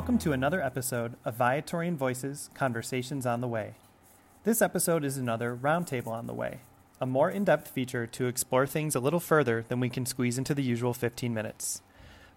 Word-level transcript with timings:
Welcome 0.00 0.16
to 0.20 0.32
another 0.32 0.62
episode 0.62 1.16
of 1.26 1.36
Viatorian 1.36 1.94
Voices 1.94 2.48
Conversations 2.54 3.26
on 3.26 3.42
the 3.42 3.46
Way. 3.46 3.74
This 4.44 4.62
episode 4.62 5.04
is 5.04 5.18
another 5.18 5.54
Roundtable 5.54 6.12
on 6.12 6.26
the 6.26 6.32
Way, 6.32 6.60
a 7.02 7.04
more 7.04 7.28
in 7.28 7.44
depth 7.44 7.68
feature 7.68 8.06
to 8.06 8.26
explore 8.26 8.66
things 8.66 8.94
a 8.94 8.98
little 9.00 9.20
further 9.20 9.66
than 9.68 9.78
we 9.78 9.90
can 9.90 10.06
squeeze 10.06 10.38
into 10.38 10.54
the 10.54 10.62
usual 10.62 10.94
15 10.94 11.34
minutes. 11.34 11.82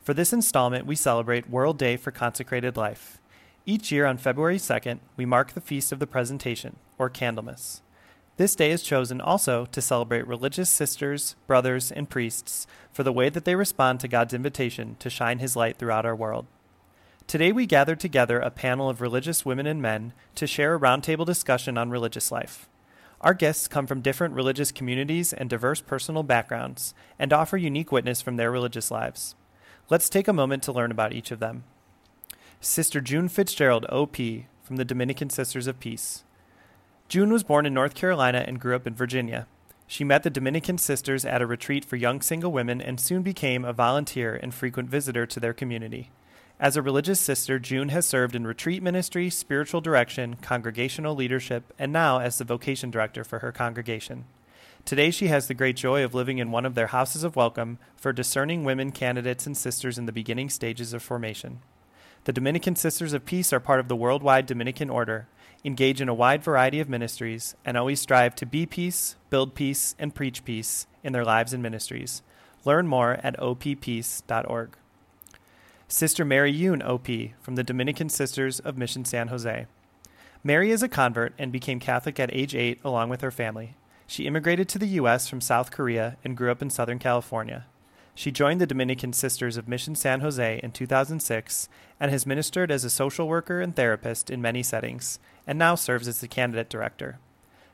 For 0.02 0.14
this 0.14 0.34
installment, 0.34 0.86
we 0.86 0.98
celebrate 0.98 1.50
World 1.50 1.78
Day 1.78 1.96
for 1.96 2.12
Consecrated 2.12 2.76
Life. 2.76 3.22
Each 3.66 3.94
year 3.94 4.08
on 4.08 4.18
February 4.18 4.58
2nd, 4.58 5.00
we 5.16 5.26
mark 5.26 5.54
the 5.54 5.62
Feast 5.62 5.94
of 5.94 6.00
the 6.00 6.06
Presentation, 6.06 6.76
or 6.98 7.10
Candlemas. 7.10 7.80
This 8.36 8.58
day 8.58 8.72
is 8.72 8.84
chosen 8.84 9.22
also 9.22 9.68
to 9.68 9.82
celebrate 9.82 10.28
religious 10.28 10.70
sisters, 10.70 11.38
brothers, 11.48 11.94
and 11.94 12.10
priests 12.10 12.68
for 12.92 13.04
the 13.04 13.14
way 13.14 13.30
that 13.30 13.46
they 13.46 13.56
respond 13.56 14.02
to 14.02 14.10
God's 14.10 14.34
invitation 14.34 14.98
to 15.00 15.10
shine 15.10 15.40
His 15.40 15.56
light 15.56 15.78
throughout 15.78 16.06
our 16.06 16.14
world. 16.14 16.46
Today 17.28 17.52
we 17.52 17.66
gathered 17.66 18.00
together 18.00 18.40
a 18.40 18.52
panel 18.52 18.90
of 18.90 19.02
religious 19.02 19.46
women 19.46 19.66
and 19.66 19.82
men 19.82 20.14
to 20.36 20.46
share 20.46 20.76
a 20.76 20.80
roundtable 20.80 21.26
discussion 21.26 21.78
on 21.78 21.90
religious 21.90 22.32
life. 22.32 22.70
Our 23.22 23.34
guests 23.34 23.68
come 23.68 23.88
from 23.88 24.02
different 24.02 24.36
religious 24.36 24.72
communities 24.72 25.32
and 25.32 25.50
diverse 25.50 25.82
personal 25.82 26.24
backgrounds 26.24 26.94
and 27.18 27.32
offer 27.32 27.58
unique 27.58 27.92
witness 27.92 28.22
from 28.22 28.36
their 28.36 28.52
religious 28.52 28.92
lives. 28.92 29.36
Let's 29.90 30.10
take 30.10 30.28
a 30.28 30.34
moment 30.34 30.62
to 30.64 30.74
learn 30.74 30.92
about 30.92 31.14
each 31.14 31.32
of 31.32 31.40
them. 31.40 31.64
Sister 32.60 33.02
June 33.02 33.30
Fitzgerald, 33.30 33.86
OP, 33.90 34.18
from 34.62 34.76
the 34.76 34.86
Dominican 34.86 35.30
Sisters 35.30 35.68
of 35.68 35.80
Peace. 35.80 36.24
June 37.08 37.32
was 37.32 37.44
born 37.44 37.66
in 37.66 37.74
North 37.74 37.96
Carolina 37.96 38.44
and 38.48 38.60
grew 38.60 38.76
up 38.76 38.86
in 38.86 38.94
Virginia. 38.94 39.48
She 39.88 40.04
met 40.04 40.24
the 40.24 40.30
Dominican 40.30 40.78
sisters 40.78 41.26
at 41.26 41.42
a 41.42 41.48
retreat 41.48 41.86
for 41.86 41.96
young 41.96 42.22
single 42.22 42.52
women 42.52 42.82
and 42.82 43.00
soon 43.00 43.22
became 43.22 43.66
a 43.66 43.74
volunteer 43.74 44.36
and 44.36 44.54
frequent 44.54 44.90
visitor 44.90 45.26
to 45.26 45.40
their 45.40 45.54
community. 45.54 46.12
As 46.64 46.78
a 46.78 46.82
religious 46.82 47.20
sister, 47.20 47.60
June 47.60 47.90
has 47.90 48.06
served 48.06 48.36
in 48.36 48.48
retreat 48.48 48.82
ministry, 48.82 49.30
spiritual 49.30 49.82
direction, 49.82 50.36
congregational 50.36 51.14
leadership, 51.14 51.74
and 51.78 51.92
now 51.92 52.22
as 52.22 52.38
the 52.38 52.46
vocation 52.46 52.90
director 52.90 53.26
for 53.26 53.40
her 53.40 53.52
congregation. 53.52 54.24
Today, 54.86 55.12
she 55.12 55.28
has 55.28 55.50
the 55.50 55.54
great 55.54 55.76
joy 55.76 56.06
of 56.06 56.14
living 56.14 56.38
in 56.38 56.52
one 56.52 56.66
of 56.66 56.74
their 56.74 56.88
houses 56.88 57.26
of 57.26 57.36
welcome 57.36 57.80
for 57.98 58.14
discerning 58.14 58.64
women 58.64 58.94
candidates 58.94 59.46
and 59.46 59.58
sisters 59.58 59.98
in 59.98 60.06
the 60.06 60.14
beginning 60.14 60.50
stages 60.50 60.94
of 60.94 61.04
formation. 61.04 61.60
The 62.24 62.32
Dominican 62.32 62.78
Sisters 62.78 63.12
of 63.12 63.26
Peace 63.26 63.52
are 63.52 63.60
part 63.60 63.82
of 63.82 63.90
the 63.90 63.98
worldwide 63.98 64.46
Dominican 64.46 64.90
Order, 64.90 65.28
engage 65.66 66.00
in 66.00 66.08
a 66.08 66.14
wide 66.14 66.46
variety 66.46 66.80
of 66.80 66.88
ministries, 66.88 67.56
and 67.66 67.76
always 67.76 68.00
strive 68.00 68.36
to 68.36 68.46
be 68.46 68.66
peace, 68.66 69.18
build 69.30 69.54
peace, 69.54 69.98
and 70.00 70.16
preach 70.16 70.46
peace 70.46 70.88
in 71.04 71.12
their 71.12 71.26
lives 71.26 71.52
and 71.52 71.62
ministries. 71.62 72.22
Learn 72.64 72.88
more 72.88 73.20
at 73.22 73.38
oppeace.org. 73.38 74.78
Sister 75.88 76.26
Mary 76.26 76.54
Yoon, 76.54 76.82
OP, 76.84 77.36
from 77.42 77.56
the 77.56 77.64
Dominican 77.64 78.10
Sisters 78.10 78.60
of 78.60 78.78
Mission 78.78 79.06
San 79.06 79.28
Jose. 79.28 79.68
Mary 80.44 80.72
is 80.72 80.82
a 80.82 80.88
convert 80.88 81.34
and 81.38 81.52
became 81.52 81.80
Catholic 81.80 82.20
at 82.20 82.34
age 82.34 82.56
8 82.56 82.80
along 82.84 83.10
with 83.10 83.22
her 83.22 83.32
family. 83.32 83.76
She 84.08 84.26
immigrated 84.26 84.68
to 84.70 84.80
the 84.80 84.88
U.S. 84.88 85.28
from 85.28 85.42
South 85.42 85.72
Korea 85.72 86.18
and 86.24 86.38
grew 86.38 86.52
up 86.52 86.62
in 86.62 86.70
Southern 86.70 87.00
California. 87.00 87.66
She 88.16 88.32
joined 88.32 88.62
the 88.62 88.68
Dominican 88.68 89.14
Sisters 89.14 89.58
of 89.58 89.68
Mission 89.68 89.96
San 89.96 90.22
Jose 90.22 90.60
in 90.62 90.72
2006 90.72 91.70
and 92.00 92.12
has 92.12 92.26
ministered 92.26 92.72
as 92.72 92.84
a 92.84 92.90
social 92.90 93.28
worker 93.28 93.60
and 93.60 93.76
therapist 93.76 94.30
in 94.30 94.42
many 94.42 94.62
settings, 94.62 95.20
and 95.48 95.58
now 95.58 95.76
serves 95.76 96.08
as 96.08 96.22
the 96.22 96.28
candidate 96.28 96.70
director. 96.70 97.20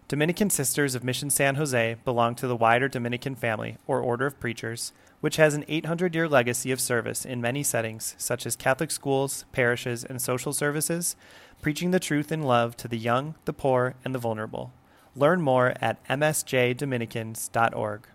Dominican 0.09 0.49
Sisters 0.49 0.95
of 0.95 1.03
Mission 1.03 1.29
San 1.29 1.53
Jose 1.53 1.95
belong 2.03 2.33
to 2.33 2.47
the 2.47 2.55
wider 2.55 2.87
Dominican 2.87 3.35
family, 3.35 3.77
or 3.85 4.01
Order 4.01 4.25
of 4.25 4.39
Preachers, 4.39 4.91
which 5.21 5.35
has 5.35 5.53
an 5.53 5.63
800 5.67 6.15
year 6.15 6.27
legacy 6.27 6.71
of 6.71 6.81
service 6.81 7.25
in 7.25 7.39
many 7.39 7.61
settings, 7.61 8.15
such 8.17 8.47
as 8.47 8.55
Catholic 8.55 8.89
schools, 8.89 9.45
parishes, 9.51 10.03
and 10.03 10.19
social 10.19 10.51
services, 10.51 11.15
preaching 11.61 11.91
the 11.91 11.99
truth 11.99 12.31
in 12.31 12.41
love 12.41 12.75
to 12.77 12.87
the 12.87 12.97
young, 12.97 13.35
the 13.45 13.53
poor, 13.53 13.93
and 14.03 14.15
the 14.15 14.19
vulnerable. 14.19 14.73
Learn 15.15 15.43
more 15.43 15.75
at 15.79 16.03
msjdominicans.org. 16.07 18.07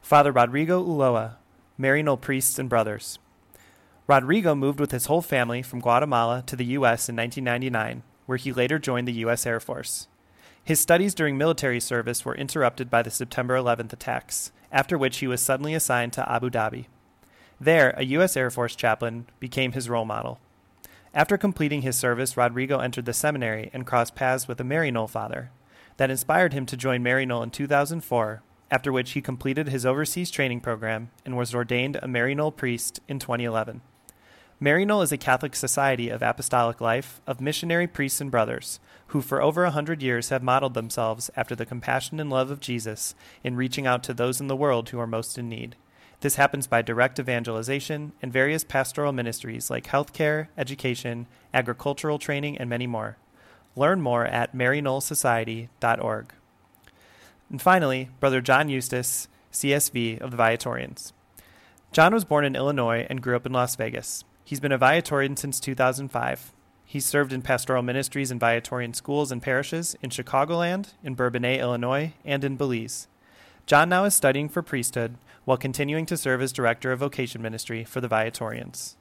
Father 0.00 0.32
Rodrigo 0.32 0.82
Ulloa, 0.82 1.36
Maryknoll 1.78 2.18
Priests 2.18 2.58
and 2.58 2.70
Brothers. 2.70 3.18
Rodrigo 4.06 4.54
moved 4.54 4.80
with 4.80 4.90
his 4.90 5.04
whole 5.04 5.20
family 5.20 5.60
from 5.60 5.80
Guatemala 5.80 6.42
to 6.46 6.56
the 6.56 6.64
U.S. 6.64 7.10
in 7.10 7.16
1999, 7.16 8.02
where 8.24 8.38
he 8.38 8.54
later 8.54 8.78
joined 8.78 9.06
the 9.06 9.12
U.S. 9.12 9.44
Air 9.44 9.60
Force. 9.60 10.08
His 10.64 10.78
studies 10.78 11.14
during 11.14 11.36
military 11.36 11.80
service 11.80 12.24
were 12.24 12.36
interrupted 12.36 12.88
by 12.88 13.02
the 13.02 13.10
September 13.10 13.56
11th 13.56 13.92
attacks, 13.92 14.52
after 14.70 14.96
which 14.96 15.18
he 15.18 15.26
was 15.26 15.40
suddenly 15.40 15.74
assigned 15.74 16.12
to 16.12 16.30
Abu 16.30 16.50
Dhabi. 16.50 16.86
There, 17.60 17.92
a 17.96 18.04
U.S. 18.04 18.36
Air 18.36 18.50
Force 18.50 18.76
chaplain 18.76 19.26
became 19.40 19.72
his 19.72 19.88
role 19.88 20.04
model. 20.04 20.38
After 21.12 21.36
completing 21.36 21.82
his 21.82 21.96
service, 21.96 22.36
Rodrigo 22.36 22.78
entered 22.78 23.06
the 23.06 23.12
seminary 23.12 23.70
and 23.72 23.86
crossed 23.86 24.14
paths 24.14 24.46
with 24.46 24.60
a 24.60 24.64
Maryknoll 24.64 25.10
father. 25.10 25.50
That 25.96 26.10
inspired 26.10 26.52
him 26.52 26.64
to 26.66 26.76
join 26.76 27.02
Maryknoll 27.02 27.42
in 27.42 27.50
2004, 27.50 28.42
after 28.70 28.92
which 28.92 29.10
he 29.10 29.20
completed 29.20 29.68
his 29.68 29.84
overseas 29.84 30.30
training 30.30 30.60
program 30.60 31.10
and 31.26 31.36
was 31.36 31.54
ordained 31.54 31.96
a 31.96 32.06
Maryknoll 32.06 32.56
priest 32.56 33.00
in 33.08 33.18
2011. 33.18 33.82
Maryknoll 34.62 35.02
is 35.02 35.10
a 35.10 35.18
Catholic 35.18 35.56
society 35.56 36.08
of 36.08 36.22
apostolic 36.22 36.80
life 36.80 37.20
of 37.26 37.40
missionary 37.40 37.88
priests 37.88 38.20
and 38.20 38.30
brothers 38.30 38.78
who 39.12 39.20
for 39.20 39.42
over 39.42 39.64
a 39.64 39.70
hundred 39.70 40.02
years 40.02 40.30
have 40.30 40.42
modeled 40.42 40.72
themselves 40.72 41.30
after 41.36 41.54
the 41.54 41.66
compassion 41.66 42.18
and 42.18 42.30
love 42.30 42.50
of 42.50 42.60
Jesus 42.60 43.14
in 43.44 43.56
reaching 43.56 43.86
out 43.86 44.02
to 44.02 44.14
those 44.14 44.40
in 44.40 44.46
the 44.46 44.56
world 44.56 44.88
who 44.88 44.98
are 44.98 45.06
most 45.06 45.36
in 45.36 45.50
need. 45.50 45.76
This 46.20 46.36
happens 46.36 46.66
by 46.66 46.80
direct 46.80 47.18
evangelization 47.18 48.12
and 48.22 48.32
various 48.32 48.64
pastoral 48.64 49.12
ministries 49.12 49.70
like 49.70 49.88
healthcare, 49.88 50.48
education, 50.56 51.26
agricultural 51.52 52.18
training, 52.18 52.56
and 52.56 52.70
many 52.70 52.86
more. 52.86 53.18
Learn 53.76 54.00
more 54.00 54.24
at 54.24 54.56
maryknollsociety.org. 54.56 56.32
And 57.50 57.60
finally, 57.60 58.08
Brother 58.18 58.40
John 58.40 58.70
Eustace, 58.70 59.28
CSV 59.52 60.22
of 60.22 60.30
the 60.30 60.38
Viatorians. 60.38 61.12
John 61.92 62.14
was 62.14 62.24
born 62.24 62.46
in 62.46 62.56
Illinois 62.56 63.06
and 63.10 63.20
grew 63.20 63.36
up 63.36 63.44
in 63.44 63.52
Las 63.52 63.76
Vegas. 63.76 64.24
He's 64.42 64.60
been 64.60 64.72
a 64.72 64.78
Viatorian 64.78 65.36
since 65.36 65.60
2005. 65.60 66.54
He's 66.92 67.06
served 67.06 67.32
in 67.32 67.40
pastoral 67.40 67.82
ministries 67.82 68.30
in 68.30 68.38
Viatorian 68.38 68.92
schools 68.92 69.32
and 69.32 69.40
parishes 69.40 69.96
in 70.02 70.10
Chicagoland, 70.10 70.92
in 71.02 71.14
Bourbonnais, 71.14 71.58
Illinois, 71.58 72.12
and 72.22 72.44
in 72.44 72.56
Belize. 72.56 73.08
John 73.64 73.88
now 73.88 74.04
is 74.04 74.14
studying 74.14 74.50
for 74.50 74.60
priesthood 74.60 75.16
while 75.46 75.56
continuing 75.56 76.04
to 76.04 76.18
serve 76.18 76.42
as 76.42 76.52
director 76.52 76.92
of 76.92 76.98
vocation 76.98 77.40
ministry 77.40 77.82
for 77.82 78.02
the 78.02 78.08
Viatorians. 78.08 78.96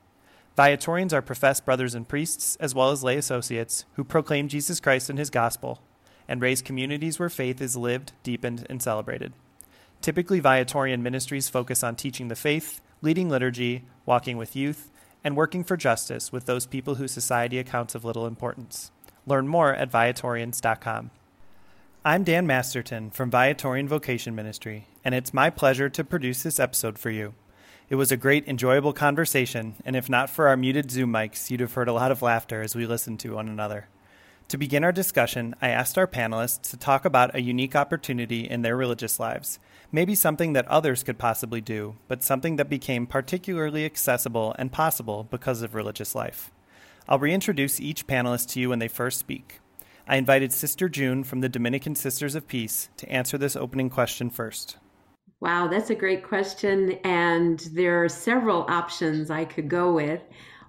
Viatorians 0.55 1.13
are 1.13 1.21
professed 1.21 1.65
brothers 1.65 1.93
and 1.93 2.07
priests, 2.07 2.55
as 2.61 2.73
well 2.73 2.91
as 2.91 3.03
lay 3.03 3.17
associates, 3.17 3.83
who 3.95 4.05
proclaim 4.05 4.47
Jesus 4.47 4.79
Christ 4.79 5.09
and 5.09 5.19
his 5.19 5.29
gospel 5.29 5.81
and 6.29 6.41
raise 6.41 6.61
communities 6.61 7.19
where 7.19 7.27
faith 7.27 7.59
is 7.59 7.75
lived, 7.75 8.13
deepened, 8.23 8.65
and 8.69 8.81
celebrated. 8.81 9.33
Typically, 9.99 10.39
Viatorian 10.39 11.01
ministries 11.01 11.49
focus 11.49 11.83
on 11.83 11.97
teaching 11.97 12.29
the 12.29 12.37
faith, 12.37 12.79
leading 13.01 13.27
liturgy, 13.27 13.83
walking 14.05 14.37
with 14.37 14.55
youth, 14.55 14.90
and 15.23 15.35
working 15.35 15.63
for 15.63 15.77
justice 15.77 16.31
with 16.31 16.45
those 16.45 16.65
people 16.65 16.95
whose 16.95 17.11
society 17.11 17.59
accounts 17.59 17.95
of 17.95 18.03
little 18.05 18.25
importance. 18.25 18.91
Learn 19.25 19.47
more 19.47 19.73
at 19.73 19.91
Viatorians.com. 19.91 21.11
I'm 22.03 22.23
Dan 22.23 22.47
Masterton 22.47 23.11
from 23.11 23.29
Viatorian 23.29 23.87
Vocation 23.87 24.33
Ministry, 24.33 24.87
and 25.05 25.13
it's 25.13 25.33
my 25.33 25.51
pleasure 25.51 25.89
to 25.89 26.03
produce 26.03 26.41
this 26.41 26.59
episode 26.59 26.97
for 26.97 27.11
you. 27.11 27.35
It 27.89 27.95
was 27.95 28.11
a 28.11 28.17
great, 28.17 28.47
enjoyable 28.47 28.93
conversation, 28.93 29.75
and 29.85 29.95
if 29.95 30.09
not 30.09 30.29
for 30.29 30.47
our 30.47 30.57
muted 30.57 30.89
Zoom 30.89 31.11
mics, 31.11 31.51
you'd 31.51 31.59
have 31.59 31.73
heard 31.73 31.89
a 31.89 31.93
lot 31.93 32.11
of 32.11 32.21
laughter 32.21 32.61
as 32.61 32.75
we 32.75 32.87
listened 32.87 33.19
to 33.19 33.35
one 33.35 33.47
another. 33.47 33.87
To 34.47 34.57
begin 34.57 34.83
our 34.83 34.91
discussion, 34.91 35.55
I 35.61 35.69
asked 35.69 35.97
our 35.97 36.07
panelists 36.07 36.69
to 36.71 36.77
talk 36.77 37.05
about 37.05 37.35
a 37.35 37.41
unique 37.41 37.75
opportunity 37.75 38.49
in 38.49 38.63
their 38.63 38.75
religious 38.75 39.19
lives, 39.19 39.59
maybe 39.91 40.15
something 40.15 40.53
that 40.53 40.67
others 40.67 41.03
could 41.03 41.17
possibly 41.17 41.61
do, 41.61 41.95
but 42.07 42.23
something 42.23 42.55
that 42.55 42.69
became 42.69 43.05
particularly 43.05 43.85
accessible 43.85 44.55
and 44.57 44.71
possible 44.71 45.27
because 45.29 45.61
of 45.61 45.75
religious 45.75 46.15
life. 46.15 46.51
I'll 47.07 47.19
reintroduce 47.19 47.79
each 47.79 48.07
panelist 48.07 48.49
to 48.49 48.59
you 48.59 48.69
when 48.69 48.79
they 48.79 48.87
first 48.87 49.19
speak. 49.19 49.59
I 50.07 50.15
invited 50.17 50.53
Sister 50.53 50.89
June 50.89 51.23
from 51.23 51.41
the 51.41 51.49
Dominican 51.49 51.95
Sisters 51.95 52.35
of 52.35 52.47
Peace 52.47 52.89
to 52.97 53.09
answer 53.09 53.37
this 53.37 53.55
opening 53.55 53.89
question 53.89 54.29
first. 54.29 54.77
Wow, 55.39 55.67
that's 55.67 55.89
a 55.89 55.95
great 55.95 56.23
question. 56.23 56.99
And 57.03 57.59
there 57.73 58.03
are 58.03 58.09
several 58.09 58.65
options 58.69 59.29
I 59.29 59.45
could 59.45 59.69
go 59.69 59.91
with. 59.93 60.21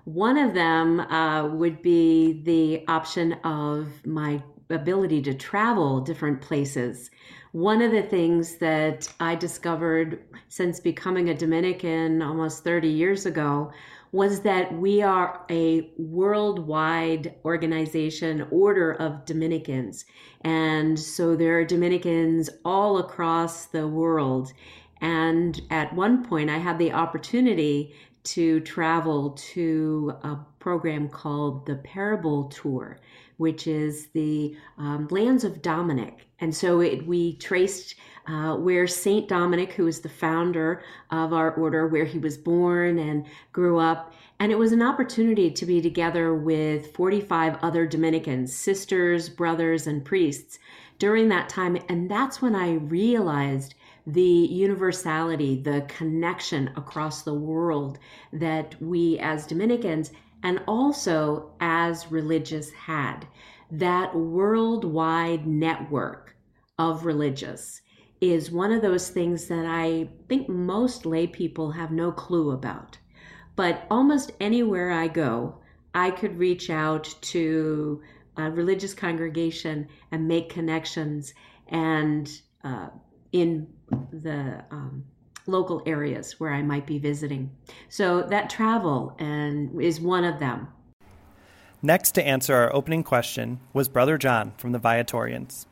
One 0.04 0.38
of 0.38 0.54
them 0.54 1.00
uh, 1.00 1.46
would 1.48 1.82
be 1.82 2.42
the 2.42 2.84
option 2.88 3.34
of 3.44 3.88
my 4.06 4.42
ability 4.70 5.22
to 5.22 5.34
travel 5.34 6.00
different 6.00 6.40
places. 6.40 7.10
One 7.52 7.82
of 7.82 7.92
the 7.92 8.02
things 8.02 8.56
that 8.56 9.12
I 9.20 9.34
discovered 9.34 10.24
since 10.48 10.80
becoming 10.80 11.28
a 11.28 11.34
Dominican 11.34 12.22
almost 12.22 12.64
30 12.64 12.88
years 12.88 13.26
ago 13.26 13.70
was 14.10 14.40
that 14.40 14.74
we 14.74 15.02
are 15.02 15.44
a 15.50 15.90
worldwide 15.98 17.34
organization, 17.44 18.46
order 18.50 18.92
of 18.94 19.26
Dominicans. 19.26 20.06
And 20.40 20.98
so 20.98 21.36
there 21.36 21.58
are 21.58 21.64
Dominicans 21.64 22.48
all 22.64 22.96
across 22.96 23.66
the 23.66 23.86
world. 23.86 24.54
And 25.02 25.60
at 25.68 25.94
one 25.94 26.24
point, 26.24 26.48
I 26.48 26.56
had 26.56 26.78
the 26.78 26.92
opportunity 26.92 27.94
to 28.24 28.60
travel 28.60 29.30
to 29.30 30.14
a 30.22 30.38
program 30.58 31.10
called 31.10 31.66
the 31.66 31.76
Parable 31.76 32.44
Tour, 32.44 32.98
which 33.42 33.66
is 33.66 34.06
the 34.14 34.56
um, 34.78 35.08
lands 35.10 35.42
of 35.42 35.60
Dominic. 35.62 36.28
And 36.38 36.54
so 36.54 36.80
it, 36.80 37.04
we 37.04 37.34
traced 37.38 37.96
uh, 38.28 38.54
where 38.54 38.86
Saint 38.86 39.28
Dominic, 39.28 39.72
who 39.72 39.86
was 39.86 40.00
the 40.00 40.08
founder 40.08 40.80
of 41.10 41.32
our 41.32 41.50
order, 41.54 41.88
where 41.88 42.04
he 42.04 42.20
was 42.20 42.38
born 42.38 43.00
and 43.00 43.26
grew 43.52 43.78
up. 43.80 44.14
And 44.38 44.52
it 44.52 44.58
was 44.58 44.70
an 44.70 44.80
opportunity 44.80 45.50
to 45.50 45.66
be 45.66 45.82
together 45.82 46.32
with 46.32 46.94
45 46.94 47.58
other 47.62 47.84
Dominicans, 47.84 48.54
sisters, 48.54 49.28
brothers, 49.28 49.88
and 49.88 50.04
priests 50.04 50.60
during 51.00 51.28
that 51.30 51.48
time. 51.48 51.76
And 51.88 52.08
that's 52.08 52.40
when 52.40 52.54
I 52.54 52.74
realized 52.74 53.74
the 54.06 54.22
universality, 54.22 55.60
the 55.60 55.84
connection 55.88 56.70
across 56.76 57.22
the 57.22 57.34
world 57.34 57.98
that 58.32 58.80
we 58.80 59.18
as 59.18 59.48
Dominicans 59.48 60.12
and 60.42 60.60
also 60.66 61.52
as 61.60 62.10
religious 62.10 62.70
had. 62.72 63.26
That 63.70 64.14
worldwide 64.14 65.46
network 65.46 66.36
of 66.78 67.06
religious 67.06 67.80
is 68.20 68.50
one 68.50 68.72
of 68.72 68.82
those 68.82 69.08
things 69.08 69.48
that 69.48 69.66
I 69.66 70.08
think 70.28 70.48
most 70.48 71.06
lay 71.06 71.26
people 71.26 71.72
have 71.72 71.90
no 71.90 72.12
clue 72.12 72.50
about. 72.52 72.98
But 73.56 73.86
almost 73.90 74.32
anywhere 74.40 74.90
I 74.90 75.08
go, 75.08 75.58
I 75.94 76.10
could 76.10 76.38
reach 76.38 76.70
out 76.70 77.14
to 77.22 78.00
a 78.36 78.50
religious 78.50 78.94
congregation 78.94 79.88
and 80.10 80.28
make 80.28 80.48
connections 80.48 81.34
and 81.68 82.30
uh, 82.64 82.88
in 83.32 83.66
the 84.12 84.64
um, 84.70 85.04
local 85.46 85.82
areas 85.86 86.38
where 86.38 86.52
I 86.52 86.62
might 86.62 86.86
be 86.86 86.98
visiting. 86.98 87.50
So 87.88 88.22
that 88.22 88.50
travel 88.50 89.14
and 89.18 89.80
is 89.80 90.00
one 90.00 90.24
of 90.24 90.38
them. 90.38 90.68
Next 91.82 92.12
to 92.12 92.24
answer 92.24 92.54
our 92.54 92.72
opening 92.72 93.02
question 93.02 93.60
was 93.72 93.88
Brother 93.88 94.16
John 94.16 94.52
from 94.56 94.72
the 94.72 94.78
Viatorians. 94.78 95.66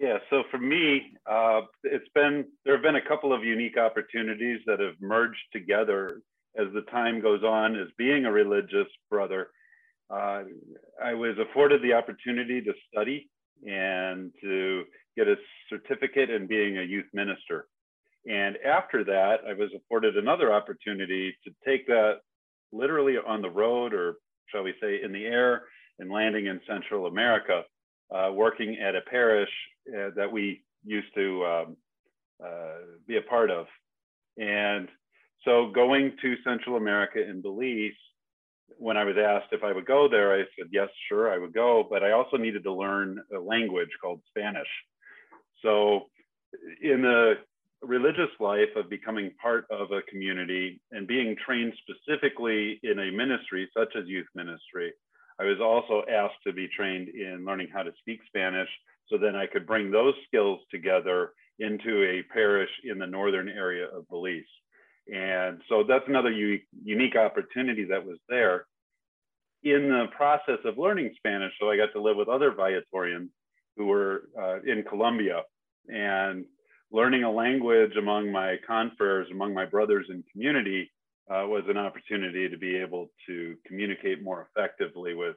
Yeah, 0.00 0.18
so 0.30 0.42
for 0.50 0.58
me, 0.58 1.12
uh, 1.30 1.60
it's 1.84 2.08
been 2.12 2.44
there 2.64 2.74
have 2.74 2.82
been 2.82 2.96
a 2.96 3.08
couple 3.08 3.32
of 3.32 3.44
unique 3.44 3.78
opportunities 3.78 4.58
that 4.66 4.80
have 4.80 4.94
merged 5.00 5.38
together 5.52 6.20
as 6.58 6.66
the 6.74 6.82
time 6.90 7.20
goes 7.20 7.44
on. 7.44 7.76
As 7.76 7.86
being 7.96 8.24
a 8.24 8.32
religious 8.32 8.88
brother, 9.08 9.50
uh, 10.10 10.42
I 11.02 11.14
was 11.14 11.36
afforded 11.38 11.82
the 11.82 11.92
opportunity 11.92 12.60
to 12.62 12.72
study 12.92 13.30
and 13.64 14.32
to 14.42 14.82
get 15.16 15.28
a 15.28 15.36
certificate 15.70 16.30
in 16.30 16.48
being 16.48 16.78
a 16.78 16.82
youth 16.82 17.06
minister. 17.12 17.68
And 18.28 18.56
after 18.64 19.04
that, 19.04 19.38
I 19.48 19.52
was 19.52 19.70
afforded 19.76 20.16
another 20.16 20.52
opportunity 20.52 21.34
to 21.44 21.50
take 21.66 21.86
that 21.88 22.20
literally 22.72 23.16
on 23.16 23.42
the 23.42 23.50
road, 23.50 23.92
or 23.92 24.16
shall 24.48 24.62
we 24.62 24.74
say, 24.80 25.02
in 25.02 25.12
the 25.12 25.24
air, 25.24 25.64
and 25.98 26.10
landing 26.10 26.46
in 26.46 26.60
Central 26.66 27.06
America, 27.06 27.62
uh, 28.14 28.30
working 28.32 28.78
at 28.78 28.94
a 28.94 29.00
parish 29.02 29.50
uh, 29.88 30.10
that 30.16 30.30
we 30.30 30.62
used 30.84 31.12
to 31.14 31.44
um, 31.44 31.76
uh, 32.44 32.98
be 33.06 33.16
a 33.16 33.22
part 33.22 33.50
of. 33.50 33.66
And 34.38 34.88
so 35.44 35.70
going 35.74 36.16
to 36.22 36.36
Central 36.44 36.76
America 36.76 37.18
in 37.18 37.42
Belize, 37.42 37.92
when 38.78 38.96
I 38.96 39.04
was 39.04 39.16
asked 39.18 39.52
if 39.52 39.62
I 39.64 39.72
would 39.72 39.86
go 39.86 40.08
there, 40.08 40.32
I 40.32 40.44
said, 40.56 40.68
yes, 40.70 40.88
sure, 41.08 41.32
I 41.32 41.38
would 41.38 41.52
go. 41.52 41.86
But 41.88 42.02
I 42.02 42.12
also 42.12 42.36
needed 42.36 42.64
to 42.64 42.72
learn 42.72 43.20
a 43.34 43.38
language 43.38 43.90
called 44.00 44.20
Spanish. 44.28 44.68
So, 45.62 46.06
in 46.82 47.02
the 47.02 47.34
religious 47.82 48.30
life 48.40 48.68
of 48.76 48.88
becoming 48.88 49.32
part 49.40 49.66
of 49.70 49.90
a 49.90 50.02
community 50.02 50.80
and 50.92 51.06
being 51.06 51.36
trained 51.44 51.72
specifically 51.82 52.78
in 52.82 52.98
a 52.98 53.10
ministry 53.10 53.68
such 53.76 53.94
as 53.96 54.06
youth 54.06 54.26
ministry, 54.34 54.92
I 55.40 55.44
was 55.44 55.60
also 55.60 56.04
asked 56.10 56.42
to 56.46 56.52
be 56.52 56.68
trained 56.68 57.08
in 57.08 57.44
learning 57.44 57.68
how 57.72 57.82
to 57.82 57.92
speak 58.00 58.20
Spanish 58.26 58.68
so 59.08 59.18
then 59.18 59.34
I 59.34 59.46
could 59.46 59.66
bring 59.66 59.90
those 59.90 60.14
skills 60.26 60.60
together 60.70 61.32
into 61.58 62.04
a 62.04 62.22
parish 62.32 62.70
in 62.84 62.98
the 62.98 63.06
northern 63.06 63.48
area 63.48 63.86
of 63.86 64.08
Belize. 64.08 64.44
And 65.12 65.60
so 65.68 65.84
that's 65.86 66.04
another 66.06 66.30
unique, 66.30 66.66
unique 66.84 67.16
opportunity 67.16 67.84
that 67.84 68.04
was 68.04 68.18
there. 68.28 68.66
In 69.64 69.88
the 69.90 70.06
process 70.16 70.58
of 70.64 70.78
learning 70.78 71.12
Spanish, 71.16 71.52
so 71.60 71.70
I 71.70 71.76
got 71.76 71.92
to 71.92 72.02
live 72.02 72.16
with 72.16 72.28
other 72.28 72.52
Viatorians 72.52 73.30
who 73.76 73.86
were 73.86 74.24
uh, 74.40 74.60
in 74.62 74.82
Colombia 74.82 75.42
and 75.88 76.44
learning 76.92 77.24
a 77.24 77.30
language 77.30 77.96
among 77.98 78.30
my 78.30 78.56
confreres, 78.66 79.26
among 79.30 79.54
my 79.54 79.64
brothers 79.64 80.06
in 80.10 80.22
community, 80.30 80.90
uh, 81.30 81.46
was 81.46 81.64
an 81.68 81.78
opportunity 81.78 82.48
to 82.48 82.58
be 82.58 82.76
able 82.76 83.10
to 83.26 83.56
communicate 83.66 84.22
more 84.22 84.46
effectively 84.48 85.14
with 85.14 85.36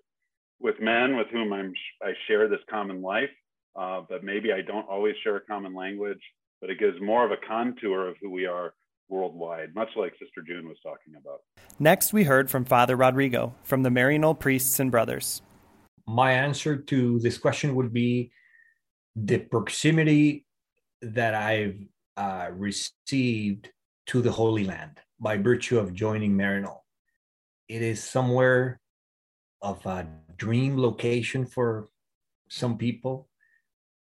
with 0.60 0.80
men 0.80 1.18
with 1.18 1.28
whom 1.32 1.54
I'm 1.54 1.74
I 2.02 2.14
share 2.28 2.48
this 2.48 2.60
common 2.70 3.02
life, 3.02 3.30
uh, 3.76 4.02
but 4.08 4.24
maybe 4.24 4.52
I 4.52 4.62
don't 4.62 4.88
always 4.88 5.16
share 5.24 5.38
a 5.38 5.42
common 5.42 5.74
language. 5.74 6.22
But 6.62 6.70
it 6.70 6.80
gives 6.80 7.00
more 7.02 7.26
of 7.26 7.32
a 7.32 7.38
contour 7.48 8.08
of 8.08 8.16
who 8.22 8.32
we 8.32 8.46
are 8.46 8.74
worldwide, 9.10 9.76
much 9.76 9.90
like 9.96 10.14
Sister 10.14 10.42
June 10.42 10.68
was 10.68 10.78
talking 10.82 11.14
about. 11.20 11.42
Next, 11.80 12.14
we 12.14 12.24
heard 12.24 12.50
from 12.50 12.66
Father 12.66 12.96
Rodrigo 12.96 13.54
from 13.64 13.84
the 13.84 13.90
Maryknoll 13.90 14.40
Priests 14.40 14.80
and 14.80 14.90
Brothers. 14.90 15.42
My 16.08 16.32
answer 16.32 16.78
to 16.78 17.20
this 17.20 17.38
question 17.38 17.76
would 17.76 17.94
be 17.94 18.32
the 19.16 19.40
proximity 19.40 20.45
that 21.02 21.34
I've 21.34 21.80
uh, 22.18 22.50
received 22.52 23.72
to 24.08 24.22
the 24.22 24.32
Holy 24.32 24.64
Land 24.64 25.00
by 25.20 25.38
virtue 25.38 25.80
of 25.80 25.94
joining 25.94 26.36
Maryknoll. 26.36 26.82
It 27.68 27.82
is 27.82 28.04
somewhere 28.04 28.80
of 29.62 29.86
a 29.86 30.08
dream 30.38 30.78
location 30.78 31.46
for 31.46 31.88
some 32.50 32.78
people. 32.78 33.28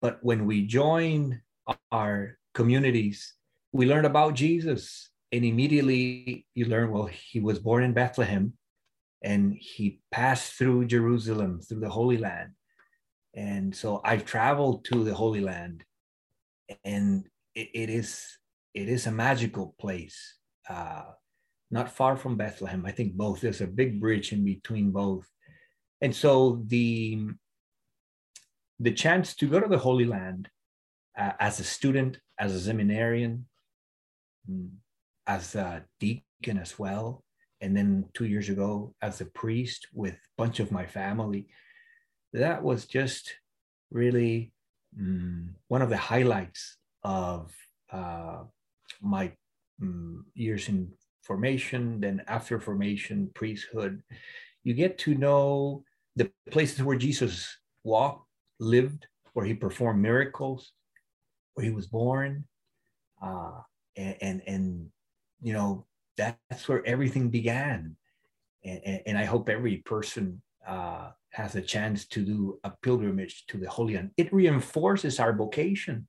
But 0.02 0.20
when 0.24 0.46
we 0.46 0.66
join 0.66 1.42
our 1.92 2.38
communities, 2.54 3.34
we 3.72 3.86
learn 3.86 4.06
about 4.06 4.36
Jesus. 4.36 5.10
And 5.32 5.46
immediately 5.46 6.48
you 6.56 6.66
learn, 6.66 6.92
well, 6.92 7.06
he 7.06 7.40
was 7.40 7.60
born 7.60 7.84
in 7.84 7.94
Bethlehem 7.94 8.54
and 9.22 9.54
he 9.54 10.00
passed 10.12 10.54
through 10.54 10.88
Jerusalem, 10.88 11.60
through 11.62 11.82
the 11.82 11.90
Holy 11.90 12.18
Land. 12.18 12.52
And 13.36 13.76
so 13.76 14.02
I've 14.04 14.26
traveled 14.26 14.86
to 14.86 15.04
the 15.04 15.14
Holy 15.14 15.42
Land 15.42 15.84
and 16.84 17.26
it, 17.56 17.70
it 17.74 17.90
is 17.90 18.26
it 18.74 18.88
is 18.88 19.08
a 19.08 19.12
magical 19.12 19.76
place 19.80 20.38
uh, 20.70 21.04
not 21.72 21.92
far 21.92 22.16
from 22.16 22.38
bethlehem. 22.38 22.86
I 22.86 22.92
think 22.92 23.14
both 23.14 23.42
there's 23.42 23.62
a 23.62 23.68
big 23.68 24.00
bridge 24.00 24.32
in 24.32 24.44
between 24.46 24.92
both. 24.92 25.28
And 26.02 26.16
so 26.16 26.64
the 26.68 27.28
the 28.80 28.92
chance 28.92 29.36
to 29.36 29.48
go 29.48 29.60
to 29.60 29.68
the 29.68 29.78
holy 29.78 30.06
land 30.06 30.50
uh, 31.18 31.34
as 31.40 31.60
a 31.60 31.64
student 31.64 32.20
as 32.40 32.56
a 32.56 32.60
seminarian 32.60 33.46
mm, 34.50 34.70
as 35.28 35.56
a 35.56 35.84
deacon 36.00 36.58
as 36.58 36.80
well 36.80 37.24
and 37.62 37.76
then 37.76 38.06
two 38.14 38.26
years 38.26 38.48
ago 38.48 38.96
as 39.02 39.20
a 39.20 39.26
priest 39.26 39.88
with 39.94 40.14
a 40.14 40.34
bunch 40.38 40.62
of 40.62 40.72
my 40.72 40.86
family 40.86 41.48
that 42.32 42.64
was 42.64 42.86
just 42.86 43.36
really 43.92 44.54
um, 44.98 45.56
one 45.68 45.82
of 45.82 45.90
the 45.90 45.98
highlights 45.98 46.78
of 47.04 47.52
uh, 47.92 48.44
my 49.02 49.32
um, 49.82 50.26
years 50.34 50.70
in 50.70 50.92
formation, 51.24 52.00
then 52.02 52.22
after 52.28 52.60
formation, 52.60 53.30
priesthood. 53.36 54.02
You 54.64 54.74
get 54.74 54.98
to 55.00 55.16
know 55.16 55.84
the 56.16 56.32
places 56.52 56.84
where 56.84 56.98
Jesus 56.98 57.48
walked, 57.84 58.26
lived, 58.60 59.08
where 59.34 59.46
he 59.46 59.54
performed 59.54 60.02
miracles, 60.02 60.74
where 61.54 61.66
he 61.66 61.72
was 61.72 61.88
born, 61.88 62.46
uh, 63.22 63.62
and, 63.96 64.16
and, 64.22 64.42
and 64.48 64.88
you 65.42 65.54
know 65.54 65.86
that's 66.18 66.68
where 66.68 66.86
everything 66.86 67.30
began. 67.30 67.96
And, 68.66 69.02
and 69.06 69.18
I 69.18 69.24
hope 69.24 69.48
every 69.48 69.78
person 69.78 70.42
uh, 70.68 71.12
has 71.32 71.56
a 71.56 71.62
chance 71.62 72.08
to 72.08 72.26
do 72.26 72.60
a 72.64 72.72
pilgrimage 72.82 73.46
to 73.48 73.58
the 73.58 73.70
Holy 73.70 73.96
Land. 73.96 74.12
It 74.18 74.34
reinforces 74.34 75.20
our 75.20 75.34
vocation, 75.34 76.08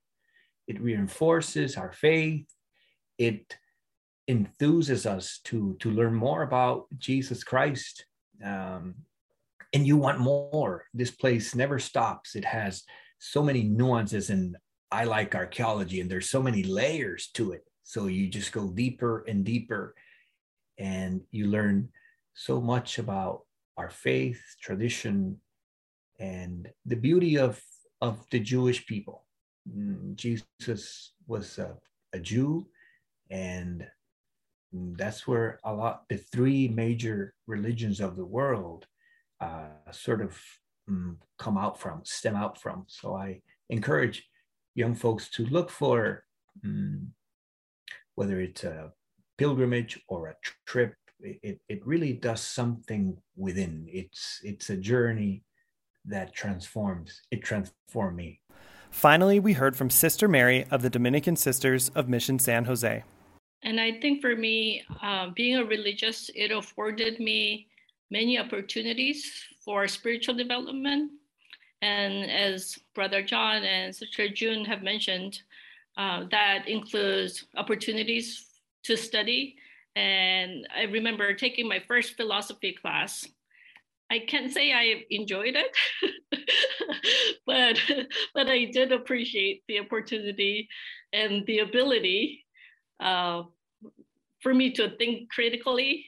it 0.67 0.81
reinforces 0.81 1.77
our 1.77 1.91
faith, 1.91 2.45
it 3.17 3.55
enthuses 4.29 5.05
us 5.05 5.39
to, 5.45 5.75
to 5.79 5.91
learn 5.91 6.13
more 6.13 6.43
about 6.43 6.85
Jesus 6.97 7.43
Christ. 7.43 8.05
Um, 8.43 8.95
and 9.73 9.87
you 9.87 9.97
want 9.97 10.19
more. 10.19 10.85
This 10.93 11.11
place 11.11 11.55
never 11.55 11.79
stops. 11.79 12.35
It 12.35 12.45
has 12.45 12.83
so 13.19 13.43
many 13.43 13.63
nuances, 13.63 14.29
and 14.29 14.57
I 14.91 15.05
like 15.05 15.35
archaeology, 15.35 16.01
and 16.01 16.09
there's 16.09 16.29
so 16.29 16.41
many 16.41 16.63
layers 16.63 17.29
to 17.35 17.51
it. 17.51 17.63
So 17.83 18.07
you 18.07 18.27
just 18.27 18.51
go 18.51 18.69
deeper 18.69 19.23
and 19.27 19.45
deeper, 19.45 19.95
and 20.77 21.21
you 21.31 21.47
learn 21.47 21.89
so 22.33 22.59
much 22.59 22.99
about 22.99 23.41
our 23.77 23.89
faith, 23.89 24.41
tradition, 24.61 25.37
and 26.19 26.69
the 26.85 26.95
beauty 26.95 27.37
of, 27.37 27.61
of 28.01 28.25
the 28.31 28.39
Jewish 28.39 28.85
people. 28.85 29.25
Mm, 29.67 30.15
Jesus 30.15 31.13
was 31.27 31.57
a, 31.57 31.77
a 32.13 32.19
Jew, 32.19 32.67
And 33.29 33.87
that's 34.73 35.27
where 35.27 35.59
a 35.63 35.73
lot, 35.73 36.03
the 36.09 36.17
three 36.17 36.67
major 36.67 37.33
religions 37.47 37.99
of 37.99 38.15
the 38.15 38.25
world 38.25 38.85
uh, 39.39 39.69
sort 39.91 40.21
of 40.21 40.39
um, 40.87 41.17
come 41.37 41.57
out 41.57 41.79
from, 41.79 42.01
stem 42.03 42.35
out 42.35 42.59
from. 42.59 42.85
So 42.87 43.15
I 43.15 43.41
encourage 43.69 44.27
young 44.75 44.95
folks 44.95 45.29
to 45.31 45.45
look 45.45 45.69
for 45.69 46.23
um, 46.63 47.13
whether 48.15 48.39
it's 48.39 48.63
a 48.63 48.91
pilgrimage 49.37 49.99
or 50.07 50.27
a 50.27 50.35
trip. 50.65 50.95
It, 51.23 51.59
it 51.69 51.85
really 51.85 52.13
does 52.13 52.41
something 52.41 53.17
within. 53.35 53.87
It's 53.87 54.39
it's 54.43 54.69
a 54.69 54.77
journey 54.77 55.43
that 56.05 56.33
transforms. 56.33 57.21
It 57.31 57.43
transformed 57.43 58.17
me. 58.17 58.39
Finally, 58.89 59.39
we 59.39 59.53
heard 59.53 59.75
from 59.75 59.89
Sister 59.89 60.27
Mary 60.27 60.65
of 60.69 60.81
the 60.81 60.89
Dominican 60.89 61.35
Sisters 61.35 61.89
of 61.95 62.09
Mission 62.09 62.39
San 62.39 62.65
Jose. 62.65 63.03
And 63.63 63.79
I 63.79 63.99
think 64.01 64.21
for 64.21 64.35
me, 64.35 64.83
uh, 65.01 65.29
being 65.35 65.57
a 65.57 65.63
religious, 65.63 66.29
it 66.35 66.51
afforded 66.51 67.19
me 67.19 67.67
many 68.09 68.37
opportunities 68.37 69.31
for 69.63 69.87
spiritual 69.87 70.35
development. 70.35 71.11
And 71.81 72.29
as 72.29 72.77
Brother 72.93 73.23
John 73.23 73.63
and 73.63 73.95
Sister 73.95 74.27
June 74.29 74.65
have 74.65 74.83
mentioned, 74.83 75.41
uh, 75.97 76.25
that 76.31 76.67
includes 76.67 77.45
opportunities 77.55 78.47
to 78.83 78.97
study. 78.97 79.55
And 79.95 80.67
I 80.75 80.83
remember 80.83 81.33
taking 81.33 81.67
my 81.67 81.83
first 81.87 82.15
philosophy 82.15 82.73
class. 82.73 83.27
I 84.09 84.19
can't 84.19 84.51
say 84.51 84.73
I 84.73 85.03
enjoyed 85.09 85.55
it, 85.55 85.75
but 87.45 87.79
but 88.33 88.49
I 88.49 88.65
did 88.65 88.91
appreciate 88.91 89.63
the 89.67 89.79
opportunity 89.79 90.67
and 91.13 91.45
the 91.45 91.59
ability 91.59 92.45
uh, 92.99 93.43
for 94.41 94.53
me 94.53 94.71
to 94.73 94.95
think 94.97 95.31
critically 95.31 96.05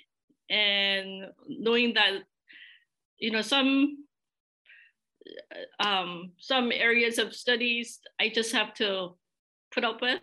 and 0.50 1.26
knowing 1.48 1.94
that 1.94 2.24
you 3.18 3.32
know 3.32 3.42
some 3.42 3.98
um, 5.80 6.32
some 6.40 6.72
areas 6.72 7.18
of 7.18 7.34
studies 7.34 8.00
I 8.20 8.30
just 8.30 8.52
have 8.52 8.74
to 8.76 9.16
put 9.74 9.84
up 9.84 10.02
with, 10.02 10.22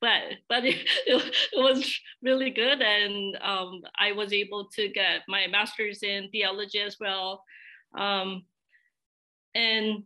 but 0.00 0.22
but 0.48 0.64
it, 0.64 0.86
it 1.06 1.34
was 1.54 1.98
really 2.22 2.50
good, 2.50 2.80
and 2.82 3.36
um, 3.42 3.82
I 3.98 4.12
was 4.12 4.32
able 4.32 4.68
to 4.76 4.88
get 4.88 5.22
my 5.28 5.46
master's 5.46 6.02
in 6.02 6.28
theology 6.30 6.80
as 6.80 6.96
well, 7.00 7.44
um, 7.96 8.44
and 9.54 10.04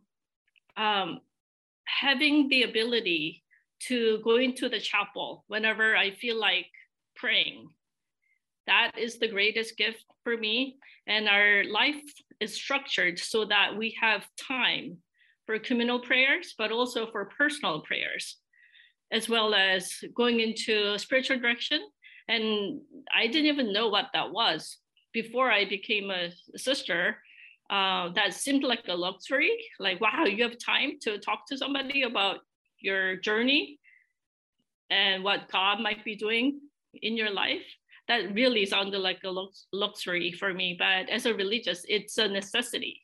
um, 0.77 1.21
having 1.87 2.49
the 2.49 2.63
ability 2.63 3.43
to 3.81 4.21
go 4.25 4.37
into 4.37 4.69
the 4.69 4.81
chapel 4.81 5.45
whenever 5.49 5.97
I 5.97 6.13
feel 6.13 6.39
like 6.39 6.71
praying. 7.17 7.69
That 8.67 8.93
is 8.99 9.19
the 9.19 9.29
greatest 9.29 9.77
gift 9.77 10.05
for 10.23 10.37
me. 10.37 10.79
And 11.07 11.29
our 11.29 11.65
life 11.65 12.03
is 12.41 12.55
structured 12.55 13.19
so 13.19 13.45
that 13.47 13.77
we 13.77 13.97
have 14.01 14.27
time 14.39 14.99
for 15.47 15.59
communal 15.59 16.01
prayers, 16.01 16.55
but 16.57 16.73
also 16.73 17.11
for 17.11 17.27
personal 17.27 17.83
prayers, 17.83 18.39
as 19.13 19.29
well 19.29 19.55
as 19.55 19.93
going 20.15 20.41
into 20.41 20.99
spiritual 20.99 21.39
direction. 21.39 21.81
And 22.29 22.81
I 23.15 23.27
didn't 23.27 23.47
even 23.47 23.73
know 23.73 23.89
what 23.89 24.07
that 24.13 24.31
was 24.33 24.79
before 25.13 25.51
I 25.51 25.65
became 25.65 26.11
a 26.11 26.31
sister. 26.57 27.19
Uh, 27.71 28.11
that 28.15 28.35
seemed 28.35 28.63
like 28.63 28.85
a 28.89 28.97
luxury. 28.97 29.57
Like, 29.79 30.01
wow, 30.01 30.25
you 30.25 30.43
have 30.43 30.59
time 30.59 30.99
to 31.03 31.19
talk 31.19 31.47
to 31.49 31.57
somebody 31.57 32.03
about 32.03 32.41
your 32.79 33.17
journey 33.17 33.79
and 34.91 35.25
what 35.25 35.51
God 35.51 35.81
might 35.81 36.05
be 36.05 36.17
doing 36.17 36.61
in 37.03 37.17
your 37.17 37.31
life. 37.31 37.65
That 38.09 38.35
really 38.35 38.67
sounded 38.67 38.99
like 38.99 39.21
a 39.25 39.31
lux- 39.31 39.67
luxury 39.73 40.33
for 40.33 40.53
me, 40.53 40.77
but 40.79 41.09
as 41.09 41.25
a 41.25 41.33
religious, 41.33 41.85
it's 41.89 42.19
a 42.19 42.29
necessity. 42.29 43.01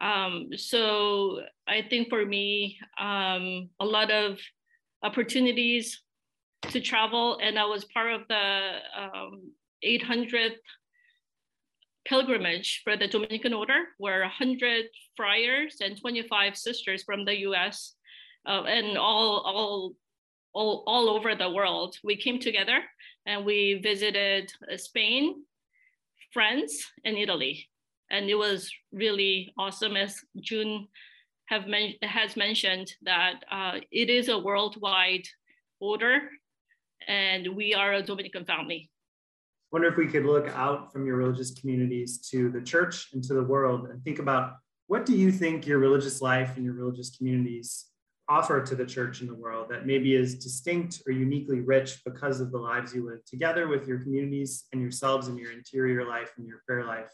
Um, 0.00 0.48
so 0.56 1.40
I 1.68 1.82
think 1.88 2.08
for 2.08 2.26
me, 2.26 2.76
um, 2.98 3.70
a 3.78 3.86
lot 3.86 4.10
of 4.10 4.38
opportunities 5.04 6.00
to 6.70 6.80
travel, 6.80 7.38
and 7.42 7.58
I 7.58 7.66
was 7.66 7.84
part 7.84 8.12
of 8.12 8.22
the 8.28 8.78
um, 8.98 9.52
800th 9.84 10.56
pilgrimage 12.06 12.80
for 12.84 12.96
the 12.96 13.06
Dominican 13.06 13.52
Order, 13.52 13.84
where 13.98 14.20
100 14.20 14.86
friars 15.16 15.76
and 15.80 16.00
25 16.00 16.56
sisters 16.56 17.02
from 17.02 17.24
the 17.24 17.38
U.S. 17.40 17.94
Uh, 18.46 18.62
and 18.64 18.98
all 18.98 19.40
all 19.40 19.94
all, 20.54 20.84
all 20.86 21.10
over 21.10 21.34
the 21.34 21.50
world. 21.50 21.96
We 22.04 22.16
came 22.16 22.38
together 22.38 22.80
and 23.26 23.44
we 23.44 23.80
visited 23.82 24.52
uh, 24.72 24.76
Spain, 24.76 25.42
France, 26.32 26.90
and 27.04 27.18
Italy. 27.18 27.68
And 28.10 28.30
it 28.30 28.36
was 28.36 28.70
really 28.92 29.52
awesome, 29.58 29.96
as 29.96 30.20
June 30.40 30.86
have 31.46 31.66
men- 31.66 31.94
has 32.02 32.36
mentioned, 32.36 32.92
that 33.02 33.44
uh, 33.50 33.80
it 33.90 34.10
is 34.10 34.28
a 34.28 34.38
worldwide 34.38 35.26
order, 35.80 36.20
and 37.06 37.54
we 37.54 37.74
are 37.74 37.94
a 37.94 38.02
Dominican 38.02 38.44
family. 38.44 38.90
wonder 39.72 39.88
if 39.88 39.96
we 39.96 40.06
could 40.06 40.24
look 40.24 40.48
out 40.50 40.92
from 40.92 41.04
your 41.06 41.16
religious 41.16 41.50
communities 41.58 42.18
to 42.30 42.48
the 42.50 42.60
church 42.60 43.08
and 43.12 43.22
to 43.24 43.34
the 43.34 43.42
world 43.42 43.88
and 43.88 44.02
think 44.04 44.20
about 44.20 44.54
what 44.86 45.04
do 45.04 45.16
you 45.16 45.32
think 45.32 45.66
your 45.66 45.78
religious 45.78 46.20
life 46.22 46.56
and 46.56 46.64
your 46.64 46.74
religious 46.74 47.16
communities 47.16 47.86
offer 48.28 48.62
to 48.62 48.74
the 48.74 48.86
church 48.86 49.20
in 49.20 49.26
the 49.26 49.34
world 49.34 49.68
that 49.68 49.84
maybe 49.84 50.14
is 50.14 50.38
distinct 50.38 51.02
or 51.06 51.12
uniquely 51.12 51.60
rich 51.60 52.00
because 52.04 52.40
of 52.40 52.52
the 52.52 52.58
lives 52.58 52.94
you 52.94 53.04
live 53.04 53.24
together 53.24 53.66
with 53.66 53.86
your 53.88 53.98
communities 53.98 54.64
and 54.72 54.80
yourselves 54.80 55.28
and 55.28 55.38
your 55.38 55.52
interior 55.52 56.06
life 56.06 56.32
and 56.36 56.46
your 56.46 56.62
prayer 56.66 56.84
life. 56.84 57.10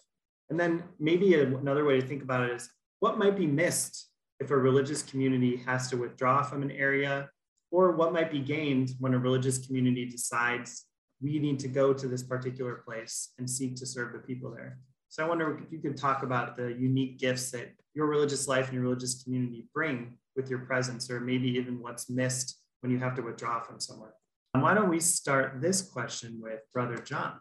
And 0.51 0.61
then 0.61 0.85
maybe 0.99 1.35
another 1.35 1.85
way 1.85 1.99
to 2.01 2.07
think 2.07 2.23
about 2.23 2.45
it 2.49 2.53
is 2.53 2.69
what 3.01 3.19
might 3.19 3.37
be 3.37 3.47
missed 3.47 4.10
if 4.41 4.51
a 4.51 4.57
religious 4.57 5.03
community 5.03 5.57
has 5.67 5.89
to 5.91 5.97
withdraw 5.97 6.43
from 6.43 6.63
an 6.63 6.71
area, 6.71 7.29
or 7.71 7.93
what 7.93 8.13
might 8.13 8.33
be 8.33 8.41
gained 8.41 8.91
when 8.99 9.15
a 9.15 9.19
religious 9.19 9.65
community 9.65 10.07
decides 10.07 10.87
we 11.23 11.39
need 11.39 11.59
to 11.61 11.69
go 11.69 11.93
to 11.93 12.09
this 12.09 12.23
particular 12.23 12.77
place 12.87 13.33
and 13.39 13.49
seek 13.49 13.77
to 13.77 13.87
serve 13.87 14.13
the 14.13 14.19
people 14.19 14.51
there. 14.51 14.79
So 15.09 15.25
I 15.25 15.29
wonder 15.29 15.59
if 15.59 15.71
you 15.71 15.79
could 15.79 15.97
talk 15.97 16.23
about 16.23 16.57
the 16.57 16.69
unique 16.69 17.19
gifts 17.19 17.51
that 17.51 17.73
your 17.95 18.07
religious 18.07 18.49
life 18.49 18.67
and 18.67 18.75
your 18.75 18.85
religious 18.85 19.23
community 19.23 19.67
bring 19.75 20.17
with 20.37 20.49
your 20.49 20.61
presence, 20.61 21.11
or 21.11 21.21
maybe 21.21 21.49
even 21.51 21.81
what's 21.81 22.09
missed 22.09 22.59
when 22.81 22.91
you 22.91 22.99
have 22.99 23.15
to 23.17 23.23
withdraw 23.23 23.61
from 23.61 23.81
somewhere. 23.81 24.15
And 24.55 24.63
why 24.63 24.75
don't 24.75 24.89
we 24.89 25.01
start 25.01 25.61
this 25.61 25.83
question 25.83 26.41
with 26.41 26.61
Brother 26.73 26.97
John? 26.97 27.35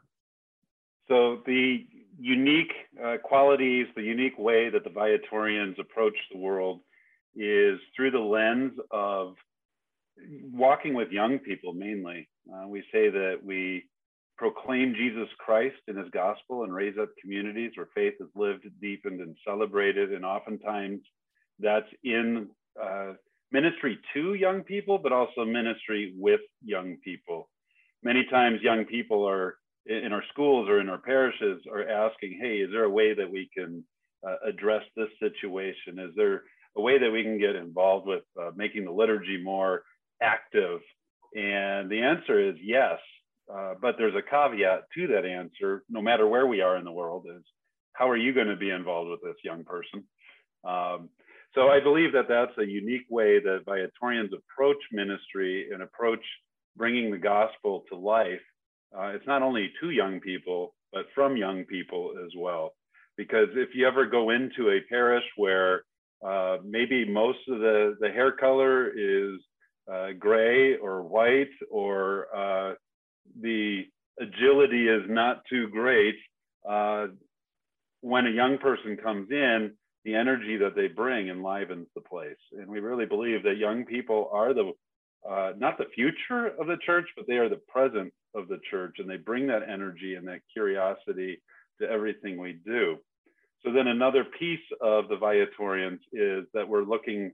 So, 1.07 1.41
the 1.45 1.85
unique 2.19 2.73
uh, 3.03 3.17
qualities, 3.23 3.87
the 3.95 4.03
unique 4.03 4.37
way 4.37 4.69
that 4.69 4.83
the 4.83 4.89
Viatorians 4.89 5.77
approach 5.79 6.15
the 6.31 6.37
world 6.37 6.81
is 7.36 7.79
through 7.95 8.12
the 8.12 8.19
lens 8.19 8.74
of 8.91 9.36
walking 10.51 10.93
with 10.93 11.12
young 11.12 11.39
people 11.39 11.74
mainly. 11.74 12.27
Uh, 12.51 12.67
we 12.67 12.81
say 12.91 13.09
that 13.09 13.39
we 13.43 13.83
proclaim 14.38 14.95
Jesus 14.95 15.27
Christ 15.38 15.75
in 15.88 15.98
his 15.98 16.09
gospel 16.12 16.63
and 16.63 16.74
raise 16.74 16.95
up 17.00 17.09
communities 17.21 17.71
where 17.75 17.89
faith 17.93 18.13
is 18.19 18.29
lived, 18.36 18.65
deepened, 18.81 19.19
and 19.19 19.36
celebrated. 19.45 20.13
And 20.13 20.25
oftentimes 20.25 21.01
that's 21.59 21.89
in 22.03 22.48
uh, 22.81 23.13
ministry 23.51 24.00
to 24.13 24.33
young 24.36 24.63
people, 24.63 24.98
but 24.98 25.12
also 25.12 25.45
ministry 25.45 26.13
with 26.17 26.41
young 26.63 26.98
people. 27.03 27.50
Many 28.01 28.25
times, 28.31 28.62
young 28.62 28.86
people 28.86 29.27
are 29.27 29.57
in 29.86 30.13
our 30.13 30.24
schools 30.31 30.69
or 30.69 30.79
in 30.79 30.89
our 30.89 31.00
parishes 31.00 31.62
are 31.69 31.88
asking, 31.88 32.39
"Hey, 32.41 32.59
is 32.59 32.71
there 32.71 32.86
a 32.86 32.89
way 32.89 33.13
that 33.13 33.29
we 33.29 33.50
can 33.53 33.83
uh, 34.25 34.36
address 34.45 34.83
this 34.95 35.09
situation? 35.19 36.00
Is 36.00 36.12
there 36.15 36.43
a 36.77 36.81
way 36.81 36.97
that 36.99 37.11
we 37.11 37.23
can 37.23 37.39
get 37.39 37.55
involved 37.55 38.07
with 38.07 38.23
uh, 38.39 38.51
making 38.55 38.85
the 38.85 38.91
liturgy 38.91 39.41
more 39.41 39.83
active?" 40.21 40.79
And 41.35 41.89
the 41.89 42.01
answer 42.01 42.49
is 42.49 42.55
yes, 42.61 42.99
uh, 43.53 43.75
but 43.81 43.95
there's 43.97 44.15
a 44.15 44.21
caveat 44.21 44.83
to 44.95 45.07
that 45.07 45.25
answer. 45.25 45.83
No 45.89 46.01
matter 46.01 46.27
where 46.27 46.47
we 46.47 46.61
are 46.61 46.77
in 46.77 46.85
the 46.85 46.91
world, 46.91 47.25
is 47.29 47.43
how 47.93 48.09
are 48.09 48.17
you 48.17 48.33
going 48.33 48.47
to 48.47 48.55
be 48.55 48.69
involved 48.69 49.09
with 49.09 49.21
this 49.21 49.43
young 49.43 49.63
person? 49.63 50.03
Um, 50.63 51.09
so 51.55 51.69
I 51.69 51.79
believe 51.79 52.13
that 52.13 52.27
that's 52.29 52.57
a 52.57 52.65
unique 52.65 53.07
way 53.09 53.39
that 53.39 53.65
Viatorians 53.65 54.31
approach 54.33 54.77
ministry 54.91 55.69
and 55.73 55.81
approach 55.81 56.23
bringing 56.77 57.11
the 57.11 57.17
gospel 57.17 57.83
to 57.89 57.97
life. 57.97 58.41
Uh, 58.95 59.07
it's 59.07 59.27
not 59.27 59.41
only 59.41 59.71
to 59.81 59.89
young 59.89 60.19
people, 60.19 60.73
but 60.93 61.05
from 61.15 61.38
young 61.38 61.65
people 61.65 62.13
as 62.23 62.31
well. 62.38 62.73
Because 63.17 63.49
if 63.55 63.69
you 63.73 63.88
ever 63.88 64.05
go 64.05 64.29
into 64.29 64.69
a 64.69 64.81
parish 64.89 65.23
where 65.35 65.83
uh, 66.25 66.57
maybe 66.65 67.05
most 67.05 67.39
of 67.47 67.59
the, 67.59 67.95
the 67.99 68.09
hair 68.09 68.31
color 68.31 68.89
is 68.89 69.39
uh, 69.91 70.09
gray 70.17 70.75
or 70.77 71.01
white, 71.03 71.49
or 71.71 72.27
uh, 72.35 72.73
the 73.41 73.83
agility 74.19 74.88
is 74.88 75.03
not 75.07 75.41
too 75.49 75.67
great, 75.69 76.15
uh, 76.69 77.07
when 78.01 78.27
a 78.27 78.31
young 78.31 78.57
person 78.57 78.97
comes 78.97 79.29
in, 79.31 79.73
the 80.05 80.15
energy 80.15 80.57
that 80.57 80.75
they 80.75 80.88
bring 80.88 81.27
enlivens 81.27 81.88
the 81.95 82.01
place. 82.01 82.38
And 82.57 82.67
we 82.67 82.79
really 82.79 83.05
believe 83.05 83.43
that 83.43 83.57
young 83.57 83.85
people 83.85 84.29
are 84.31 84.53
the 84.53 84.71
uh, 85.29 85.51
not 85.57 85.77
the 85.77 85.85
future 85.93 86.47
of 86.59 86.67
the 86.67 86.77
church, 86.85 87.05
but 87.17 87.27
they 87.27 87.38
are 87.38 87.49
the 87.49 87.59
present 87.67 88.13
of 88.33 88.47
the 88.47 88.59
church, 88.71 88.95
and 88.99 89.09
they 89.09 89.17
bring 89.17 89.47
that 89.47 89.67
energy 89.67 90.15
and 90.15 90.25
that 90.27 90.39
curiosity 90.53 91.41
to 91.81 91.89
everything 91.89 92.39
we 92.39 92.53
do. 92.65 92.97
So 93.63 93.73
then 93.73 93.87
another 93.87 94.23
piece 94.23 94.59
of 94.81 95.09
the 95.09 95.17
Viatorians 95.17 95.99
is 96.13 96.45
that 96.53 96.67
we're 96.67 96.83
looking 96.83 97.31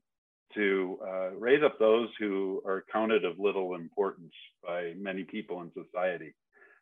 to 0.56 1.00
uh, 1.06 1.30
raise 1.32 1.64
up 1.64 1.78
those 1.80 2.10
who 2.20 2.62
are 2.66 2.86
counted 2.92 3.26
of 3.26 3.40
little 3.40 3.76
importance 3.76 4.34
by 4.64 4.94
many 4.98 5.24
people 5.24 5.62
in 5.62 5.72
society. 5.72 6.34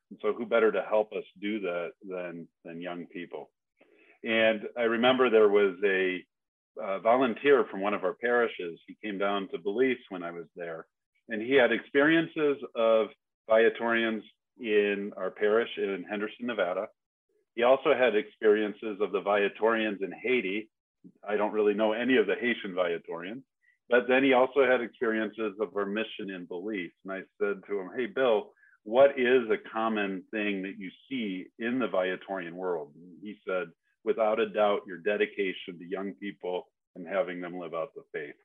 And 0.09 0.19
so 0.21 0.33
who 0.33 0.45
better 0.45 0.71
to 0.71 0.83
help 0.83 1.11
us 1.13 1.23
do 1.41 1.59
that 1.61 1.91
than, 2.07 2.47
than 2.63 2.81
young 2.81 3.05
people? 3.07 3.49
And 4.23 4.61
I 4.77 4.83
remember 4.83 5.29
there 5.29 5.49
was 5.49 5.75
a 5.83 6.23
uh, 6.81 6.99
volunteer 6.99 7.65
from 7.69 7.81
one 7.81 7.93
of 7.93 8.03
our 8.03 8.13
parishes. 8.13 8.79
He 8.87 8.97
came 9.03 9.17
down 9.17 9.49
to 9.49 9.59
Belize 9.59 9.97
when 10.09 10.23
I 10.23 10.31
was 10.31 10.45
there, 10.55 10.85
and 11.29 11.41
he 11.41 11.53
had 11.53 11.71
experiences 11.71 12.57
of 12.75 13.07
Viatorians 13.49 14.23
in 14.59 15.11
our 15.17 15.31
parish 15.31 15.69
in 15.77 16.05
Henderson, 16.09 16.47
Nevada. 16.47 16.87
He 17.55 17.63
also 17.63 17.93
had 17.93 18.15
experiences 18.15 18.97
of 19.01 19.11
the 19.11 19.21
Viatorians 19.21 19.99
in 20.01 20.11
Haiti. 20.11 20.69
I 21.27 21.35
don't 21.35 21.53
really 21.53 21.73
know 21.73 21.93
any 21.93 22.17
of 22.17 22.27
the 22.27 22.35
Haitian 22.35 22.73
Viatorians, 22.73 23.43
but 23.89 24.07
then 24.07 24.23
he 24.23 24.33
also 24.33 24.65
had 24.65 24.81
experiences 24.81 25.53
of 25.59 25.75
our 25.75 25.85
mission 25.85 26.29
in 26.29 26.45
Belize. 26.45 26.91
And 27.03 27.13
I 27.13 27.19
said 27.39 27.61
to 27.67 27.79
him, 27.79 27.91
Hey, 27.95 28.07
Bill, 28.07 28.51
what 28.83 29.19
is 29.19 29.43
a 29.49 29.69
common 29.71 30.23
thing 30.31 30.61
that 30.63 30.77
you 30.77 30.89
see 31.09 31.45
in 31.59 31.79
the 31.79 31.87
Viatorian 31.87 32.53
world? 32.53 32.91
And 32.95 33.17
he 33.21 33.37
said, 33.47 33.67
without 34.03 34.39
a 34.39 34.49
doubt, 34.49 34.81
your 34.87 34.97
dedication 34.97 35.77
to 35.77 35.85
young 35.85 36.13
people 36.13 36.67
and 36.95 37.07
having 37.07 37.39
them 37.39 37.57
live 37.57 37.73
out 37.73 37.93
the 37.95 38.03
faith. 38.11 38.35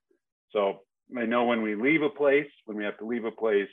So 0.52 0.80
I 1.16 1.26
know 1.26 1.44
when 1.44 1.62
we 1.62 1.74
leave 1.74 2.02
a 2.02 2.08
place, 2.08 2.50
when 2.66 2.76
we 2.76 2.84
have 2.84 2.98
to 2.98 3.06
leave 3.06 3.24
a 3.24 3.30
place, 3.30 3.68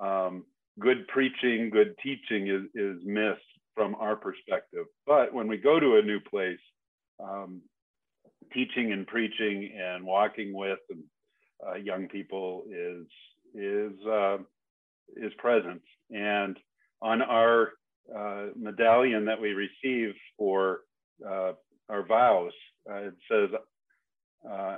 um, 0.00 0.44
good 0.78 1.08
preaching, 1.08 1.70
good 1.70 1.94
teaching 2.02 2.48
is, 2.48 2.62
is 2.74 2.98
missed 3.04 3.40
from 3.76 3.94
our 3.96 4.16
perspective. 4.16 4.86
But 5.06 5.32
when 5.32 5.46
we 5.46 5.58
go 5.58 5.78
to 5.78 5.96
a 5.96 6.02
new 6.02 6.18
place, 6.18 6.58
um, 7.22 7.60
teaching 8.52 8.92
and 8.92 9.06
preaching 9.06 9.72
and 9.78 10.04
walking 10.04 10.52
with 10.52 10.78
and, 10.90 11.04
uh, 11.66 11.74
young 11.74 12.08
people 12.08 12.64
is 12.70 13.06
is 13.54 13.92
uh, 14.06 14.38
is 15.16 15.32
present. 15.38 15.82
And 16.10 16.58
on 17.02 17.22
our 17.22 17.72
uh, 18.14 18.46
medallion 18.56 19.24
that 19.26 19.40
we 19.40 19.50
receive 19.50 20.14
for 20.38 20.80
uh, 21.26 21.52
our 21.88 22.06
vows, 22.06 22.52
uh, 22.90 22.94
it 22.96 23.14
says 23.30 23.48
uh, 24.48 24.76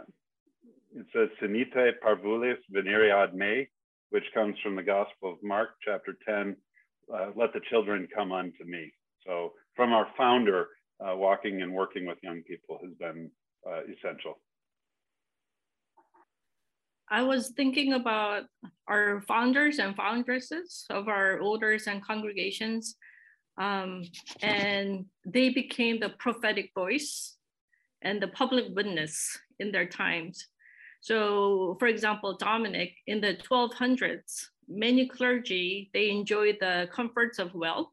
it 0.95 1.07
says 1.12 1.28
"Sinite 1.40 1.95
parvulis 2.05 2.59
venire 2.73 3.12
ad 3.12 3.35
me," 3.35 3.69
which 4.11 4.25
comes 4.35 4.57
from 4.62 4.76
the 4.76 4.83
Gospel 4.83 5.33
of 5.33 5.43
Mark, 5.43 5.71
chapter 5.85 6.17
10. 6.26 6.57
Uh, 7.12 7.31
let 7.35 7.53
the 7.53 7.61
children 7.71 8.07
come 8.15 8.33
unto 8.33 8.65
me. 8.65 8.93
So, 9.27 9.53
from 9.75 9.93
our 9.93 10.09
founder, 10.17 10.69
uh, 11.00 11.17
walking 11.17 11.62
and 11.62 11.73
working 11.73 12.07
with 12.07 12.19
young 12.23 12.43
people 12.43 12.79
has 12.83 12.93
been 12.95 13.31
uh, 13.67 13.81
essential. 13.85 14.38
I 17.11 17.23
was 17.23 17.50
thinking 17.57 17.95
about 17.95 18.45
our 18.87 19.23
founders 19.27 19.79
and 19.79 19.97
foundresses 19.97 20.85
of 20.91 21.09
our 21.09 21.38
orders 21.38 21.87
and 21.87 22.05
congregations, 22.05 22.97
um, 23.59 24.03
and 24.43 25.07
they 25.25 25.49
became 25.49 26.00
the 26.00 26.11
prophetic 26.11 26.71
voice 26.75 27.37
and 28.02 28.23
the 28.23 28.28
public 28.28 28.67
witness 28.75 29.39
in 29.59 29.73
their 29.73 29.87
times. 29.87 30.47
So, 31.00 31.76
for 31.78 31.89
example, 31.89 32.37
Dominic 32.37 32.93
in 33.06 33.21
the 33.21 33.35
1200s, 33.35 34.47
many 34.69 35.07
clergy 35.07 35.91
they 35.93 36.11
enjoy 36.11 36.52
the 36.52 36.89
comforts 36.93 37.39
of 37.39 37.54
wealth, 37.54 37.93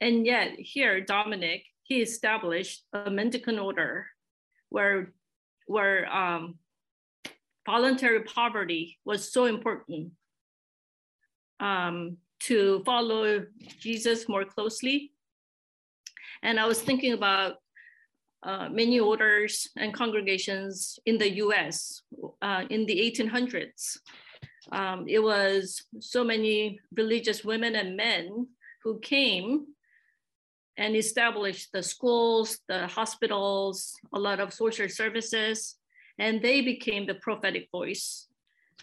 and 0.00 0.26
yet 0.26 0.52
here 0.58 1.00
Dominic 1.00 1.64
he 1.88 2.02
established 2.02 2.84
a 2.92 3.10
mendicant 3.10 3.58
order 3.58 4.06
where 4.68 5.12
where 5.66 6.10
um, 6.14 6.58
voluntary 7.66 8.22
poverty 8.22 8.98
was 9.04 9.32
so 9.32 9.46
important 9.46 10.12
um, 11.60 12.16
to 12.40 12.82
follow 12.84 13.44
Jesus 13.78 14.28
more 14.28 14.44
closely. 14.44 15.12
And 16.42 16.60
I 16.60 16.66
was 16.66 16.80
thinking 16.80 17.12
about 17.12 17.56
uh, 18.42 18.68
many 18.70 19.00
orders 19.00 19.68
and 19.76 19.92
congregations 19.92 20.98
in 21.04 21.18
the 21.18 21.30
US 21.44 22.02
uh, 22.40 22.64
in 22.70 22.86
the 22.86 22.96
1800s. 22.96 23.98
Um, 24.72 25.06
it 25.08 25.22
was 25.22 25.82
so 26.00 26.24
many 26.24 26.80
religious 26.94 27.44
women 27.44 27.74
and 27.74 27.96
men 27.96 28.48
who 28.82 28.98
came 29.00 29.66
and 30.76 30.94
established 30.94 31.72
the 31.72 31.82
schools, 31.82 32.60
the 32.68 32.86
hospitals, 32.86 33.94
a 34.14 34.18
lot 34.18 34.40
of 34.40 34.54
social 34.54 34.88
services, 34.88 35.76
and 36.18 36.40
they 36.40 36.60
became 36.60 37.06
the 37.06 37.14
prophetic 37.14 37.68
voice 37.72 38.28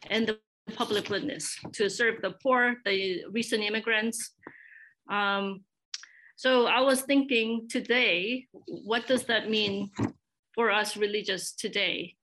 and 0.10 0.28
the 0.28 0.38
public 0.74 1.10
witness 1.10 1.58
to 1.74 1.90
serve 1.90 2.22
the 2.22 2.32
poor, 2.44 2.76
the 2.86 3.24
recent 3.32 3.64
immigrants. 3.64 4.32
Um, 5.10 5.62
so 6.36 6.66
I 6.66 6.82
was 6.82 7.02
thinking 7.02 7.68
today, 7.70 8.48
what 8.52 9.08
does 9.08 9.24
that 9.26 9.50
mean 9.50 9.92
for 10.54 10.72
us 10.72 10.98
religious 10.98 11.54
today? 11.54 12.16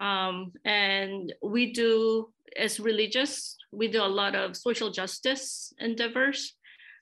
Um, 0.00 0.52
and 0.64 1.32
we 1.42 1.72
do, 1.72 2.32
as 2.56 2.80
religious, 2.80 3.56
we 3.72 3.88
do 3.88 4.02
a 4.02 4.04
lot 4.04 4.34
of 4.34 4.56
social 4.56 4.90
justice 4.90 5.72
endeavors. 5.78 6.54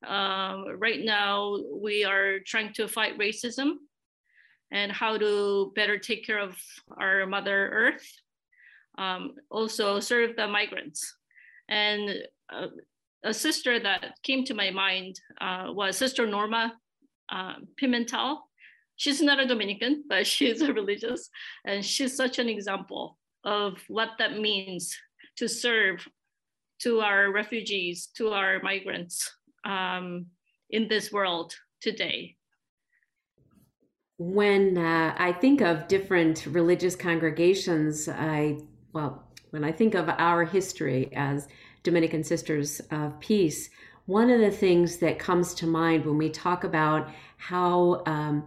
Um, 0.06 0.64
right 0.78 1.00
now, 1.04 1.56
we 1.72 2.04
are 2.04 2.38
trying 2.46 2.72
to 2.74 2.88
fight 2.88 3.18
racism 3.18 3.72
and 4.70 4.92
how 4.92 5.16
to 5.16 5.72
better 5.74 5.98
take 5.98 6.26
care 6.26 6.38
of 6.38 6.56
our 6.98 7.26
Mother 7.26 7.68
Earth. 7.70 8.06
Um, 8.96 9.34
also 9.50 10.00
serve 10.00 10.37
the 10.37 10.46
migrants. 10.46 11.14
And 11.68 12.11
uh, 12.52 12.68
a 13.24 13.34
sister 13.34 13.78
that 13.80 14.14
came 14.22 14.44
to 14.44 14.54
my 14.54 14.70
mind 14.70 15.20
uh, 15.40 15.66
was 15.68 15.96
Sister 15.96 16.26
Norma 16.26 16.74
uh, 17.30 17.54
Pimentel. 17.80 18.38
She's 18.96 19.22
not 19.22 19.40
a 19.40 19.46
Dominican, 19.46 20.04
but 20.08 20.26
she's 20.32 20.62
a 20.62 20.72
religious, 20.72 21.30
and 21.64 21.84
she's 21.84 22.16
such 22.16 22.38
an 22.38 22.48
example 22.48 23.16
of 23.44 23.78
what 23.88 24.11
that 24.18 24.38
means 24.38 24.96
to 25.38 25.48
serve 25.48 26.07
to 26.81 27.01
our 27.01 27.33
refugees, 27.33 28.09
to 28.16 28.31
our 28.31 28.61
migrants 28.62 29.31
um, 29.64 30.27
in 30.70 30.87
this 30.88 31.11
world 31.11 31.55
today 31.81 32.37
when 34.18 34.77
uh, 34.77 35.14
I 35.16 35.33
think 35.33 35.61
of 35.61 35.87
different 35.87 36.44
religious 36.46 36.96
congregations, 36.96 38.09
I, 38.09 38.59
well, 38.92 39.24
when 39.51 39.64
I 39.64 39.72
think 39.72 39.94
of 39.94 40.09
our 40.09 40.44
history 40.44 41.11
as 41.14 41.48
Dominican 41.85 42.24
Sisters 42.24 42.81
of 42.90 43.18
Peace, 43.20 43.70
one 44.07 44.29
of 44.29 44.40
the 44.40 44.51
things 44.51 44.96
that 44.98 45.18
comes 45.18 45.55
to 45.55 45.66
mind 45.66 46.05
when 46.05 46.18
we 46.18 46.31
talk 46.31 46.64
about 46.64 47.09
how, 47.37 48.03
um, 48.07 48.44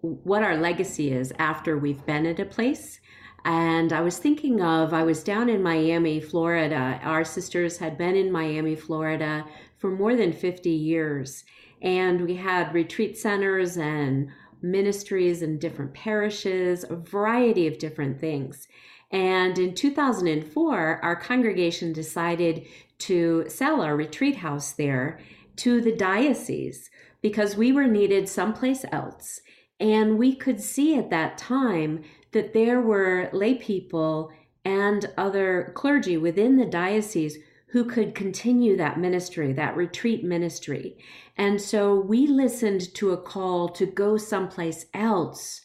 what 0.00 0.42
our 0.42 0.56
legacy 0.56 1.12
is 1.12 1.32
after 1.38 1.76
we've 1.76 2.04
been 2.06 2.24
at 2.26 2.38
a 2.38 2.44
place. 2.44 3.00
And 3.44 3.92
I 3.92 4.00
was 4.00 4.18
thinking 4.18 4.60
of, 4.60 4.94
I 4.94 5.02
was 5.02 5.24
down 5.24 5.48
in 5.48 5.62
Miami, 5.62 6.20
Florida. 6.20 7.00
Our 7.02 7.24
sisters 7.24 7.78
had 7.78 7.98
been 7.98 8.14
in 8.14 8.30
Miami, 8.30 8.76
Florida 8.76 9.44
for 9.78 9.90
more 9.90 10.14
than 10.14 10.32
50 10.32 10.70
years. 10.70 11.44
And 11.80 12.20
we 12.24 12.36
had 12.36 12.72
retreat 12.72 13.18
centers 13.18 13.76
and 13.76 14.30
ministries 14.62 15.42
and 15.42 15.60
different 15.60 15.92
parishes, 15.92 16.84
a 16.84 16.94
variety 16.94 17.66
of 17.66 17.78
different 17.78 18.20
things. 18.20 18.68
And 19.10 19.58
in 19.58 19.74
2004, 19.74 21.00
our 21.02 21.16
congregation 21.16 21.92
decided 21.92 22.66
to 22.98 23.44
sell 23.48 23.82
our 23.82 23.96
retreat 23.96 24.36
house 24.36 24.72
there 24.72 25.18
to 25.56 25.80
the 25.80 25.94
diocese 25.94 26.88
because 27.20 27.56
we 27.56 27.72
were 27.72 27.86
needed 27.86 28.28
someplace 28.28 28.84
else. 28.92 29.40
And 29.80 30.16
we 30.16 30.34
could 30.36 30.60
see 30.60 30.96
at 30.96 31.10
that 31.10 31.36
time 31.36 32.04
that 32.32 32.52
there 32.52 32.80
were 32.80 33.30
lay 33.32 33.54
people 33.54 34.30
and 34.64 35.10
other 35.16 35.72
clergy 35.74 36.16
within 36.16 36.56
the 36.56 36.66
diocese 36.66 37.38
who 37.68 37.84
could 37.84 38.14
continue 38.14 38.76
that 38.76 38.98
ministry, 38.98 39.52
that 39.52 39.76
retreat 39.76 40.22
ministry. 40.22 40.96
And 41.38 41.60
so 41.60 41.94
we 41.94 42.26
listened 42.26 42.94
to 42.94 43.12
a 43.12 43.16
call 43.16 43.70
to 43.70 43.86
go 43.86 44.18
someplace 44.18 44.86
else. 44.92 45.62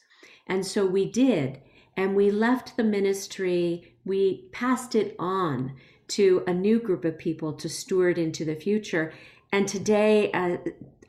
And 0.47 0.65
so 0.65 0.85
we 0.85 1.09
did. 1.11 1.59
And 1.97 2.15
we 2.15 2.31
left 2.31 2.77
the 2.77 2.83
ministry, 2.83 3.93
we 4.05 4.47
passed 4.51 4.95
it 4.95 5.15
on 5.19 5.73
to 6.09 6.43
a 6.47 6.53
new 6.53 6.79
group 6.79 7.03
of 7.03 7.17
people 7.17 7.51
to 7.53 7.67
steward 7.67 8.17
into 8.17 8.45
the 8.45 8.55
future. 8.55 9.13
And 9.51 9.67
today, 9.67 10.31
uh, 10.31 10.57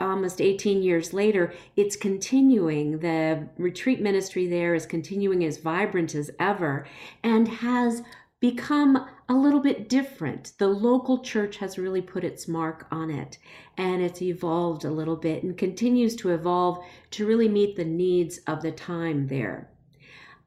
almost 0.00 0.40
18 0.40 0.82
years 0.82 1.12
later, 1.12 1.52
it's 1.76 1.96
continuing. 1.96 2.98
The 2.98 3.48
retreat 3.56 4.00
ministry 4.00 4.46
there 4.46 4.74
is 4.74 4.87
continuing 4.87 5.44
as 5.44 5.58
vibrant 5.58 6.14
as 6.14 6.30
ever 6.38 6.87
and 7.22 7.48
has 7.48 8.02
become 8.40 9.06
a 9.28 9.34
little 9.34 9.61
bit 9.61 9.88
different. 9.88 10.52
The 10.58 10.68
local 10.68 11.18
church 11.18 11.56
has 11.56 11.78
really 11.78 12.00
put 12.00 12.24
its 12.24 12.46
mark 12.46 12.87
on 12.90 13.11
it 13.11 13.38
and 13.76 14.00
it's 14.00 14.22
evolved 14.22 14.84
a 14.84 14.90
little 14.90 15.16
bit 15.16 15.42
and 15.42 15.56
continues 15.56 16.14
to 16.16 16.30
evolve 16.30 16.84
to 17.12 17.26
really 17.26 17.48
meet 17.48 17.76
the 17.76 17.84
needs 17.84 18.38
of 18.46 18.62
the 18.62 18.72
time 18.72 19.26
there. 19.26 19.70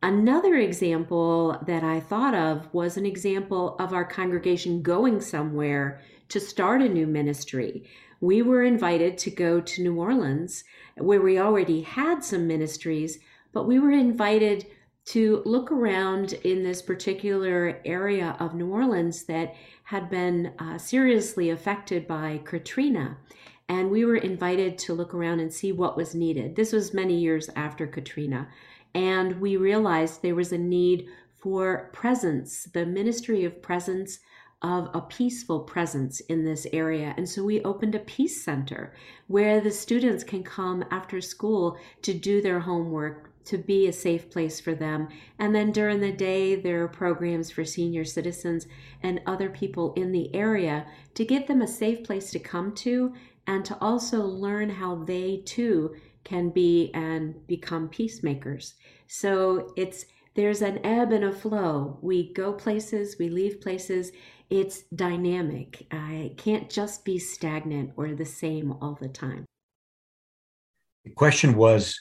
Another 0.03 0.55
example 0.55 1.61
that 1.67 1.83
I 1.83 1.99
thought 1.99 2.33
of 2.33 2.73
was 2.73 2.97
an 2.97 3.05
example 3.05 3.75
of 3.77 3.93
our 3.93 4.05
congregation 4.05 4.81
going 4.81 5.21
somewhere 5.21 6.01
to 6.29 6.39
start 6.39 6.81
a 6.81 6.89
new 6.89 7.05
ministry. 7.05 7.87
We 8.21 8.43
were 8.43 8.63
invited 8.63 9.17
to 9.19 9.31
go 9.31 9.59
to 9.59 9.81
New 9.81 9.99
Orleans, 9.99 10.63
where 10.95 11.21
we 11.21 11.39
already 11.39 11.81
had 11.81 12.23
some 12.23 12.47
ministries, 12.47 13.19
but 13.51 13.67
we 13.67 13.79
were 13.79 13.91
invited 13.91 14.67
to 15.03 15.41
look 15.45 15.71
around 15.71 16.33
in 16.43 16.63
this 16.63 16.83
particular 16.83 17.81
area 17.83 18.35
of 18.39 18.53
New 18.53 18.69
Orleans 18.69 19.23
that 19.23 19.55
had 19.85 20.09
been 20.09 20.53
uh, 20.59 20.77
seriously 20.77 21.49
affected 21.49 22.07
by 22.07 22.39
Katrina. 22.45 23.17
And 23.67 23.89
we 23.89 24.05
were 24.05 24.17
invited 24.17 24.77
to 24.79 24.93
look 24.93 25.13
around 25.13 25.39
and 25.39 25.51
see 25.51 25.71
what 25.71 25.97
was 25.97 26.13
needed. 26.13 26.55
This 26.55 26.71
was 26.71 26.93
many 26.93 27.15
years 27.15 27.49
after 27.55 27.87
Katrina. 27.87 28.47
And 28.93 29.41
we 29.41 29.57
realized 29.57 30.21
there 30.21 30.35
was 30.35 30.51
a 30.51 30.57
need 30.57 31.07
for 31.35 31.89
presence, 31.91 32.65
the 32.65 32.85
ministry 32.85 33.45
of 33.45 33.61
presence, 33.63 34.19
of 34.61 34.89
a 34.93 35.01
peaceful 35.01 35.61
presence 35.61 36.19
in 36.21 36.45
this 36.45 36.67
area. 36.71 37.13
And 37.17 37.27
so 37.27 37.43
we 37.43 37.61
opened 37.63 37.95
a 37.95 37.99
peace 37.99 38.43
center 38.43 38.93
where 39.27 39.59
the 39.59 39.71
students 39.71 40.23
can 40.23 40.43
come 40.43 40.85
after 40.91 41.19
school 41.19 41.77
to 42.03 42.13
do 42.13 42.41
their 42.41 42.59
homework, 42.59 43.31
to 43.45 43.57
be 43.57 43.87
a 43.87 43.93
safe 43.93 44.29
place 44.29 44.59
for 44.59 44.75
them. 44.75 45.07
And 45.39 45.55
then 45.55 45.71
during 45.71 45.99
the 45.99 46.11
day, 46.11 46.55
there 46.55 46.83
are 46.83 46.87
programs 46.87 47.49
for 47.49 47.65
senior 47.65 48.05
citizens 48.05 48.67
and 49.01 49.21
other 49.25 49.49
people 49.49 49.93
in 49.95 50.11
the 50.11 50.33
area 50.35 50.85
to 51.15 51.25
give 51.25 51.47
them 51.47 51.61
a 51.61 51.67
safe 51.67 52.03
place 52.03 52.29
to 52.31 52.39
come 52.39 52.73
to 52.75 53.13
and 53.47 53.65
to 53.65 53.77
also 53.81 54.21
learn 54.23 54.69
how 54.69 54.95
they 54.95 55.41
too 55.43 55.95
can 56.23 56.49
be 56.49 56.91
and 56.93 57.47
become 57.47 57.89
peacemakers. 57.89 58.75
So 59.07 59.73
it's 59.75 60.05
there's 60.33 60.61
an 60.61 60.79
ebb 60.85 61.11
and 61.11 61.25
a 61.25 61.31
flow. 61.33 61.97
We 62.01 62.31
go 62.31 62.53
places, 62.53 63.17
we 63.19 63.27
leave 63.27 63.59
places. 63.59 64.11
It's 64.51 64.83
dynamic. 64.93 65.87
I 65.91 66.33
can't 66.37 66.69
just 66.69 67.05
be 67.05 67.17
stagnant 67.17 67.93
or 67.95 68.13
the 68.13 68.25
same 68.25 68.73
all 68.73 68.97
the 68.99 69.07
time. 69.07 69.45
The 71.05 71.11
question 71.11 71.55
was 71.55 71.99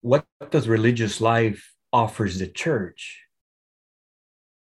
what 0.00 0.26
does 0.50 0.66
religious 0.66 1.20
life 1.20 1.72
offers 1.92 2.40
the 2.40 2.48
church? 2.48 3.22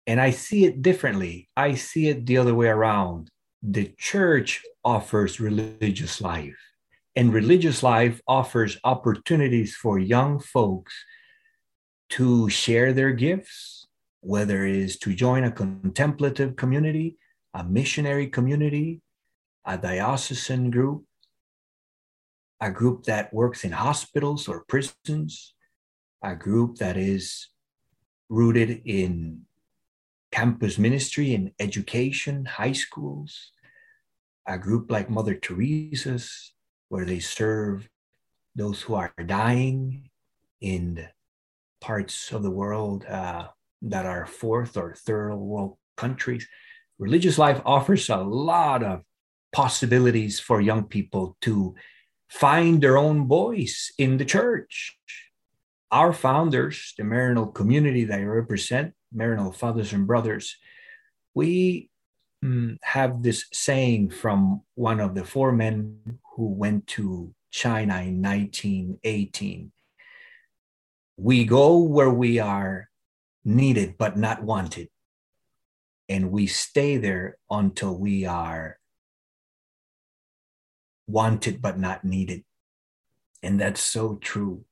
And 0.05 0.19
I 0.19 0.31
see 0.31 0.65
it 0.65 0.81
differently. 0.81 1.49
I 1.55 1.75
see 1.75 2.09
it 2.09 2.25
the 2.25 2.37
other 2.37 2.53
way 2.53 2.67
around. 2.67 3.29
The 3.63 3.93
church 3.97 4.61
offers 4.83 5.39
religious 5.39 6.19
life 6.19 6.59
and 7.15 7.33
religious 7.33 7.83
life 7.83 8.21
offers 8.27 8.77
opportunities 8.85 9.75
for 9.75 9.99
young 9.99 10.39
folks 10.39 10.93
to 12.09 12.49
share 12.49 12.93
their 12.93 13.11
gifts, 13.11 13.87
whether 14.21 14.65
it 14.65 14.75
is 14.75 14.97
to 14.99 15.13
join 15.13 15.43
a 15.43 15.51
contemplative 15.51 16.55
community, 16.55 17.17
a 17.53 17.63
missionary 17.63 18.27
community, 18.27 19.01
a 19.65 19.77
diocesan 19.77 20.69
group, 20.71 21.05
a 22.61 22.69
group 22.69 23.03
that 23.05 23.33
works 23.33 23.63
in 23.63 23.71
hospitals 23.71 24.47
or 24.47 24.65
prisons, 24.67 25.53
a 26.23 26.35
group 26.35 26.77
that 26.77 26.97
is 26.97 27.47
rooted 28.29 28.81
in 28.85 29.41
campus 30.31 30.77
ministry 30.77 31.33
and 31.33 31.51
education, 31.59 32.45
high 32.45 32.73
schools, 32.73 33.51
a 34.45 34.57
group 34.57 34.91
like 34.91 35.09
Mother 35.09 35.35
Teresa's 35.35 36.53
where 36.89 37.05
they 37.05 37.19
serve 37.19 37.87
those 38.55 38.81
who 38.81 38.95
are 38.95 39.13
dying 39.25 40.09
in 40.59 41.07
parts 41.79 42.31
of 42.31 42.43
the 42.43 42.51
world 42.51 43.05
uh, 43.05 43.47
that 43.81 44.05
are 44.05 44.25
fourth 44.25 44.77
or 44.77 44.95
third 44.95 45.35
world 45.35 45.77
countries. 45.97 46.47
Religious 46.97 47.37
life 47.37 47.61
offers 47.65 48.09
a 48.09 48.17
lot 48.17 48.83
of 48.83 49.01
possibilities 49.51 50.39
for 50.39 50.61
young 50.61 50.83
people 50.83 51.37
to 51.41 51.75
find 52.29 52.81
their 52.81 52.97
own 52.97 53.27
voice 53.27 53.91
in 53.97 54.17
the 54.17 54.25
church. 54.25 54.97
Our 55.91 56.13
founders, 56.13 56.93
the 56.97 57.03
Maryknoll 57.03 57.53
community 57.53 58.05
that 58.05 58.19
I 58.19 58.23
represent, 58.23 58.93
Maryknoll 59.15 59.55
fathers 59.55 59.91
and 59.91 60.05
brothers, 60.05 60.55
we 61.33 61.89
mm, 62.43 62.77
have 62.83 63.23
this 63.23 63.45
saying 63.51 64.11
from 64.11 64.61
one 64.75 64.99
of 64.99 65.15
the 65.15 65.23
four 65.23 65.51
men 65.51 66.19
who 66.35 66.47
went 66.47 66.85
to 66.87 67.33
China 67.49 68.01
in 68.01 68.21
1918. 68.21 69.71
We 71.17 71.45
go 71.45 71.79
where 71.79 72.11
we 72.11 72.39
are 72.39 72.88
needed 73.43 73.95
but 73.97 74.17
not 74.17 74.43
wanted. 74.43 74.89
And 76.07 76.31
we 76.31 76.47
stay 76.47 76.97
there 76.97 77.37
until 77.49 77.97
we 77.97 78.25
are 78.25 78.77
wanted 81.07 81.61
but 81.61 81.77
not 81.77 82.03
needed. 82.03 82.43
And 83.43 83.59
that's 83.59 83.81
so 83.81 84.15
true. 84.15 84.65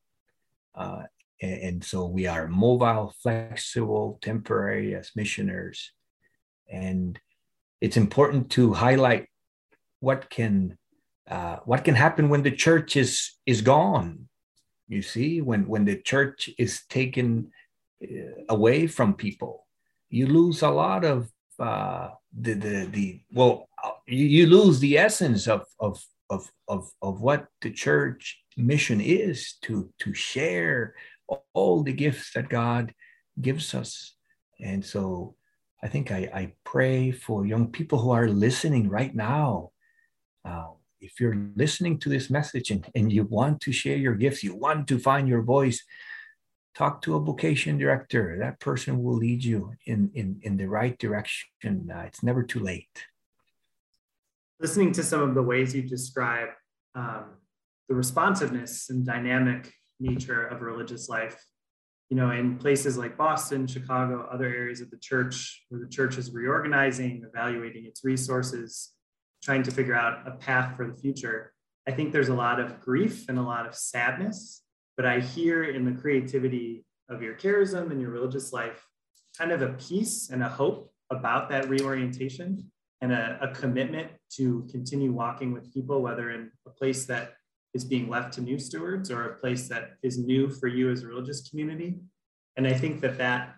Uh, 0.75 1.03
and, 1.41 1.61
and 1.61 1.83
so 1.83 2.05
we 2.05 2.27
are 2.27 2.47
mobile, 2.47 3.13
flexible, 3.21 4.19
temporary 4.21 4.95
as 4.95 5.11
missioners. 5.15 5.91
And 6.69 7.19
it's 7.81 7.97
important 7.97 8.49
to 8.51 8.73
highlight 8.73 9.27
what 9.99 10.29
can 10.29 10.77
uh, 11.29 11.57
what 11.65 11.83
can 11.83 11.95
happen 11.95 12.29
when 12.29 12.43
the 12.43 12.51
church 12.51 12.95
is 12.95 13.31
is 13.45 13.61
gone 13.61 14.29
you 14.87 15.01
see 15.01 15.41
when 15.41 15.67
when 15.67 15.85
the 15.85 15.97
church 15.97 16.49
is 16.57 16.85
taken 16.89 17.51
away 18.49 18.87
from 18.87 19.13
people. 19.13 19.65
You 20.09 20.27
lose 20.27 20.61
a 20.61 20.69
lot 20.69 21.03
of 21.03 21.29
uh, 21.59 22.09
the 22.37 22.53
the 22.53 22.85
the 22.91 23.21
well 23.31 23.67
you, 24.07 24.25
you 24.25 24.45
lose 24.45 24.79
the 24.79 24.97
essence 24.97 25.47
of 25.47 25.65
of 25.79 26.03
of 26.29 26.49
of 26.67 26.89
of 27.01 27.21
what 27.21 27.47
the 27.61 27.71
church 27.71 28.39
mission 28.55 29.01
is 29.01 29.55
to 29.63 29.89
to 29.99 30.13
share 30.13 30.95
all 31.53 31.83
the 31.83 31.93
gifts 31.93 32.31
that 32.33 32.49
God 32.49 32.93
gives 33.41 33.73
us. 33.73 34.15
And 34.59 34.83
so 34.83 35.35
I 35.83 35.87
think 35.87 36.11
I, 36.11 36.29
I 36.33 36.53
pray 36.63 37.11
for 37.11 37.45
young 37.45 37.67
people 37.67 37.99
who 37.99 38.11
are 38.11 38.27
listening 38.27 38.89
right 38.89 39.13
now. 39.13 39.71
Uh, 40.43 40.69
if 40.99 41.19
you're 41.19 41.49
listening 41.55 41.99
to 41.99 42.09
this 42.09 42.29
message 42.29 42.71
and, 42.71 42.87
and 42.95 43.11
you 43.11 43.23
want 43.25 43.61
to 43.61 43.71
share 43.71 43.97
your 43.97 44.15
gifts, 44.15 44.43
you 44.43 44.55
want 44.55 44.87
to 44.87 44.97
find 44.97 45.27
your 45.27 45.43
voice, 45.43 45.83
talk 46.77 47.01
to 47.01 47.15
a 47.15 47.19
vocation 47.19 47.77
director. 47.77 48.37
That 48.39 48.59
person 48.59 49.01
will 49.03 49.15
lead 49.15 49.43
you 49.43 49.73
in, 49.87 50.11
in, 50.13 50.39
in 50.43 50.57
the 50.57 50.67
right 50.67 50.97
direction. 50.99 51.89
Uh, 51.91 52.01
it's 52.01 52.21
never 52.21 52.43
too 52.43 52.59
late. 52.59 53.05
Listening 54.59 54.91
to 54.93 55.03
some 55.03 55.21
of 55.21 55.33
the 55.33 55.41
ways 55.41 55.73
you 55.73 55.81
describe 55.81 56.49
um, 56.93 57.25
the 57.89 57.95
responsiveness 57.95 58.89
and 58.91 59.05
dynamic 59.05 59.73
nature 59.99 60.45
of 60.45 60.61
religious 60.61 61.09
life, 61.09 61.43
you 62.09 62.17
know, 62.17 62.29
in 62.29 62.57
places 62.57 62.95
like 62.95 63.17
Boston, 63.17 63.65
Chicago, 63.65 64.27
other 64.31 64.45
areas 64.45 64.79
of 64.79 64.91
the 64.91 64.97
church 64.97 65.63
where 65.69 65.81
the 65.81 65.89
church 65.89 66.17
is 66.17 66.31
reorganizing, 66.31 67.23
evaluating 67.27 67.85
its 67.85 68.03
resources, 68.03 68.91
trying 69.43 69.63
to 69.63 69.71
figure 69.71 69.95
out 69.95 70.27
a 70.27 70.31
path 70.31 70.75
for 70.75 70.87
the 70.87 70.95
future. 70.95 71.53
I 71.87 71.91
think 71.91 72.11
there's 72.11 72.29
a 72.29 72.35
lot 72.35 72.59
of 72.59 72.79
grief 72.81 73.29
and 73.29 73.39
a 73.39 73.41
lot 73.41 73.65
of 73.65 73.75
sadness, 73.75 74.61
but 74.97 75.05
I 75.05 75.19
hear 75.19 75.63
in 75.63 75.85
the 75.85 76.01
creativity 76.01 76.83
of 77.07 77.21
your 77.21 77.35
charism 77.35 77.91
and 77.91 78.01
your 78.01 78.09
religious 78.09 78.51
life 78.51 78.85
kind 79.37 79.51
of 79.51 79.61
a 79.61 79.73
peace 79.73 80.29
and 80.29 80.43
a 80.43 80.49
hope 80.49 80.91
about 81.11 81.49
that 81.49 81.69
reorientation 81.69 82.69
and 83.01 83.13
a, 83.13 83.37
a 83.41 83.53
commitment 83.53 84.09
to 84.31 84.67
continue 84.71 85.11
walking 85.11 85.53
with 85.53 85.71
people, 85.71 86.01
whether 86.01 86.31
in 86.31 86.51
a 86.65 86.71
place 86.71 87.05
that 87.05 87.33
is 87.73 87.85
being 87.85 88.09
left 88.09 88.33
to 88.33 88.41
new 88.41 88.57
stewards 88.57 89.11
or 89.11 89.23
a 89.23 89.35
place 89.35 89.69
that 89.69 89.91
is 90.01 90.17
new 90.17 90.49
for 90.49 90.67
you 90.67 90.89
as 90.89 91.03
a 91.03 91.07
religious 91.07 91.47
community. 91.47 91.99
And 92.55 92.67
I 92.67 92.73
think 92.73 93.01
that 93.01 93.19
that 93.19 93.53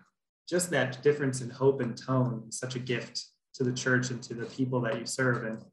just 0.48 0.70
that 0.70 1.02
difference 1.02 1.40
in 1.40 1.48
hope 1.48 1.80
and 1.80 1.96
tone 1.96 2.44
is 2.48 2.58
such 2.58 2.74
a 2.74 2.80
gift 2.80 3.24
to 3.54 3.64
the 3.64 3.72
church 3.72 4.10
and 4.10 4.22
to 4.24 4.34
the 4.34 4.46
people 4.46 4.80
that 4.82 4.98
you 4.98 5.06
serve. 5.06 5.44
And 5.44 5.64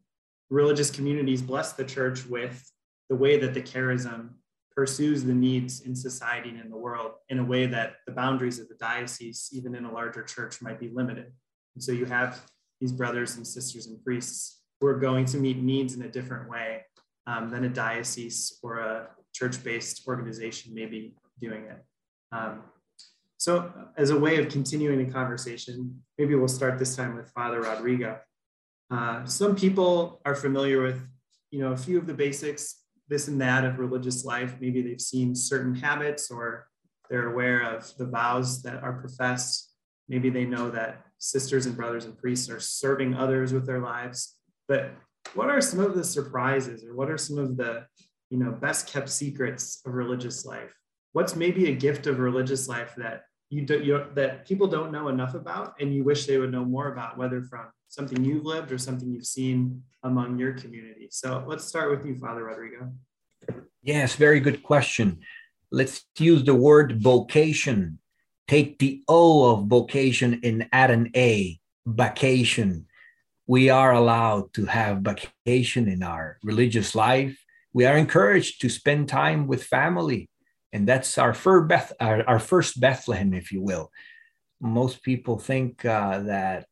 religious 0.50 0.90
communities 0.90 1.42
bless 1.42 1.74
the 1.74 1.84
church 1.84 2.26
with 2.26 2.64
the 3.10 3.16
way 3.16 3.38
that 3.40 3.54
the 3.54 3.62
charism 3.62 4.30
pursues 4.78 5.24
the 5.24 5.34
needs 5.34 5.82
in 5.82 5.96
society 5.96 6.50
and 6.50 6.62
in 6.62 6.70
the 6.70 6.78
world 6.78 7.14
in 7.30 7.40
a 7.40 7.44
way 7.44 7.66
that 7.66 7.96
the 8.06 8.14
boundaries 8.14 8.60
of 8.60 8.68
the 8.70 8.76
diocese, 8.76 9.50
even 9.52 9.74
in 9.74 9.86
a 9.86 9.92
larger 9.92 10.24
church, 10.24 10.62
might 10.62 10.80
be 10.80 10.90
limited. 10.94 11.34
And 11.74 11.84
so 11.84 11.92
you 11.92 12.06
have 12.06 12.40
these 12.80 12.92
brothers 12.92 13.38
and 13.38 13.46
sisters 13.46 13.88
and 13.88 13.98
priests 14.06 14.62
who 14.80 14.86
are 14.86 15.00
going 15.00 15.26
to 15.26 15.38
meet 15.40 15.58
needs 15.58 15.96
in 15.96 16.04
a 16.04 16.12
different 16.18 16.48
way 16.48 16.86
um, 17.26 17.50
than 17.50 17.64
a 17.64 17.70
diocese 17.70 18.60
or 18.62 18.78
a 18.78 19.08
church 19.34 19.64
based 19.64 20.08
organization 20.08 20.76
may 20.76 20.86
be 20.86 21.16
doing 21.42 21.64
it. 21.74 21.80
Um, 22.32 22.62
So, 23.40 23.72
as 24.04 24.10
a 24.10 24.20
way 24.26 24.38
of 24.42 24.50
continuing 24.58 25.00
the 25.04 25.12
conversation, 25.20 25.76
maybe 26.18 26.34
we'll 26.36 26.56
start 26.60 26.80
this 26.80 26.96
time 26.96 27.16
with 27.16 27.28
Father 27.38 27.62
Rodrigo. 27.62 28.12
Uh, 28.96 29.26
some 29.26 29.54
people 29.56 30.22
are 30.28 30.36
familiar 30.36 30.80
with, 30.88 31.00
you 31.52 31.60
know, 31.62 31.72
a 31.72 31.78
few 31.78 31.98
of 32.02 32.06
the 32.08 32.18
basics, 32.26 32.64
this 33.08 33.28
and 33.28 33.40
that 33.42 33.66
of 33.66 33.80
religious 33.80 34.26
life. 34.26 34.56
Maybe 34.60 34.82
they've 34.82 35.02
seen 35.02 35.36
certain 35.36 35.76
habits 35.76 36.30
or 36.30 36.68
they're 37.10 37.32
aware 37.32 37.62
of 37.62 37.92
the 37.98 38.06
vows 38.06 38.62
that 38.64 38.84
are 38.84 38.94
professed. 38.94 39.74
Maybe 40.10 40.30
they 40.30 40.46
know 40.46 40.70
that 40.72 41.02
sisters 41.18 41.66
and 41.66 41.76
brothers 41.76 42.06
and 42.06 42.18
priests 42.18 42.50
are 42.50 42.60
serving 42.60 43.16
others 43.16 43.54
with 43.54 43.66
their 43.66 43.80
lives. 43.80 44.36
But 44.68 44.92
what 45.34 45.50
are 45.50 45.62
some 45.62 45.80
of 45.80 45.96
the 45.96 46.04
surprises 46.04 46.84
or 46.84 46.96
what 46.96 47.10
are 47.10 47.18
some 47.18 47.38
of 47.38 47.58
the, 47.58 47.86
you 48.30 48.38
know, 48.38 48.52
best 48.52 48.88
kept 48.88 49.10
secrets 49.10 49.82
of 49.86 49.94
religious 49.94 50.46
life? 50.46 50.74
What's 51.14 51.36
maybe 51.36 51.70
a 51.70 51.76
gift 51.76 52.08
of 52.08 52.20
religious 52.20 52.68
life 52.68 52.94
that 52.98 53.24
you, 53.50 53.62
do, 53.62 53.82
you 53.82 54.06
that 54.14 54.46
people 54.46 54.68
don't 54.68 54.92
know 54.92 55.08
enough 55.08 55.34
about 55.34 55.76
and 55.80 55.94
you 55.94 56.04
wish 56.04 56.26
they 56.26 56.38
would 56.38 56.52
know 56.52 56.66
more 56.66 56.92
about, 56.92 57.18
whether 57.18 57.42
from 57.42 57.68
something 57.88 58.24
you've 58.24 58.46
lived 58.46 58.72
or 58.72 58.78
something 58.78 59.10
you've 59.10 59.26
seen 59.26 59.84
among 60.04 60.38
your 60.38 60.54
community. 60.54 61.08
So 61.10 61.44
let's 61.48 61.64
start 61.64 61.90
with 61.90 62.06
you, 62.06 62.16
Father 62.16 62.44
Rodrigo. 62.44 62.92
Yes, 63.82 64.16
very 64.16 64.40
good 64.40 64.64
question. 64.64 65.20
Let's 65.72 66.06
use 66.18 66.44
the 66.44 66.56
word 66.56 67.02
vocation. 67.02 68.00
Take 68.48 68.80
the 68.80 69.04
O 69.08 69.52
of 69.52 69.68
vocation 69.68 70.40
and 70.44 70.68
add 70.72 70.92
an 70.92 71.12
A, 71.16 71.60
vacation. 71.86 72.86
We 73.46 73.70
are 73.70 73.94
allowed 73.94 74.54
to 74.54 74.66
have 74.66 75.00
vacation 75.00 75.88
in 75.88 76.04
our 76.04 76.38
religious 76.44 76.96
life. 76.96 77.38
We 77.74 77.86
are 77.86 77.98
encouraged 77.98 78.62
to 78.62 78.70
spend 78.70 79.08
time 79.08 79.48
with 79.48 79.64
family. 79.64 80.30
And 80.74 80.88
that's 80.88 81.18
our 81.18 81.34
first, 81.34 81.70
Beth, 81.70 81.94
our, 82.00 82.28
our 82.28 82.40
first 82.40 82.80
Bethlehem, 82.80 83.34
if 83.34 83.52
you 83.52 83.62
will. 83.62 83.92
Most 84.60 85.04
people 85.04 85.38
think 85.38 85.86
uh, 85.86 86.20
that 86.20 86.66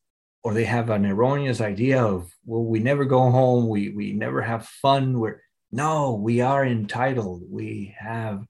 or 0.46 0.54
they 0.54 0.64
have 0.64 0.92
an 0.92 1.08
erroneous 1.08 1.60
idea 1.60 2.00
of 2.06 2.32
well 2.46 2.64
we 2.64 2.78
never 2.78 3.04
go 3.04 3.32
home 3.32 3.68
we 3.68 3.90
we 3.90 4.14
never 4.14 4.44
have 4.44 4.68
fun 4.68 5.20
we're 5.20 5.42
no 5.72 6.14
we 6.14 6.40
are 6.40 6.64
entitled. 6.64 7.42
We 7.50 7.96
have 7.98 8.46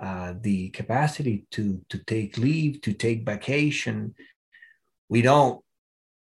uh, 0.00 0.32
the 0.40 0.70
capacity 0.70 1.44
to 1.52 1.84
to 1.90 1.98
take 1.98 2.38
leave 2.38 2.80
to 2.80 2.92
take 2.94 3.26
vacation. 3.26 4.14
We 5.10 5.20
don't 5.20 5.62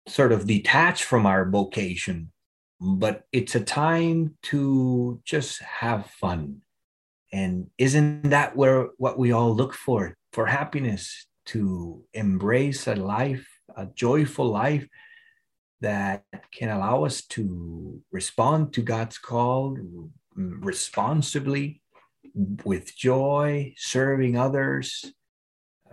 sort 0.08 0.32
of 0.32 0.48
detach 0.48 1.04
from 1.04 1.26
our 1.26 1.50
vocation 1.50 2.32
but 2.80 3.26
it's 3.32 3.56
a 3.56 3.62
time 3.62 4.36
to 4.44 5.22
just 5.24 5.62
have 5.62 6.06
fun. 6.08 6.62
And 7.32 7.68
isn't 7.78 8.30
that 8.30 8.56
where 8.56 8.90
what 8.98 9.18
we 9.18 9.32
all 9.32 9.56
look 9.56 9.74
for? 9.74 10.18
For 10.34 10.46
happiness 10.48 11.28
to 11.48 12.04
embrace 12.14 12.88
a 12.88 12.96
life 12.96 13.48
a 13.76 13.88
joyful 13.88 14.48
life 14.48 14.88
that 15.82 16.24
can 16.52 16.70
allow 16.70 17.04
us 17.04 17.22
to 17.26 18.02
respond 18.12 18.74
to 18.74 18.82
God's 18.82 19.18
call 19.18 19.78
responsibly 20.36 21.82
with 22.64 22.96
joy, 22.96 23.74
serving 23.78 24.38
others. 24.38 25.14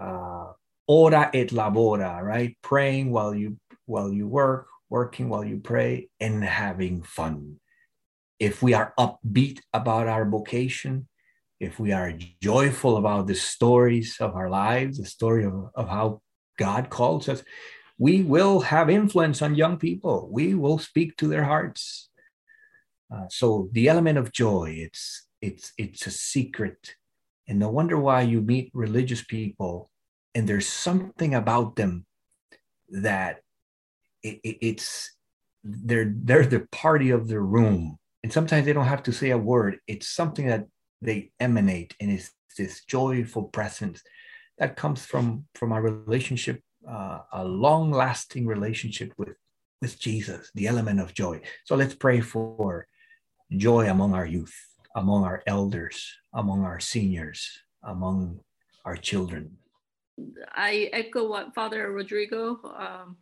Uh, 0.01 0.53
ora 0.87 1.31
et 1.35 1.49
labora, 1.49 2.23
right? 2.23 2.57
Praying 2.63 3.11
while 3.11 3.35
you 3.35 3.59
while 3.87 4.13
you 4.13 4.27
work, 4.27 4.69
working 4.89 5.29
while 5.29 5.45
you 5.45 5.59
pray, 5.59 6.09
and 6.21 6.43
having 6.45 7.03
fun. 7.03 7.57
If 8.39 8.63
we 8.63 8.73
are 8.73 8.95
upbeat 8.99 9.61
about 9.73 10.07
our 10.09 10.25
vocation, 10.25 11.09
if 11.59 11.79
we 11.79 11.93
are 11.93 12.13
joyful 12.41 12.97
about 12.97 13.27
the 13.27 13.35
stories 13.35 14.17
of 14.19 14.35
our 14.35 14.49
lives, 14.49 14.99
the 14.99 15.05
story 15.05 15.45
of, 15.45 15.71
of 15.75 15.89
how 15.89 16.23
God 16.61 16.91
calls 16.91 17.27
us, 17.29 17.43
we 17.99 18.23
will 18.23 18.61
have 18.61 18.91
influence 18.91 19.41
on 19.41 19.55
young 19.55 19.79
people. 19.79 20.29
We 20.31 20.55
will 20.55 20.79
speak 20.79 21.17
to 21.17 21.27
their 21.27 21.45
hearts. 21.45 22.11
Uh, 23.13 23.27
so 23.31 23.69
the 23.73 23.89
element 23.89 24.19
of 24.19 24.31
joy, 24.31 24.77
it's 24.77 25.27
it's 25.41 25.73
it's 25.79 26.07
a 26.07 26.11
secret, 26.11 26.95
and 27.49 27.59
no 27.59 27.71
wonder 27.71 27.99
why 27.99 28.21
you 28.23 28.41
meet 28.43 28.71
religious 28.75 29.25
people, 29.25 29.91
and 30.35 30.47
there's 30.47 30.69
something 30.69 31.35
about 31.35 31.77
them 31.77 32.07
that 32.91 33.41
it, 34.23 34.39
it, 34.45 34.59
it's 34.61 35.17
they're 35.65 36.13
they're 36.15 36.47
the 36.47 36.67
party 36.71 37.11
of 37.11 37.27
the 37.27 37.41
room, 37.41 37.99
and 38.23 38.33
sometimes 38.33 38.65
they 38.67 38.75
don't 38.75 38.95
have 38.95 39.03
to 39.05 39.13
say 39.13 39.31
a 39.31 39.39
word. 39.39 39.79
It's 39.89 40.09
something 40.09 40.47
that 40.47 40.67
they 41.03 41.33
emanate, 41.41 41.97
and 42.01 42.11
it's 42.13 42.31
this 42.57 42.85
joyful 42.85 43.45
presence 43.45 44.03
that 44.61 44.77
comes 44.77 45.05
from 45.05 45.47
from 45.55 45.73
our 45.73 45.83
relationship, 45.83 46.63
uh, 46.87 47.21
a 47.33 47.45
long 47.45 47.91
lasting 47.91 48.47
relationship 48.47 49.13
with 49.17 49.37
with 49.83 49.99
Jesus, 49.99 50.53
the 50.55 50.69
element 50.69 51.01
of 51.01 51.15
joy. 51.15 51.41
So 51.65 51.75
let's 51.75 51.95
pray 51.95 52.21
for 52.21 52.87
joy 53.51 53.89
among 53.91 54.15
our 54.15 54.27
youth, 54.27 54.55
among 54.95 55.25
our 55.25 55.43
elders, 55.47 55.97
among 56.35 56.65
our 56.65 56.79
seniors, 56.79 57.49
among 57.83 58.41
our 58.85 58.97
children. 58.97 59.57
I 60.53 60.91
echo 60.93 61.27
what 61.27 61.55
Father 61.55 61.91
Rodrigo 61.91 62.61
um, 62.77 63.17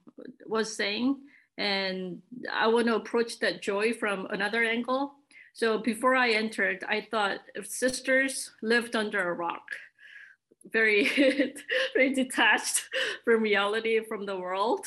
was 0.46 0.74
saying, 0.74 1.16
and 1.57 2.20
I 2.53 2.66
want 2.66 2.88
to 2.88 2.96
approach 2.96 3.38
that 3.38 3.62
joy 3.62 3.92
from 3.92 4.27
another 4.31 4.64
angle. 4.64 5.14
So 5.53 5.79
before 5.79 6.16
I 6.16 6.31
entered, 6.31 6.83
I 6.88 7.07
thought 7.09 7.38
if 7.55 7.68
sisters 7.68 8.51
lived 8.62 8.96
under 8.96 9.31
a 9.31 9.35
rock 9.35 9.62
very 10.72 11.09
very 11.94 12.14
detached 12.14 12.88
from 13.24 13.42
reality 13.42 14.00
from 14.04 14.26
the 14.26 14.37
world. 14.37 14.87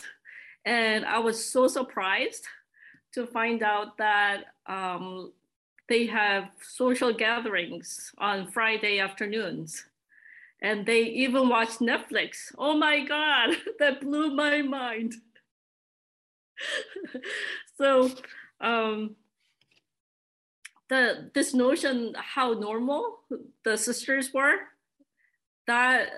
And 0.65 1.05
i 1.05 1.19
was 1.19 1.43
so 1.43 1.67
surprised 1.67 2.45
to 3.13 3.25
find 3.27 3.63
out 3.63 3.97
that 3.97 4.45
um, 4.67 5.33
they 5.89 6.05
have 6.05 6.49
social 6.61 7.13
gatherings 7.13 8.11
on 8.17 8.47
friday 8.47 8.99
afternoons. 8.99 9.85
And 10.63 10.85
they 10.85 11.01
even 11.01 11.49
watch 11.49 11.79
netflix. 11.79 12.53
Oh 12.57 12.77
my 12.77 13.03
god 13.05 13.57
that 13.79 14.01
blew 14.01 14.35
my 14.35 14.61
mind. 14.61 15.15
So 17.77 18.11
um, 18.59 19.15
the 20.89 21.31
this 21.33 21.53
notion 21.53 22.13
how 22.15 22.53
normal 22.53 23.19
the 23.63 23.77
sisters 23.77 24.31
were 24.33 24.57
that 25.67 26.09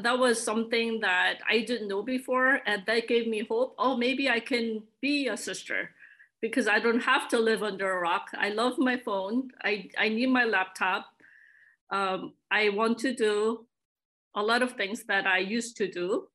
that 0.00 0.18
was 0.18 0.42
something 0.42 1.00
that 1.00 1.38
I 1.48 1.60
didn't 1.60 1.88
know 1.88 2.02
before, 2.02 2.60
and 2.66 2.82
that 2.86 3.08
gave 3.08 3.26
me 3.26 3.44
hope. 3.48 3.74
Oh, 3.78 3.96
maybe 3.96 4.28
I 4.28 4.40
can 4.40 4.82
be 5.00 5.28
a 5.28 5.36
sister 5.36 5.90
because 6.40 6.66
I 6.66 6.78
don't 6.78 7.00
have 7.00 7.28
to 7.28 7.38
live 7.38 7.62
under 7.62 7.90
a 7.90 8.00
rock. 8.00 8.28
I 8.36 8.50
love 8.50 8.78
my 8.78 8.96
phone. 8.96 9.50
I, 9.62 9.90
I 9.98 10.08
need 10.08 10.28
my 10.28 10.44
laptop. 10.44 11.06
Um, 11.90 12.34
I 12.50 12.70
want 12.70 12.98
to 13.00 13.14
do 13.14 13.66
a 14.34 14.42
lot 14.42 14.62
of 14.62 14.72
things 14.72 15.04
that 15.04 15.26
I 15.26 15.38
used 15.38 15.76
to 15.78 15.90
do, 15.90 16.28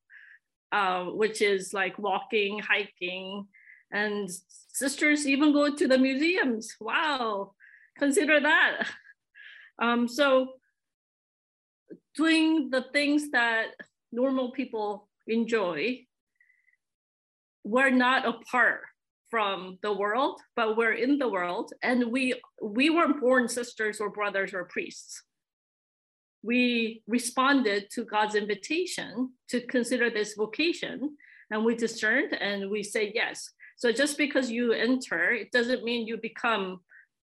uh, 0.71 1.05
which 1.05 1.41
is 1.41 1.73
like 1.73 1.97
walking, 1.97 2.59
hiking, 2.59 3.47
and 3.91 4.29
sisters 4.73 5.27
even 5.27 5.53
go 5.53 5.73
to 5.73 5.87
the 5.87 5.97
museums. 5.97 6.75
Wow, 6.79 7.53
consider 7.97 8.39
that. 8.39 8.87
Um, 9.77 10.07
so 10.07 10.53
doing 12.15 12.69
the 12.69 12.85
things 12.93 13.31
that 13.31 13.67
normal 14.11 14.51
people 14.51 15.07
enjoy, 15.27 16.05
we're 17.63 17.89
not 17.89 18.27
apart 18.27 18.81
from 19.29 19.79
the 19.81 19.91
world, 19.91 20.39
but 20.55 20.77
we're 20.77 20.93
in 20.93 21.17
the 21.17 21.27
world, 21.27 21.73
and 21.81 22.11
we 22.11 22.39
we 22.61 22.89
weren't 22.89 23.19
born 23.19 23.47
sisters 23.47 23.99
or 23.99 24.09
brothers 24.09 24.53
or 24.53 24.65
priests. 24.65 25.23
We 26.43 27.01
responded 27.07 27.89
to 27.93 28.05
God's 28.05 28.35
invitation 28.35 29.31
to 29.49 29.61
consider 29.61 30.09
this 30.09 30.35
vocation, 30.35 31.17
and 31.51 31.65
we 31.65 31.75
discerned 31.75 32.33
and 32.39 32.69
we 32.69 32.83
say 32.83 33.11
yes. 33.13 33.49
So 33.77 33.91
just 33.91 34.17
because 34.17 34.49
you 34.51 34.71
enter, 34.71 35.31
it 35.31 35.51
doesn't 35.51 35.83
mean 35.83 36.07
you 36.07 36.17
become 36.17 36.81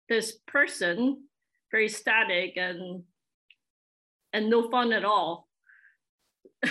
this 0.09 0.39
person 0.47 1.17
very 1.71 1.87
static 1.87 2.57
and 2.57 3.03
and 4.33 4.49
no 4.49 4.69
fun 4.69 4.93
at 4.93 5.05
all. 5.05 5.47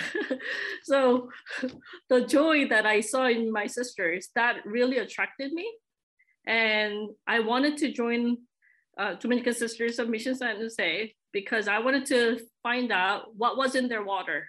so 0.83 1.29
the 2.09 2.25
joy 2.25 2.67
that 2.69 2.85
I 2.85 3.01
saw 3.01 3.27
in 3.27 3.51
my 3.51 3.67
sisters, 3.67 4.29
that 4.35 4.57
really 4.65 4.97
attracted 4.97 5.51
me. 5.51 5.71
And 6.45 7.09
I 7.27 7.39
wanted 7.39 7.77
to 7.77 7.91
join 7.91 8.37
uh, 8.97 9.15
Dominican 9.15 9.53
Sisters 9.53 9.99
of 9.99 10.09
Mission 10.09 10.35
San 10.35 10.57
Jose 10.57 11.13
because 11.31 11.67
I 11.67 11.79
wanted 11.79 12.05
to 12.07 12.39
find 12.63 12.91
out 12.91 13.35
what 13.35 13.57
was 13.57 13.75
in 13.75 13.87
their 13.87 14.03
water 14.03 14.47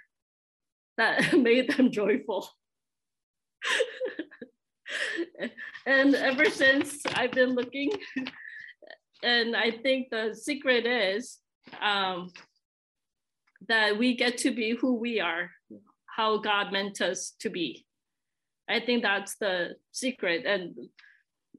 that 0.96 1.32
made 1.38 1.70
them 1.70 1.90
joyful. 1.90 2.48
and 5.86 6.14
ever 6.14 6.46
since 6.46 7.00
I've 7.14 7.32
been 7.32 7.54
looking, 7.54 7.92
and 9.22 9.54
I 9.54 9.70
think 9.70 10.08
the 10.10 10.34
secret 10.34 10.86
is 10.86 11.38
um, 11.80 12.30
that 13.68 13.98
we 13.98 14.16
get 14.16 14.38
to 14.38 14.50
be 14.50 14.76
who 14.76 14.94
we 14.94 15.20
are, 15.20 15.50
how 16.06 16.38
God 16.38 16.72
meant 16.72 17.00
us 17.00 17.34
to 17.40 17.50
be. 17.50 17.86
I 18.68 18.80
think 18.80 19.02
that's 19.02 19.36
the 19.36 19.76
secret. 19.90 20.44
And 20.46 20.74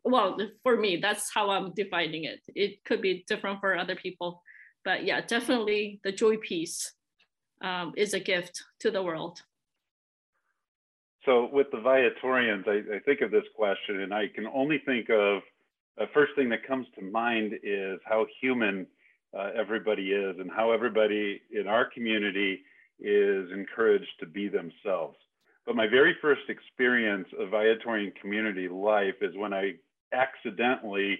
well, 0.04 0.38
for 0.64 0.78
me, 0.78 0.98
that's 0.98 1.34
how 1.34 1.50
I'm 1.50 1.74
defining 1.74 2.26
it. 2.26 2.42
It 2.56 2.84
could 2.84 3.02
be 3.02 3.24
different 3.28 3.60
for 3.60 3.78
other 3.78 3.96
people. 3.96 4.42
But 4.84 5.06
yeah, 5.06 5.22
definitely 5.22 6.00
the 6.04 6.12
joy 6.12 6.38
piece 6.38 6.92
um, 7.62 7.94
is 7.96 8.14
a 8.14 8.20
gift 8.20 8.64
to 8.80 8.92
the 8.92 9.02
world. 9.02 9.42
So 11.26 11.50
with 11.52 11.68
the 11.72 11.80
Viatorians, 11.80 12.66
I, 12.68 12.96
I, 12.96 13.00
think 13.06 13.22
of 13.22 13.32
this 13.32 13.46
question, 13.56 14.02
and 14.02 14.14
I 14.14 14.28
can 14.28 14.46
only 14.48 14.82
think 14.86 15.10
of 15.10 15.42
the 15.98 16.08
first 16.14 16.34
thing 16.36 16.50
that 16.50 16.68
comes 16.68 16.86
to 17.00 17.02
mind 17.02 17.54
is 17.64 18.00
how 18.06 18.26
human 18.42 18.86
uh, 19.38 19.50
everybody 19.56 20.12
is, 20.12 20.38
and 20.40 20.50
how 20.52 20.72
everybody 20.72 21.42
in 21.52 21.68
our 21.68 21.86
community 21.86 22.62
is 23.00 23.52
encouraged 23.52 24.12
to 24.20 24.26
be 24.26 24.48
themselves. 24.48 25.18
But 25.66 25.76
my 25.76 25.88
very 25.88 26.16
first 26.22 26.42
experience 26.50 27.28
of 27.40 27.50
Viatorian 27.50 28.14
community 28.20 28.68
life 28.68 29.16
is 29.22 29.36
when 29.36 29.54
I 29.54 29.74
accidentally 30.14 31.20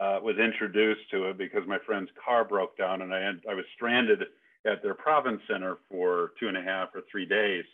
uh, 0.00 0.18
was 0.22 0.36
introduced 0.38 1.08
to 1.12 1.30
it 1.30 1.38
because 1.38 1.62
my 1.66 1.78
friend's 1.86 2.10
car 2.22 2.44
broke 2.44 2.76
down 2.76 3.02
and 3.02 3.14
I, 3.14 3.20
had, 3.20 3.40
I 3.48 3.54
was 3.54 3.64
stranded 3.76 4.22
at 4.66 4.82
their 4.82 4.94
province 4.94 5.40
center 5.48 5.78
for 5.88 6.32
two 6.40 6.48
and 6.48 6.56
a 6.56 6.62
half 6.62 6.88
or 6.94 7.02
three 7.10 7.26
days. 7.26 7.64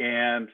And 0.00 0.48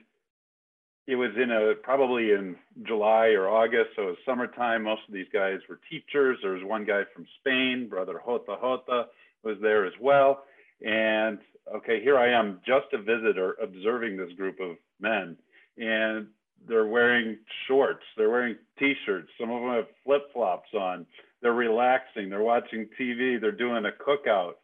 it 1.07 1.17
was 1.17 1.31
in 1.37 1.51
a 1.51 1.75
probably 1.83 2.31
in 2.31 2.57
July 2.85 3.29
or 3.29 3.49
August, 3.49 3.91
so 3.97 4.03
it 4.03 4.07
was 4.07 4.17
summertime. 4.25 4.85
Most 4.85 5.03
of 5.09 5.15
these 5.15 5.27
guys 5.33 5.59
were 5.69 5.81
teachers. 5.91 6.39
There 6.43 6.53
was 6.53 6.63
one 6.65 6.85
guy 6.85 7.03
from 7.15 7.27
Spain, 7.41 7.89
brother 7.89 8.21
Jota 8.25 8.57
Jota, 8.61 9.07
was 9.43 9.57
there 9.61 9.85
as 9.85 9.95
well. 10.01 10.45
And 10.85 11.39
okay, 11.75 12.01
here 12.03 12.19
I 12.19 12.31
am, 12.33 12.61
just 12.67 12.87
a 12.93 12.99
visitor, 12.99 13.57
observing 13.61 14.17
this 14.17 14.33
group 14.37 14.61
of 14.61 14.77
men, 15.01 15.37
and 15.77 16.29
they're 16.69 16.87
wearing 16.87 17.39
shorts, 17.67 18.05
they're 18.17 18.31
wearing 18.31 18.57
t-shirts. 18.79 19.29
Some 19.41 19.51
of 19.51 19.61
them 19.61 19.71
have 19.71 19.87
flip 20.05 20.33
flops 20.33 20.69
on. 20.75 21.07
They're 21.41 21.53
relaxing. 21.53 22.31
They're 22.31 22.43
watching 22.43 22.89
TV. 22.99 23.41
They're 23.41 23.51
doing 23.51 23.85
a 23.85 23.91
cookout. 23.91 24.55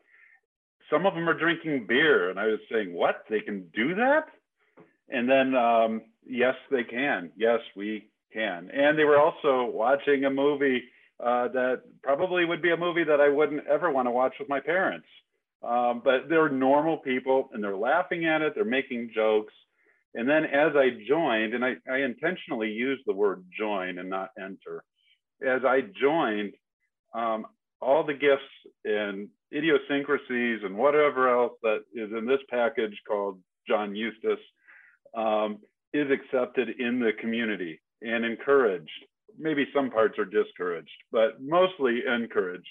Some 0.88 1.06
of 1.06 1.14
them 1.14 1.28
are 1.28 1.38
drinking 1.38 1.86
beer, 1.88 2.30
and 2.30 2.38
I 2.38 2.46
was 2.46 2.60
saying, 2.70 2.94
"What? 2.94 3.24
They 3.28 3.40
can 3.40 3.68
do 3.74 3.96
that?" 3.96 4.26
And 5.10 5.28
then 5.28 5.54
um, 5.54 6.02
yes, 6.28 6.54
they 6.70 6.84
can. 6.84 7.30
Yes, 7.36 7.60
we 7.76 8.08
can. 8.32 8.70
And 8.70 8.98
they 8.98 9.04
were 9.04 9.18
also 9.18 9.70
watching 9.70 10.24
a 10.24 10.30
movie 10.30 10.82
uh, 11.20 11.48
that 11.48 11.82
probably 12.02 12.44
would 12.44 12.62
be 12.62 12.70
a 12.70 12.76
movie 12.76 13.04
that 13.04 13.20
I 13.20 13.28
wouldn't 13.28 13.66
ever 13.66 13.90
want 13.90 14.06
to 14.06 14.12
watch 14.12 14.34
with 14.38 14.48
my 14.48 14.60
parents. 14.60 15.06
Um, 15.62 16.02
but 16.04 16.28
they're 16.28 16.48
normal 16.48 16.98
people 16.98 17.48
and 17.52 17.62
they're 17.62 17.76
laughing 17.76 18.26
at 18.26 18.42
it, 18.42 18.54
they're 18.54 18.64
making 18.64 19.10
jokes. 19.14 19.52
And 20.14 20.28
then 20.28 20.44
as 20.44 20.72
I 20.76 20.90
joined, 21.08 21.54
and 21.54 21.64
I, 21.64 21.74
I 21.90 21.98
intentionally 21.98 22.70
use 22.70 23.00
the 23.06 23.12
word 23.12 23.44
join 23.58 23.98
and 23.98 24.08
not 24.08 24.30
enter, 24.38 24.84
as 25.44 25.62
I 25.64 25.82
joined, 26.00 26.54
um, 27.14 27.46
all 27.80 28.04
the 28.04 28.14
gifts 28.14 28.42
and 28.84 29.28
idiosyncrasies 29.52 30.60
and 30.64 30.76
whatever 30.76 31.28
else 31.28 31.52
that 31.62 31.80
is 31.94 32.10
in 32.16 32.26
this 32.26 32.40
package 32.50 32.96
called 33.06 33.40
John 33.66 33.94
Eustace 33.94 34.38
um, 35.14 35.58
is 35.92 36.08
accepted 36.10 36.68
in 36.78 37.00
the 37.00 37.12
community 37.20 37.80
and 38.02 38.24
encouraged. 38.24 38.90
Maybe 39.38 39.66
some 39.74 39.90
parts 39.90 40.18
are 40.18 40.24
discouraged, 40.24 40.90
but 41.12 41.40
mostly 41.40 42.02
encouraged. 42.06 42.68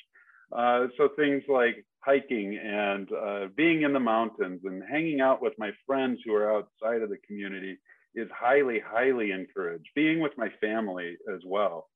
Uh, 0.55 0.87
so 0.97 1.09
things 1.15 1.43
like 1.49 1.85
hiking 1.99 2.57
and 2.57 3.09
uh, 3.11 3.47
being 3.55 3.81
in 3.81 3.93
the 3.93 3.99
mountains 3.99 4.61
and 4.63 4.81
hanging 4.89 5.19
out 5.19 5.41
with 5.41 5.53
my 5.57 5.71
friends 5.85 6.19
who 6.25 6.33
are 6.33 6.55
outside 6.55 7.01
of 7.01 7.09
the 7.09 7.17
community 7.27 7.77
is 8.15 8.29
highly, 8.33 8.79
highly 8.79 9.31
encouraged. 9.31 9.87
Being 9.95 10.19
with 10.19 10.31
my 10.37 10.49
family 10.61 11.17
as 11.33 11.41
well. 11.45 11.87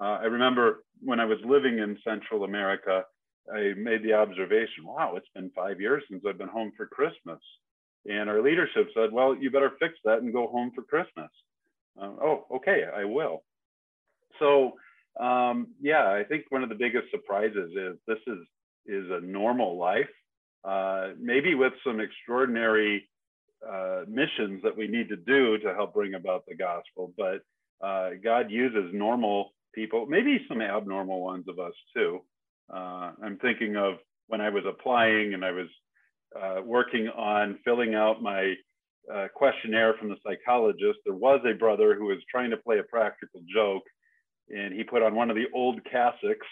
Uh, 0.00 0.18
I 0.20 0.24
remember 0.24 0.84
when 1.02 1.20
I 1.20 1.24
was 1.24 1.38
living 1.44 1.78
in 1.78 1.96
Central 2.04 2.44
America, 2.44 3.04
I 3.52 3.74
made 3.76 4.02
the 4.02 4.12
observation, 4.12 4.84
wow, 4.84 5.14
it's 5.16 5.28
been 5.34 5.50
five 5.54 5.80
years 5.80 6.02
since 6.10 6.22
I've 6.26 6.38
been 6.38 6.48
home 6.48 6.72
for 6.76 6.86
Christmas. 6.86 7.40
And 8.06 8.30
our 8.30 8.42
leadership 8.42 8.88
said, 8.94 9.12
well, 9.12 9.36
you 9.36 9.50
better 9.50 9.72
fix 9.78 9.94
that 10.04 10.22
and 10.22 10.32
go 10.32 10.46
home 10.48 10.72
for 10.74 10.82
Christmas. 10.82 11.30
Uh, 12.00 12.12
oh, 12.22 12.46
okay, 12.56 12.84
I 12.94 13.04
will. 13.04 13.42
So, 14.38 14.72
um, 15.18 15.68
yeah, 15.80 16.08
I 16.08 16.24
think 16.24 16.46
one 16.48 16.62
of 16.62 16.68
the 16.68 16.74
biggest 16.74 17.10
surprises 17.10 17.72
is 17.76 17.98
this 18.06 18.18
is 18.26 18.38
is 18.86 19.04
a 19.10 19.20
normal 19.20 19.76
life, 19.76 20.08
uh, 20.64 21.10
maybe 21.20 21.54
with 21.54 21.74
some 21.84 22.00
extraordinary 22.00 23.06
uh, 23.68 24.02
missions 24.08 24.62
that 24.62 24.76
we 24.76 24.88
need 24.88 25.08
to 25.10 25.16
do 25.16 25.58
to 25.58 25.74
help 25.74 25.92
bring 25.92 26.14
about 26.14 26.44
the 26.46 26.54
gospel. 26.54 27.12
But 27.16 27.42
uh, 27.86 28.10
God 28.22 28.50
uses 28.50 28.90
normal 28.94 29.52
people, 29.74 30.06
maybe 30.06 30.44
some 30.48 30.62
abnormal 30.62 31.20
ones 31.20 31.44
of 31.48 31.58
us 31.58 31.74
too. 31.94 32.20
Uh, 32.72 33.12
I'm 33.22 33.38
thinking 33.42 33.76
of 33.76 33.94
when 34.28 34.40
I 34.40 34.48
was 34.48 34.64
applying 34.66 35.34
and 35.34 35.44
I 35.44 35.50
was 35.50 35.66
uh, 36.38 36.60
working 36.64 37.08
on 37.08 37.58
filling 37.64 37.94
out 37.94 38.22
my 38.22 38.54
uh, 39.12 39.26
questionnaire 39.34 39.94
from 39.98 40.08
the 40.08 40.16
psychologist, 40.24 40.98
there 41.04 41.14
was 41.14 41.40
a 41.44 41.54
brother 41.54 41.94
who 41.94 42.06
was 42.06 42.18
trying 42.30 42.50
to 42.50 42.56
play 42.56 42.78
a 42.78 42.82
practical 42.84 43.40
joke, 43.52 43.82
and 44.48 44.74
he 44.74 44.84
put 44.84 45.02
on 45.02 45.14
one 45.14 45.30
of 45.30 45.36
the 45.36 45.46
old 45.54 45.80
cassocks. 45.92 46.46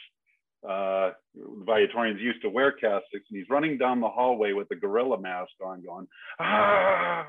Uh, 0.68 1.12
Viatorians 1.64 2.20
used 2.20 2.42
to 2.42 2.48
wear 2.48 2.72
cassocks, 2.72 3.26
and 3.30 3.38
he's 3.38 3.48
running 3.50 3.78
down 3.78 4.00
the 4.00 4.08
hallway 4.08 4.52
with 4.52 4.68
a 4.72 4.76
gorilla 4.76 5.20
mask 5.20 5.52
on, 5.64 5.84
going, 5.84 6.06
ah! 6.40 7.26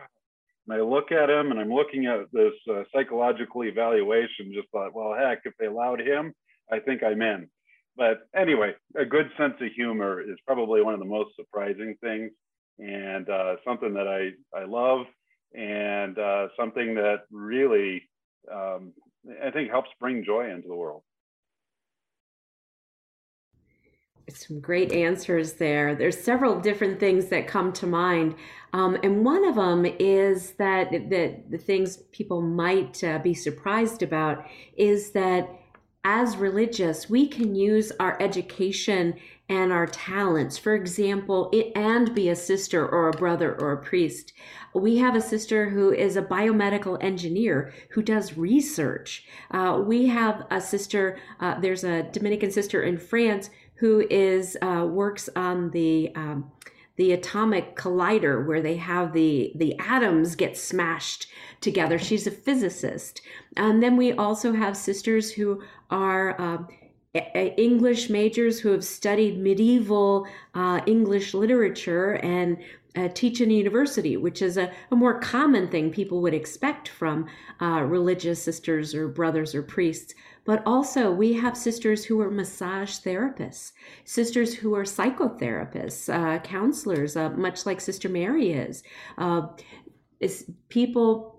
And 0.67 0.77
I 0.77 0.81
look 0.81 1.11
at 1.11 1.29
him, 1.29 1.51
and 1.51 1.59
I'm 1.59 1.73
looking 1.73 2.05
at 2.05 2.31
this 2.31 2.53
uh, 2.71 2.83
psychological 2.93 3.63
evaluation, 3.63 4.53
just 4.53 4.69
thought, 4.71 4.93
well, 4.93 5.15
heck, 5.15 5.41
if 5.45 5.53
they 5.59 5.65
allowed 5.65 5.99
him, 5.99 6.33
I 6.71 6.79
think 6.79 7.03
I'm 7.03 7.21
in. 7.21 7.49
But 7.99 8.29
anyway, 8.33 8.71
a 8.97 9.03
good 9.03 9.29
sense 9.37 9.55
of 9.59 9.67
humor 9.75 10.21
is 10.21 10.37
probably 10.47 10.81
one 10.81 10.93
of 10.93 11.01
the 11.01 11.05
most 11.05 11.35
surprising 11.35 11.95
things 12.01 12.31
and 12.79 13.29
uh, 13.29 13.57
something 13.67 13.93
that 13.93 14.07
I, 14.07 14.57
I 14.57 14.63
love 14.63 15.05
and 15.53 16.17
uh, 16.17 16.47
something 16.57 16.95
that 16.95 17.23
really 17.29 18.03
um, 18.49 18.93
I 19.43 19.51
think 19.51 19.69
helps 19.69 19.89
bring 19.99 20.23
joy 20.23 20.49
into 20.49 20.69
the 20.69 20.75
world. 20.75 21.03
Some 24.29 24.61
great 24.61 24.93
answers 24.93 25.53
there. 25.53 25.93
There's 25.93 26.17
several 26.17 26.61
different 26.61 27.01
things 27.01 27.25
that 27.29 27.47
come 27.47 27.73
to 27.73 27.87
mind, 27.87 28.35
um, 28.73 28.95
and 29.01 29.25
one 29.25 29.43
of 29.43 29.55
them 29.55 29.87
is 29.99 30.51
that 30.59 30.91
that 30.91 31.49
the 31.49 31.57
things 31.57 31.97
people 32.11 32.39
might 32.39 33.03
uh, 33.03 33.17
be 33.17 33.33
surprised 33.33 34.03
about 34.03 34.45
is 34.77 35.11
that 35.11 35.49
as 36.11 36.37
religious, 36.37 37.07
we 37.07 37.27
can 37.27 37.53
use 37.53 37.91
our 37.99 38.19
education 38.19 39.13
and 39.47 39.71
our 39.71 39.85
talents, 39.85 40.57
for 40.57 40.73
example, 40.73 41.51
it, 41.53 41.71
and 41.75 42.15
be 42.15 42.29
a 42.29 42.35
sister 42.35 42.83
or 42.87 43.09
a 43.09 43.17
brother 43.17 43.53
or 43.61 43.73
a 43.73 43.77
priest. 43.77 44.33
We 44.73 44.97
have 44.97 45.15
a 45.15 45.21
sister 45.21 45.69
who 45.69 45.91
is 45.93 46.17
a 46.17 46.23
biomedical 46.23 46.97
engineer 46.99 47.71
who 47.91 48.01
does 48.01 48.37
research. 48.37 49.27
Uh, 49.51 49.83
we 49.85 50.07
have 50.07 50.47
a 50.49 50.59
sister, 50.59 51.19
uh, 51.39 51.59
there's 51.59 51.83
a 51.83 52.01
Dominican 52.01 52.49
sister 52.49 52.81
in 52.81 52.97
France 52.97 53.51
who 53.75 54.03
is 54.09 54.57
uh, 54.63 54.87
works 54.89 55.29
on 55.35 55.69
the 55.69 56.11
um, 56.15 56.51
the 56.99 57.13
atomic 57.13 57.77
collider 57.77 58.45
where 58.45 58.61
they 58.61 58.75
have 58.75 59.13
the 59.13 59.53
the 59.55 59.73
atoms 59.79 60.35
get 60.35 60.57
smashed 60.57 61.27
together 61.61 61.97
she's 61.97 62.27
a 62.27 62.31
physicist 62.31 63.21
and 63.55 63.81
then 63.81 63.95
we 63.95 64.11
also 64.11 64.51
have 64.51 64.75
sisters 64.75 65.31
who 65.31 65.63
are 65.89 66.39
uh, 66.39 66.57
English 67.57 68.09
majors 68.09 68.59
who 68.59 68.69
have 68.69 68.83
studied 68.83 69.39
medieval 69.39 70.27
uh, 70.53 70.81
English 70.85 71.33
literature 71.33 72.19
and 72.21 72.57
uh, 72.95 73.07
teach 73.13 73.39
in 73.39 73.51
a 73.51 73.53
university, 73.53 74.17
which 74.17 74.41
is 74.41 74.57
a, 74.57 74.71
a, 74.91 74.95
more 74.95 75.19
common 75.19 75.67
thing 75.69 75.91
people 75.91 76.21
would 76.21 76.33
expect 76.33 76.87
from 76.87 77.27
uh, 77.61 77.83
religious 77.83 78.41
sisters 78.41 78.93
or 78.93 79.07
brothers 79.07 79.53
or 79.55 79.61
priests. 79.61 80.13
But 80.49 80.63
also, 80.65 81.11
we 81.11 81.33
have 81.33 81.55
sisters 81.55 82.03
who 82.03 82.19
are 82.21 82.31
massage 82.31 82.97
therapists, 82.97 83.73
sisters 84.03 84.51
who 84.51 84.73
are 84.73 84.83
psychotherapists, 84.83 86.11
uh, 86.11 86.39
counselors, 86.39 87.15
uh, 87.15 87.29
much 87.29 87.67
like 87.67 87.79
Sister 87.79 88.09
Mary 88.09 88.53
is. 88.53 88.81
Uh, 89.19 89.49
is 90.19 90.49
people 90.69 91.38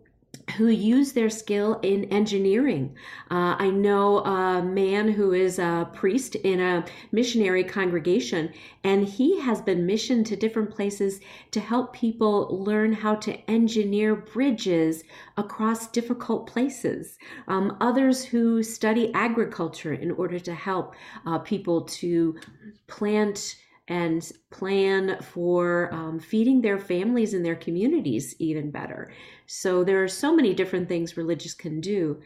who 0.56 0.68
use 0.68 1.12
their 1.12 1.30
skill 1.30 1.80
in 1.82 2.04
engineering. 2.06 2.94
Uh, 3.30 3.56
I 3.58 3.70
know 3.70 4.18
a 4.18 4.62
man 4.62 5.08
who 5.08 5.32
is 5.32 5.58
a 5.58 5.88
priest 5.94 6.34
in 6.34 6.60
a 6.60 6.84
missionary 7.12 7.64
congregation, 7.64 8.52
and 8.84 9.06
he 9.06 9.40
has 9.40 9.60
been 9.60 9.86
missioned 9.86 10.26
to 10.26 10.36
different 10.36 10.70
places 10.70 11.20
to 11.52 11.60
help 11.60 11.92
people 11.92 12.62
learn 12.62 12.92
how 12.92 13.14
to 13.16 13.50
engineer 13.50 14.14
bridges 14.14 15.04
across 15.36 15.90
difficult 15.90 16.46
places. 16.46 17.18
Um, 17.48 17.76
others 17.80 18.24
who 18.24 18.62
study 18.62 19.12
agriculture 19.14 19.94
in 19.94 20.10
order 20.10 20.38
to 20.40 20.54
help 20.54 20.94
uh, 21.26 21.38
people 21.38 21.82
to 21.82 22.38
plant 22.86 23.56
and 23.90 24.30
plan 24.50 25.18
for 25.20 25.92
um, 25.92 26.20
feeding 26.20 26.62
their 26.62 26.78
families 26.78 27.34
and 27.34 27.44
their 27.44 27.56
communities 27.56 28.36
even 28.38 28.70
better. 28.70 29.12
So 29.52 29.82
there 29.82 30.00
are 30.00 30.06
so 30.06 30.32
many 30.32 30.54
different 30.54 30.88
things 30.88 31.16
religious 31.16 31.54
can 31.54 31.80
do. 31.80 32.20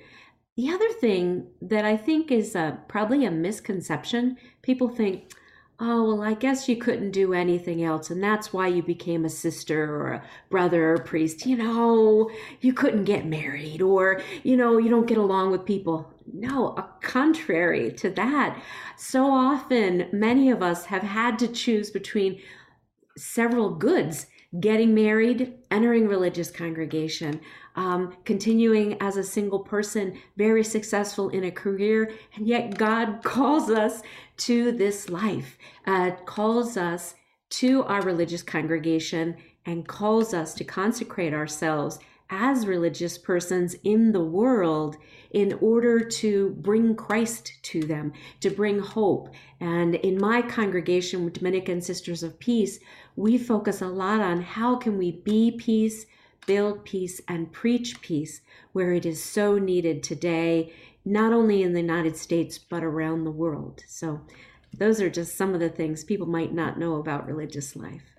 The 0.59 0.69
other 0.69 0.91
thing 0.91 1.47
that 1.63 1.83
I 1.83 1.97
think 1.97 2.31
is 2.31 2.55
uh, 2.55 2.73
probably 2.87 3.25
a 3.25 3.31
misconception 3.31 4.37
people 4.61 4.91
think, 4.91 5.33
oh, 5.81 6.05
well, 6.05 6.23
I 6.23 6.35
guess 6.35 6.69
you 6.69 6.77
couldn't 6.77 7.13
do 7.13 7.33
anything 7.33 7.83
else, 7.83 8.11
and 8.11 8.23
that's 8.23 8.53
why 8.53 8.69
you 8.69 8.83
became 8.83 9.25
a 9.25 9.31
sister 9.31 9.85
or 9.85 10.13
a 10.13 10.23
brother 10.51 10.91
or 10.91 10.97
a 10.97 11.03
priest. 11.03 11.47
You 11.47 11.57
know, 11.57 12.31
you 12.61 12.75
couldn't 12.75 13.05
get 13.05 13.25
married, 13.25 13.81
or, 13.81 14.21
you 14.43 14.59
know, 14.59 14.77
you 14.77 14.91
don't 14.91 15.09
get 15.09 15.17
along 15.17 15.51
with 15.51 15.65
people. 15.65 16.13
No, 16.31 16.77
contrary 17.01 17.91
to 17.93 18.11
that. 18.11 18.63
So 18.99 19.31
often, 19.31 20.11
many 20.13 20.51
of 20.51 20.63
us 20.63 20.85
have 20.85 21.03
had 21.03 21.39
to 21.39 21.49
choose 21.49 21.91
between 21.91 22.43
several 23.17 23.71
goods 23.71 24.27
getting 24.61 24.95
married, 24.95 25.55
entering 25.71 26.07
religious 26.07 26.51
congregation, 26.51 27.41
um, 27.77 28.17
continuing 28.25 28.97
as 29.01 29.17
a 29.17 29.25
single 29.25 29.59
person, 29.59 30.17
very 30.37 30.63
successful 30.63 31.29
in 31.31 31.45
a 31.45 31.51
career, 31.51 32.13
and 32.35 32.47
yet 32.47 32.77
God 32.79 33.21
calls 33.25 33.71
us 33.71 34.03
to 34.39 34.73
this 34.73 35.09
life, 35.09 35.59
uh, 35.87 36.13
calls 36.25 36.77
us 36.77 37.15
to 37.51 37.85
our 37.85 38.03
religious 38.03 38.43
congregation, 38.43 39.37
and 39.67 39.89
calls 39.89 40.35
us 40.35 40.55
to 40.55 40.65
consecrate 40.65 41.33
ourselves 41.33 41.99
as 42.31 42.67
religious 42.67 43.19
persons 43.19 43.75
in 43.85 44.13
the 44.13 44.25
world 44.25 44.97
in 45.31 45.53
order 45.61 46.01
to 46.01 46.51
bring 46.61 46.95
Christ 46.95 47.53
to 47.65 47.83
them, 47.83 48.13
to 48.41 48.51
bring 48.51 48.79
hope. 48.79 49.35
And 49.61 49.97
in 49.97 50.19
my 50.19 50.43
congregation 50.43 51.29
Dominican 51.29 51.81
Sisters 51.81 52.23
of 52.23 52.39
Peace, 52.39 52.79
we 53.17 53.37
focus 53.37 53.83
a 53.83 53.89
lot 53.89 54.21
on 54.21 54.43
how 54.43 54.77
can 54.77 54.97
we 54.97 55.13
be 55.13 55.51
peace, 55.51 56.07
build 56.47 56.85
peace, 56.85 57.21
and 57.29 57.53
preach 57.53 58.01
peace 58.01 58.41
where 58.73 58.93
it 58.93 59.05
is 59.05 59.23
so 59.23 59.59
needed 59.59 60.03
today, 60.03 60.73
not 61.05 61.33
only 61.33 61.63
in 61.63 61.73
the 61.73 61.81
United 61.81 62.17
States, 62.17 62.59
but 62.59 62.83
around 62.83 63.25
the 63.25 63.31
world. 63.31 63.83
So, 63.87 64.21
those 64.77 65.01
are 65.01 65.11
just 65.11 65.37
some 65.37 65.55
of 65.55 65.61
the 65.61 65.69
things 65.69 66.03
people 66.03 66.27
might 66.27 66.53
not 66.53 66.79
know 66.79 66.97
about 66.97 67.29
religious 67.29 67.77
life. 67.77 68.15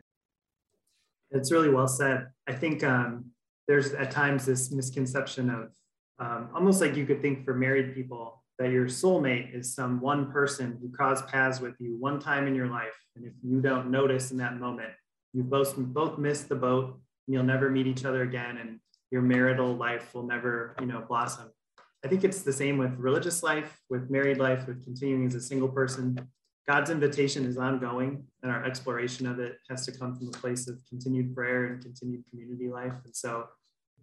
It's 1.31 1.51
really 1.51 1.69
well 1.69 1.87
said. 1.87 2.27
I 2.47 2.53
think 2.53 2.81
um, 2.81 3.31
there's 3.67 3.93
at 3.93 4.11
times 4.11 4.45
this 4.45 4.71
misconception 4.71 5.49
of 5.49 5.71
um, 6.19 6.49
almost 6.53 6.81
like 6.81 6.95
you 6.95 7.05
could 7.05 7.21
think 7.21 7.43
for 7.43 7.53
married 7.53 7.93
people 7.93 8.43
that 8.57 8.71
your 8.71 8.85
soulmate 8.85 9.53
is 9.53 9.73
some 9.73 9.99
one 9.99 10.31
person 10.31 10.77
who 10.81 10.89
crossed 10.89 11.27
paths 11.27 11.59
with 11.59 11.75
you 11.79 11.97
one 11.99 12.19
time 12.19 12.47
in 12.47 12.55
your 12.55 12.67
life. 12.67 12.95
And 13.15 13.25
if 13.25 13.33
you 13.43 13.61
don't 13.61 13.91
notice 13.91 14.31
in 14.31 14.37
that 14.37 14.57
moment, 14.57 14.91
you 15.33 15.43
both 15.43 15.75
both 15.75 16.17
miss 16.17 16.43
the 16.43 16.55
boat 16.55 16.93
and 17.27 17.33
you'll 17.33 17.43
never 17.43 17.69
meet 17.69 17.87
each 17.87 18.05
other 18.05 18.21
again 18.21 18.57
and 18.57 18.79
your 19.11 19.21
marital 19.21 19.75
life 19.75 20.13
will 20.13 20.23
never, 20.23 20.75
you 20.79 20.85
know, 20.85 21.03
blossom. 21.07 21.51
I 22.03 22.07
think 22.07 22.23
it's 22.23 22.43
the 22.43 22.53
same 22.53 22.77
with 22.77 22.97
religious 22.97 23.43
life, 23.43 23.81
with 23.89 24.09
married 24.09 24.37
life, 24.37 24.67
with 24.67 24.83
continuing 24.83 25.25
as 25.25 25.35
a 25.35 25.41
single 25.41 25.69
person. 25.69 26.17
God's 26.67 26.89
invitation 26.89 27.45
is 27.45 27.57
ongoing, 27.57 28.23
and 28.41 28.51
our 28.51 28.63
exploration 28.65 29.27
of 29.27 29.39
it 29.39 29.57
has 29.69 29.85
to 29.85 29.91
come 29.91 30.15
from 30.15 30.29
a 30.29 30.31
place 30.31 30.67
of 30.67 30.79
continued 30.89 31.35
prayer 31.35 31.65
and 31.65 31.81
continued 31.81 32.23
community 32.29 32.69
life. 32.69 32.93
And 33.05 33.15
so 33.15 33.45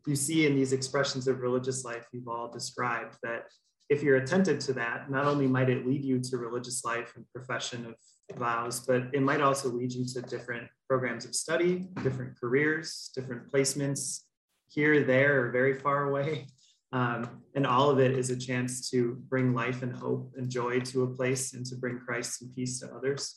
you 0.06 0.16
see 0.16 0.46
in 0.46 0.54
these 0.54 0.72
expressions 0.72 1.28
of 1.28 1.40
religious 1.40 1.84
life 1.84 2.06
you've 2.12 2.28
all 2.28 2.50
described 2.50 3.16
that 3.22 3.44
if 3.88 4.02
you're 4.02 4.16
attentive 4.16 4.58
to 4.60 4.72
that, 4.72 5.10
not 5.10 5.26
only 5.26 5.46
might 5.46 5.68
it 5.68 5.86
lead 5.86 6.04
you 6.04 6.18
to 6.18 6.36
religious 6.38 6.84
life 6.84 7.12
and 7.16 7.26
profession 7.34 7.84
of 7.86 8.38
vows, 8.38 8.80
but 8.80 9.04
it 9.12 9.22
might 9.22 9.40
also 9.40 9.68
lead 9.68 9.92
you 9.92 10.06
to 10.06 10.22
different 10.22 10.66
programs 10.88 11.24
of 11.24 11.34
study, 11.34 11.88
different 12.02 12.38
careers, 12.40 13.10
different 13.14 13.52
placements 13.52 14.20
here, 14.68 15.04
there, 15.04 15.44
or 15.44 15.50
very 15.50 15.74
far 15.74 16.08
away. 16.08 16.46
Um, 16.92 17.42
and 17.54 17.66
all 17.66 17.90
of 17.90 17.98
it 17.98 18.12
is 18.12 18.30
a 18.30 18.36
chance 18.36 18.90
to 18.90 19.14
bring 19.28 19.54
life 19.54 19.82
and 19.82 19.94
hope 19.94 20.32
and 20.36 20.50
joy 20.50 20.80
to 20.80 21.04
a 21.04 21.06
place 21.06 21.54
and 21.54 21.64
to 21.66 21.76
bring 21.76 21.98
Christ 21.98 22.42
and 22.42 22.54
peace 22.54 22.80
to 22.80 22.94
others. 22.94 23.34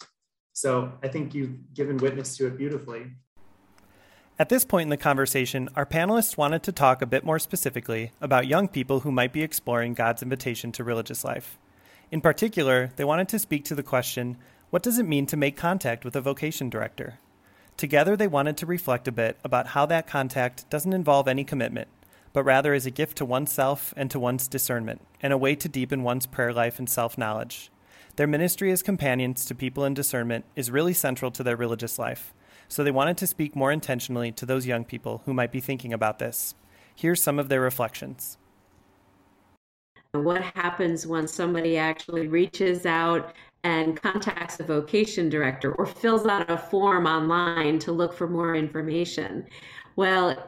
So 0.54 0.92
I 1.04 1.08
think 1.08 1.34
you've 1.34 1.74
given 1.74 1.98
witness 1.98 2.38
to 2.38 2.48
it 2.48 2.58
beautifully. 2.58 3.08
At 4.38 4.50
this 4.50 4.66
point 4.66 4.88
in 4.88 4.90
the 4.90 4.98
conversation, 4.98 5.70
our 5.76 5.86
panelists 5.86 6.36
wanted 6.36 6.62
to 6.64 6.74
talk 6.74 7.02
a 7.02 7.06
bit 7.06 7.24
more 7.24 7.40
specifically 7.40 8.12
about 8.20 8.48
young 8.48 8.68
people 8.68 9.02
who 9.02 9.12
might 9.12 9.32
be 9.32 9.44
exploring 9.44 9.94
God's 9.94 10.22
invitation 10.22 10.74
to 10.74 10.84
religious 10.84 11.24
life. 11.24 11.58
In 12.12 12.20
particular, 12.20 12.92
they 12.98 13.06
wanted 13.06 13.30
to 13.30 13.40
speak 13.40 13.64
to 13.66 13.76
the 13.76 13.84
question 13.84 14.38
what 14.72 14.84
does 14.84 15.00
it 15.00 15.08
mean 15.08 15.26
to 15.28 15.38
make 15.38 15.56
contact 15.56 16.04
with 16.04 16.18
a 16.18 16.22
vocation 16.22 16.70
director? 16.70 17.20
Together, 17.78 18.18
they 18.18 18.28
wanted 18.28 18.58
to 18.58 18.66
reflect 18.66 19.08
a 19.08 19.12
bit 19.12 19.38
about 19.44 19.68
how 19.68 19.86
that 19.86 20.08
contact 20.08 20.70
doesn't 20.70 20.92
involve 20.92 21.30
any 21.30 21.46
commitment, 21.46 21.88
but 22.36 22.44
rather 22.46 22.76
as 22.76 22.86
a 22.86 22.92
gift 22.92 23.18
to 23.18 23.26
oneself 23.26 23.96
and 23.98 24.12
to 24.12 24.20
one's 24.20 24.48
discernment, 24.48 25.02
and 25.22 25.34
a 25.34 25.38
way 25.40 25.56
to 25.56 25.68
deepen 25.68 26.04
one's 26.04 26.28
prayer 26.28 26.54
life 26.54 26.78
and 26.78 26.88
self 26.88 27.18
knowledge. 27.18 27.72
Their 28.16 28.28
ministry 28.28 28.72
as 28.72 28.84
companions 28.84 29.44
to 29.46 29.56
people 29.56 29.86
in 29.86 29.96
discernment 29.96 30.46
is 30.56 30.70
really 30.70 30.94
central 30.94 31.32
to 31.32 31.42
their 31.42 31.58
religious 31.58 31.98
life 31.98 32.32
so 32.68 32.84
they 32.84 32.92
wanted 32.92 33.18
to 33.18 33.28
speak 33.28 33.56
more 33.56 33.72
intentionally 33.72 34.32
to 34.32 34.46
those 34.46 34.66
young 34.66 34.84
people 34.84 35.22
who 35.26 35.34
might 35.34 35.52
be 35.52 35.60
thinking 35.60 35.94
about 35.94 36.20
this. 36.20 36.56
Here's 36.96 37.22
some 37.22 37.40
of 37.40 37.50
their 37.50 37.62
reflections. 37.62 38.38
What 40.14 40.42
happens 40.42 41.06
when 41.06 41.28
somebody 41.28 41.78
actually 41.78 42.28
reaches 42.28 42.86
out 42.86 43.36
and 43.64 44.02
contacts 44.02 44.60
a 44.60 44.64
vocation 44.64 45.28
director 45.28 45.74
or 45.74 45.86
fills 45.86 46.26
out 46.26 46.50
a 46.50 46.58
form 46.58 47.06
online 47.06 47.80
to 47.80 47.92
look 47.92 48.14
for 48.14 48.28
more 48.28 48.56
information? 48.56 49.46
Well, 49.98 50.48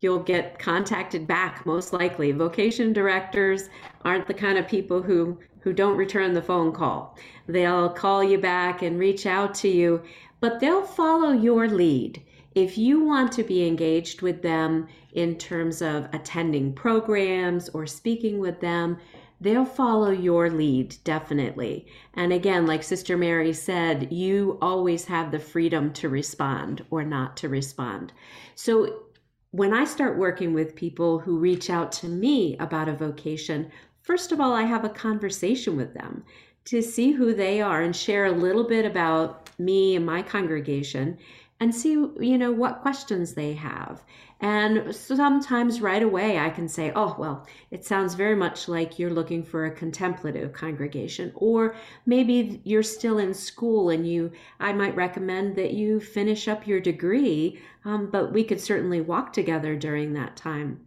you'll 0.00 0.22
get 0.22 0.58
contacted 0.58 1.26
back 1.26 1.64
most 1.66 1.92
likely. 1.92 2.32
Vocation 2.32 2.92
directors 2.92 3.68
aren't 4.04 4.26
the 4.26 4.34
kind 4.34 4.58
of 4.58 4.68
people 4.68 5.02
who 5.02 5.38
who 5.60 5.72
don't 5.72 5.96
return 5.96 6.32
the 6.32 6.42
phone 6.42 6.72
call. 6.72 7.18
They'll 7.48 7.88
call 7.88 8.22
you 8.22 8.38
back 8.38 8.82
and 8.82 9.00
reach 9.00 9.26
out 9.26 9.52
to 9.56 9.68
you 9.68 10.02
but 10.40 10.60
they'll 10.60 10.82
follow 10.82 11.32
your 11.32 11.68
lead. 11.68 12.22
If 12.54 12.78
you 12.78 13.04
want 13.04 13.32
to 13.32 13.42
be 13.42 13.66
engaged 13.66 14.22
with 14.22 14.42
them 14.42 14.88
in 15.12 15.36
terms 15.36 15.82
of 15.82 16.08
attending 16.12 16.72
programs 16.72 17.68
or 17.70 17.86
speaking 17.86 18.38
with 18.38 18.60
them, 18.60 18.98
they'll 19.40 19.66
follow 19.66 20.10
your 20.10 20.50
lead 20.50 20.96
definitely. 21.04 21.86
And 22.14 22.32
again, 22.32 22.66
like 22.66 22.82
Sister 22.82 23.16
Mary 23.16 23.52
said, 23.52 24.12
you 24.12 24.58
always 24.62 25.04
have 25.06 25.30
the 25.30 25.38
freedom 25.38 25.92
to 25.94 26.08
respond 26.08 26.84
or 26.90 27.02
not 27.02 27.36
to 27.38 27.48
respond. 27.48 28.12
So 28.54 29.05
when 29.50 29.72
I 29.72 29.84
start 29.84 30.18
working 30.18 30.52
with 30.52 30.76
people 30.76 31.18
who 31.18 31.38
reach 31.38 31.70
out 31.70 31.92
to 31.92 32.08
me 32.08 32.56
about 32.58 32.88
a 32.88 32.94
vocation, 32.94 33.70
first 34.02 34.32
of 34.32 34.40
all, 34.40 34.52
I 34.52 34.62
have 34.62 34.84
a 34.84 34.90
conversation 34.90 35.76
with 35.76 35.94
them 35.94 36.24
to 36.66 36.82
see 36.82 37.12
who 37.12 37.32
they 37.32 37.60
are 37.60 37.82
and 37.82 37.94
share 37.94 38.26
a 38.26 38.32
little 38.32 38.64
bit 38.64 38.84
about 38.84 39.48
me 39.58 39.96
and 39.96 40.04
my 40.04 40.20
congregation 40.20 41.16
and 41.60 41.74
see 41.74 41.92
you 41.92 42.38
know 42.38 42.52
what 42.52 42.82
questions 42.82 43.34
they 43.34 43.52
have 43.52 44.02
and 44.40 44.94
sometimes 44.94 45.80
right 45.80 46.02
away 46.02 46.38
i 46.38 46.50
can 46.50 46.68
say 46.68 46.92
oh 46.94 47.16
well 47.18 47.46
it 47.70 47.84
sounds 47.84 48.14
very 48.14 48.34
much 48.34 48.68
like 48.68 48.98
you're 48.98 49.12
looking 49.12 49.42
for 49.42 49.64
a 49.64 49.70
contemplative 49.70 50.52
congregation 50.52 51.32
or 51.34 51.74
maybe 52.04 52.60
you're 52.64 52.82
still 52.82 53.18
in 53.18 53.32
school 53.32 53.88
and 53.90 54.06
you 54.06 54.30
i 54.60 54.72
might 54.72 54.94
recommend 54.94 55.56
that 55.56 55.72
you 55.72 55.98
finish 55.98 56.48
up 56.48 56.66
your 56.66 56.80
degree 56.80 57.58
um, 57.84 58.10
but 58.10 58.32
we 58.32 58.44
could 58.44 58.60
certainly 58.60 59.00
walk 59.00 59.32
together 59.32 59.74
during 59.76 60.12
that 60.12 60.36
time 60.36 60.78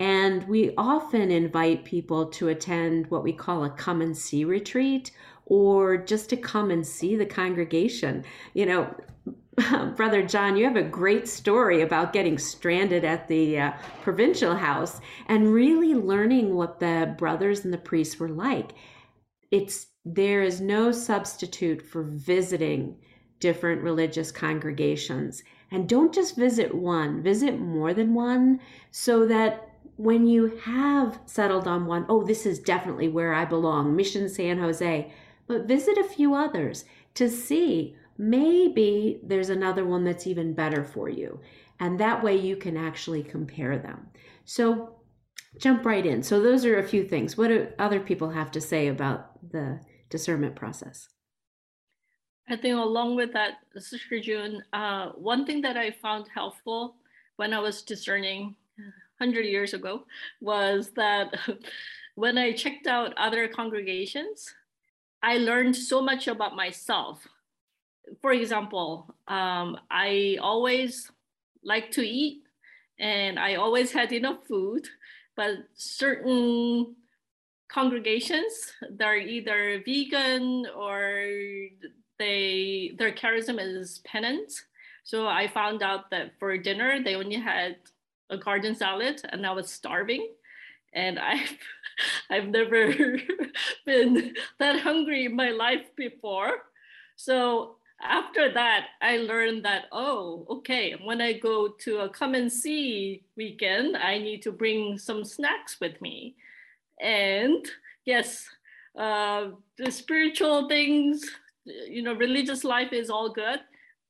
and 0.00 0.46
we 0.48 0.74
often 0.76 1.30
invite 1.30 1.84
people 1.84 2.26
to 2.26 2.48
attend 2.48 3.10
what 3.10 3.22
we 3.22 3.32
call 3.32 3.64
a 3.64 3.70
come 3.70 4.00
and 4.00 4.16
see 4.16 4.44
retreat 4.44 5.12
or 5.46 5.96
just 5.96 6.30
to 6.30 6.36
come 6.36 6.70
and 6.70 6.86
see 6.86 7.16
the 7.16 7.26
congregation. 7.26 8.24
You 8.54 8.66
know, 8.66 8.94
Brother 9.96 10.22
John, 10.22 10.56
you 10.56 10.64
have 10.64 10.76
a 10.76 10.82
great 10.82 11.28
story 11.28 11.82
about 11.82 12.12
getting 12.12 12.38
stranded 12.38 13.04
at 13.04 13.28
the 13.28 13.58
uh, 13.58 13.72
provincial 14.02 14.56
house 14.56 15.00
and 15.26 15.52
really 15.52 15.94
learning 15.94 16.54
what 16.54 16.80
the 16.80 17.14
brothers 17.18 17.64
and 17.64 17.72
the 17.72 17.78
priests 17.78 18.18
were 18.18 18.28
like. 18.28 18.72
It's 19.50 19.86
there 20.04 20.42
is 20.42 20.60
no 20.60 20.92
substitute 20.92 21.82
for 21.82 22.02
visiting 22.02 22.96
different 23.38 23.82
religious 23.82 24.30
congregations. 24.32 25.42
And 25.70 25.88
don't 25.88 26.14
just 26.14 26.36
visit 26.36 26.74
one, 26.74 27.22
visit 27.22 27.58
more 27.58 27.94
than 27.94 28.14
one 28.14 28.60
so 28.90 29.26
that 29.26 29.68
when 29.96 30.26
you 30.26 30.56
have 30.64 31.20
settled 31.26 31.68
on 31.68 31.86
one, 31.86 32.06
oh, 32.08 32.24
this 32.24 32.46
is 32.46 32.58
definitely 32.58 33.08
where 33.08 33.32
I 33.32 33.44
belong, 33.44 33.94
Mission 33.94 34.28
San 34.28 34.58
Jose, 34.58 35.12
but 35.46 35.66
visit 35.68 35.96
a 35.98 36.04
few 36.04 36.34
others 36.34 36.84
to 37.14 37.28
see 37.28 37.96
maybe 38.18 39.20
there's 39.22 39.50
another 39.50 39.84
one 39.84 40.04
that's 40.04 40.26
even 40.26 40.54
better 40.54 40.84
for 40.84 41.08
you. 41.08 41.40
And 41.80 41.98
that 41.98 42.22
way 42.22 42.36
you 42.36 42.56
can 42.56 42.76
actually 42.76 43.22
compare 43.22 43.78
them. 43.78 44.08
So 44.44 44.96
jump 45.58 45.84
right 45.84 46.04
in. 46.04 46.22
So 46.22 46.40
those 46.40 46.64
are 46.64 46.78
a 46.78 46.86
few 46.86 47.04
things. 47.04 47.36
What 47.36 47.48
do 47.48 47.68
other 47.78 48.00
people 48.00 48.30
have 48.30 48.50
to 48.52 48.60
say 48.60 48.88
about 48.88 49.50
the 49.50 49.80
discernment 50.10 50.54
process? 50.56 51.08
I 52.48 52.56
think 52.56 52.76
along 52.76 53.16
with 53.16 53.32
that, 53.32 53.54
Sister 53.76 54.20
June, 54.20 54.62
uh, 54.72 55.10
one 55.10 55.46
thing 55.46 55.62
that 55.62 55.76
I 55.76 55.90
found 55.90 56.26
helpful 56.32 56.96
when 57.36 57.54
I 57.54 57.58
was 57.58 57.82
discerning 57.82 58.54
100 59.18 59.46
years 59.46 59.74
ago 59.74 60.04
was 60.40 60.90
that 60.96 61.34
when 62.14 62.36
I 62.36 62.52
checked 62.52 62.86
out 62.86 63.14
other 63.16 63.48
congregations, 63.48 64.54
I 65.22 65.38
learned 65.38 65.74
so 65.74 66.02
much 66.02 66.28
about 66.28 66.54
myself. 66.54 67.26
For 68.20 68.32
example, 68.32 69.14
um, 69.28 69.78
I 69.90 70.38
always 70.40 71.10
like 71.62 71.90
to 71.92 72.02
eat 72.02 72.42
and 72.98 73.38
I 73.38 73.56
always 73.56 73.92
had 73.92 74.12
enough 74.12 74.46
food, 74.46 74.86
but 75.36 75.58
certain 75.74 76.94
congregations 77.68 78.72
that 78.88 79.06
are 79.06 79.16
either 79.16 79.82
vegan 79.84 80.66
or 80.76 81.26
they 82.18 82.92
their 82.98 83.12
charism 83.12 83.58
is 83.58 84.00
penance. 84.04 84.62
So 85.02 85.26
I 85.26 85.48
found 85.48 85.82
out 85.82 86.10
that 86.10 86.38
for 86.38 86.56
dinner 86.56 87.02
they 87.02 87.16
only 87.16 87.36
had 87.36 87.76
a 88.30 88.38
garden 88.38 88.74
salad 88.74 89.20
and 89.30 89.44
I 89.46 89.52
was 89.52 89.70
starving. 89.70 90.28
And 90.92 91.18
I've 91.18 91.58
I've 92.30 92.48
never 92.48 92.94
been 93.86 94.34
that 94.58 94.80
hungry 94.80 95.26
in 95.26 95.36
my 95.36 95.50
life 95.50 95.86
before. 95.96 96.62
So 97.16 97.76
after 98.04 98.52
that, 98.52 98.88
I 99.00 99.16
learned 99.16 99.64
that, 99.64 99.86
oh, 99.90 100.46
okay, 100.50 100.94
when 101.02 101.20
I 101.20 101.32
go 101.32 101.68
to 101.68 102.00
a 102.00 102.08
come 102.08 102.34
and 102.34 102.52
see 102.52 103.24
weekend, 103.36 103.96
I 103.96 104.18
need 104.18 104.42
to 104.42 104.52
bring 104.52 104.98
some 104.98 105.24
snacks 105.24 105.80
with 105.80 106.00
me. 106.02 106.36
And 107.00 107.66
yes, 108.04 108.46
uh, 108.98 109.48
the 109.78 109.90
spiritual 109.90 110.68
things, 110.68 111.24
you 111.64 112.02
know, 112.02 112.14
religious 112.14 112.62
life 112.62 112.92
is 112.92 113.08
all 113.08 113.32
good, 113.32 113.60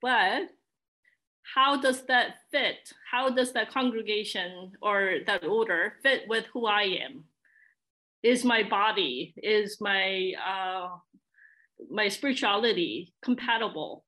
but 0.03 0.49
how 1.55 1.81
does 1.81 2.03
that 2.07 2.37
fit? 2.51 2.93
How 3.11 3.31
does 3.31 3.53
that 3.53 3.71
congregation 3.71 4.73
or 4.83 5.19
that 5.27 5.45
order 5.45 5.95
fit 6.03 6.25
with 6.29 6.47
who 6.53 6.67
I 6.67 6.99
am? 7.05 7.25
Is 8.23 8.45
my 8.45 8.63
body, 8.63 9.35
is 9.37 9.81
my 9.81 10.33
uh, 10.45 10.97
my 11.91 12.09
spirituality 12.09 13.13
compatible 13.23 14.05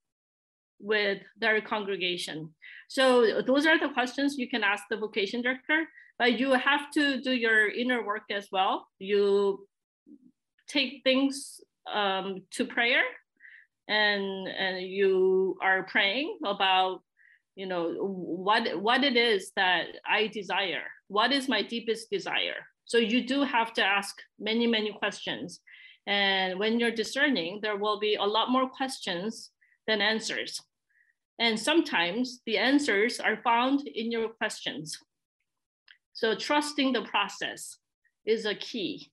with 0.78 1.18
their 1.38 1.60
congregation? 1.60 2.54
So 2.88 3.42
those 3.42 3.66
are 3.66 3.78
the 3.78 3.92
questions 3.92 4.36
you 4.38 4.48
can 4.48 4.62
ask 4.62 4.84
the 4.90 4.96
vocation 4.96 5.42
director, 5.42 5.86
but 6.18 6.38
you 6.38 6.52
have 6.52 6.90
to 6.92 7.20
do 7.20 7.32
your 7.32 7.68
inner 7.68 8.04
work 8.04 8.24
as 8.30 8.48
well. 8.52 8.86
You 8.98 9.66
take 10.68 11.02
things 11.04 11.60
um, 11.92 12.42
to 12.52 12.64
prayer 12.64 13.02
and 13.88 14.48
and 14.48 14.82
you 14.82 15.56
are 15.62 15.84
praying 15.84 16.38
about 16.44 17.02
you 17.54 17.66
know 17.66 17.94
what 17.94 18.80
what 18.80 19.04
it 19.04 19.16
is 19.16 19.52
that 19.56 19.86
i 20.08 20.26
desire 20.26 20.82
what 21.08 21.32
is 21.32 21.48
my 21.48 21.62
deepest 21.62 22.10
desire 22.10 22.66
so 22.84 22.98
you 22.98 23.26
do 23.26 23.42
have 23.42 23.72
to 23.72 23.84
ask 23.84 24.16
many 24.40 24.66
many 24.66 24.92
questions 24.92 25.60
and 26.06 26.58
when 26.58 26.78
you're 26.78 26.90
discerning 26.90 27.60
there 27.62 27.76
will 27.76 27.98
be 27.98 28.14
a 28.14 28.24
lot 28.24 28.50
more 28.50 28.68
questions 28.68 29.50
than 29.86 30.00
answers. 30.00 30.60
And 31.38 31.58
sometimes 31.58 32.40
the 32.46 32.58
answers 32.58 33.20
are 33.20 33.38
found 33.44 33.86
in 33.86 34.10
your 34.10 34.30
questions. 34.30 34.98
So 36.12 36.34
trusting 36.34 36.92
the 36.92 37.02
process 37.02 37.76
is 38.24 38.46
a 38.46 38.54
key. 38.54 39.10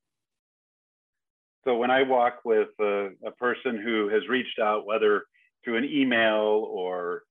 So 1.65 1.77
when 1.77 1.91
i 1.91 2.03
walk 2.03 2.39
with 2.43 2.69
a, 2.79 3.09
a 3.25 3.31
person 3.31 3.81
who 3.81 4.09
has 4.09 4.27
reached 4.27 4.59
out 4.59 4.85
whether 4.85 5.23
through 5.63 5.77
an 5.77 5.85
email 5.85 6.67
or 6.69 7.23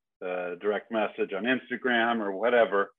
direct 0.61 0.93
message 0.93 1.33
on 1.33 1.45
Instagram 1.45 2.21
or 2.21 2.33
whatever, 2.33 2.93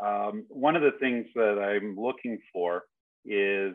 um, 0.00 0.44
one 0.48 0.76
of 0.76 0.82
the 0.82 0.92
things 1.00 1.26
that 1.34 1.58
I'm 1.58 1.96
looking 1.96 2.38
for 2.52 2.84
is 3.24 3.74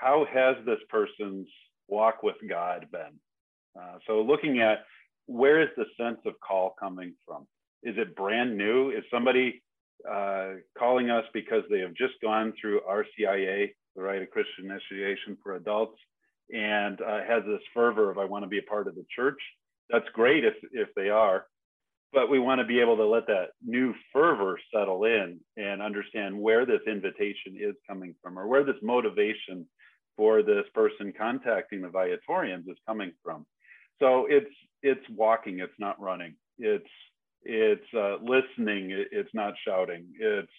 how 0.00 0.26
has 0.32 0.56
this 0.64 0.78
person's 0.88 1.46
walk 1.88 2.22
with 2.22 2.36
God 2.48 2.86
been? 2.90 3.20
Uh, 3.78 3.98
so 4.06 4.22
looking 4.22 4.60
at 4.60 4.78
where 5.26 5.60
is 5.60 5.68
the 5.76 5.84
sense 5.98 6.18
of 6.26 6.34
call 6.46 6.74
coming 6.80 7.14
from? 7.26 7.46
Is 7.82 7.94
it 7.98 8.16
brand 8.16 8.56
new? 8.56 8.90
Is 8.90 9.04
somebody 9.12 9.62
uh, 10.10 10.54
calling 10.78 11.10
us 11.10 11.24
because 11.34 11.62
they 11.70 11.80
have 11.80 11.94
just 11.94 12.14
gone 12.22 12.52
through 12.60 12.80
RCIA, 12.88 13.68
the 13.94 14.02
Rite 14.02 14.22
of 14.22 14.30
Christian 14.30 14.70
Initiation 14.70 15.36
for 15.42 15.56
Adults, 15.56 15.98
and 16.52 17.00
uh, 17.00 17.20
has 17.28 17.42
this 17.46 17.60
fervor 17.74 18.10
of 18.10 18.18
I 18.18 18.24
want 18.24 18.44
to 18.44 18.48
be 18.48 18.58
a 18.58 18.62
part 18.62 18.88
of 18.88 18.94
the 18.94 19.04
church? 19.14 19.38
That's 19.90 20.08
great 20.14 20.44
if 20.44 20.54
if 20.72 20.88
they 20.96 21.10
are 21.10 21.44
but 22.12 22.30
we 22.30 22.38
want 22.38 22.60
to 22.60 22.66
be 22.66 22.80
able 22.80 22.96
to 22.96 23.06
let 23.06 23.26
that 23.28 23.50
new 23.64 23.94
fervor 24.12 24.58
settle 24.74 25.04
in 25.04 25.38
and 25.56 25.80
understand 25.80 26.38
where 26.38 26.66
this 26.66 26.80
invitation 26.86 27.56
is 27.56 27.74
coming 27.88 28.14
from 28.22 28.38
or 28.38 28.48
where 28.48 28.64
this 28.64 28.76
motivation 28.82 29.66
for 30.16 30.42
this 30.42 30.64
person 30.74 31.12
contacting 31.16 31.82
the 31.82 31.88
viatorians 31.88 32.66
is 32.68 32.76
coming 32.86 33.12
from. 33.22 33.46
So 34.00 34.26
it's 34.28 34.54
it's 34.82 35.04
walking 35.10 35.60
it's 35.60 35.78
not 35.78 36.00
running. 36.00 36.34
It's 36.58 36.88
it's 37.42 37.94
uh, 37.94 38.16
listening 38.22 38.90
it's 38.90 39.34
not 39.34 39.54
shouting. 39.66 40.06
It's 40.18 40.52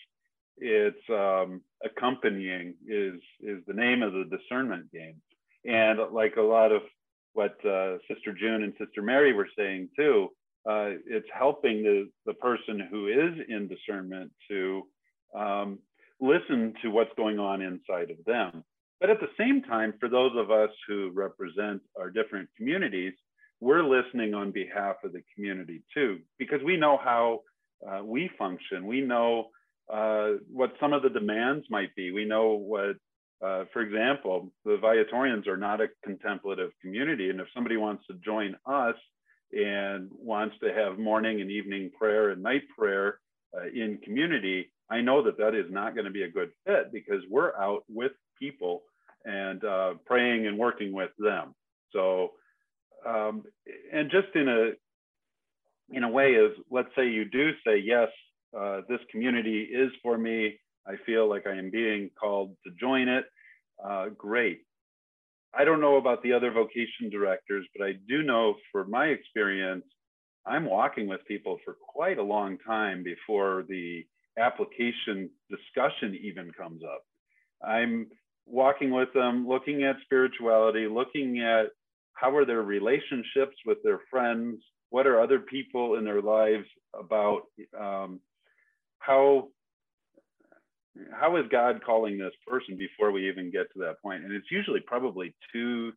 it's 0.58 1.10
um, 1.10 1.62
accompanying 1.84 2.76
is 2.88 3.20
is 3.42 3.64
the 3.68 3.74
name 3.74 4.04
of 4.04 4.14
the 4.14 4.26
discernment 4.26 4.92
game. 4.92 5.16
And 5.66 6.00
like 6.12 6.38
a 6.38 6.42
lot 6.42 6.72
of 6.72 6.82
what 7.34 7.64
uh, 7.66 7.98
sister 8.08 8.34
june 8.34 8.64
and 8.64 8.74
sister 8.78 9.02
mary 9.02 9.34
were 9.34 9.48
saying 9.56 9.90
too 9.96 10.30
uh, 10.70 10.92
it's 11.08 11.28
helping 11.34 11.84
the, 11.84 12.10
the 12.26 12.34
person 12.36 12.88
who 12.92 13.08
is 13.08 13.46
in 13.50 13.68
discernment 13.68 14.32
to 14.50 14.84
um, 15.36 15.80
listen 16.20 16.74
to 16.84 16.90
what's 16.90 17.12
going 17.18 17.40
on 17.40 17.62
inside 17.62 18.12
of 18.12 18.24
them. 18.26 18.64
But 19.02 19.10
at 19.10 19.20
the 19.20 19.30
same 19.38 19.64
time, 19.64 19.96
for 20.00 20.08
those 20.08 20.32
of 20.38 20.52
us 20.52 20.70
who 20.88 21.12
represent 21.14 21.82
our 22.00 22.10
different 22.10 22.48
communities, 22.56 23.14
we're 23.60 23.84
listening 23.84 24.34
on 24.34 24.52
behalf 24.52 24.98
of 25.04 25.12
the 25.12 25.24
community 25.36 25.82
too, 25.94 26.20
because 26.40 26.60
we 26.64 26.78
know 26.78 26.98
how 27.04 27.42
uh, 27.86 28.04
we 28.04 28.30
function. 28.38 28.86
We 28.86 29.02
know 29.02 29.50
uh, 29.92 30.34
what 30.52 30.74
some 30.80 30.94
of 30.94 31.02
the 31.02 31.10
demands 31.10 31.66
might 31.70 31.94
be. 31.96 32.12
We 32.12 32.26
know 32.26 32.52
what, 32.54 32.96
uh, 33.44 33.66
for 33.74 33.82
example, 33.82 34.54
the 34.66 34.78
Viatorians 34.78 35.48
are 35.48 35.58
not 35.58 35.82
a 35.82 35.88
contemplative 36.06 36.70
community. 36.82 37.32
And 37.32 37.40
if 37.42 37.48
somebody 37.54 37.78
wants 37.78 38.06
to 38.08 38.14
join 38.24 38.56
us, 38.66 38.96
and 39.54 40.10
wants 40.18 40.56
to 40.64 40.74
have 40.74 40.98
morning 40.98 41.42
and 41.42 41.52
evening 41.52 41.92
prayer 41.98 42.30
and 42.30 42.42
night 42.42 42.64
prayer 42.78 43.20
uh, 43.56 43.68
in 43.68 43.98
community, 44.04 44.72
I 44.90 45.02
know 45.02 45.24
that 45.24 45.38
that 45.38 45.56
is 45.56 45.66
not 45.70 45.94
going 45.94 46.06
to 46.06 46.12
be 46.12 46.24
a 46.24 46.32
good 46.32 46.52
fit 46.66 46.92
because 46.92 47.22
we're 47.30 47.56
out 47.58 47.84
with 47.90 48.14
people 48.40 48.84
and 49.26 49.64
uh, 49.64 49.94
praying 50.06 50.48
and 50.48 50.58
working 50.58 50.94
with 50.94 51.12
them. 51.20 51.54
So, 51.94 52.32
um, 53.06 53.44
and 53.92 54.10
just 54.10 54.36
in 54.36 54.48
a 54.48 54.72
in 55.96 56.04
a 56.04 56.10
way, 56.10 56.34
is 56.34 56.52
let's 56.70 56.90
say 56.96 57.10
you 57.10 57.26
do 57.26 57.52
say 57.66 57.78
yes, 57.78 58.08
uh, 58.58 58.82
this 58.88 59.00
community 59.12 59.64
is 59.64 59.92
for 60.02 60.18
me. 60.18 60.58
I 60.88 60.94
feel 61.06 61.30
like 61.30 61.46
I 61.46 61.58
am 61.58 61.70
being 61.70 62.10
called 62.20 62.56
to 62.66 62.72
join 62.80 63.08
it. 63.08 63.26
Uh, 63.84 64.08
great. 64.18 64.62
I 65.54 65.66
don't 65.66 65.82
know 65.82 65.98
about 65.98 66.24
the 66.24 66.34
other 66.34 66.52
vocation 66.52 67.10
directors, 67.12 67.68
but 67.76 67.86
I 67.86 67.94
do 68.08 68.24
know 68.24 68.56
for 68.72 68.86
my 68.86 69.08
experience, 69.08 69.84
I'm 70.46 70.66
walking 70.66 71.08
with 71.08 71.26
people 71.28 71.60
for 71.66 71.76
quite 71.80 72.18
a 72.18 72.24
long 72.24 72.58
time 72.66 73.04
before 73.04 73.66
the 73.68 74.04
application 74.40 75.30
discussion 75.50 76.18
even 76.22 76.52
comes 76.52 76.82
up. 76.84 77.04
I'm 77.64 78.08
walking 78.46 78.92
with 78.92 79.10
them, 79.14 79.48
looking 79.48 79.84
at 79.84 79.96
spirituality, 80.04 80.88
looking 80.88 81.40
at 81.40 81.68
how 82.14 82.36
are 82.36 82.46
their 82.46 82.62
relationships 82.62 83.56
with 83.66 83.78
their 83.84 84.00
friends, 84.10 84.58
what 84.90 85.08
are 85.08 85.22
other 85.22 85.40
people 85.40 85.96
in 85.96 86.04
their 86.04 86.22
lives 86.22 86.66
about, 86.94 87.44
um, 87.80 88.20
how 89.00 89.48
how 91.14 91.38
is 91.38 91.46
God 91.50 91.82
calling 91.86 92.18
this 92.18 92.34
person 92.46 92.78
before 92.78 93.12
we 93.12 93.30
even 93.30 93.52
get 93.52 93.72
to 93.74 93.80
that 93.80 94.02
point? 94.02 94.24
And 94.24 94.34
it's 94.34 94.52
usually 94.52 94.82
probably 94.82 95.34
two, 95.54 95.94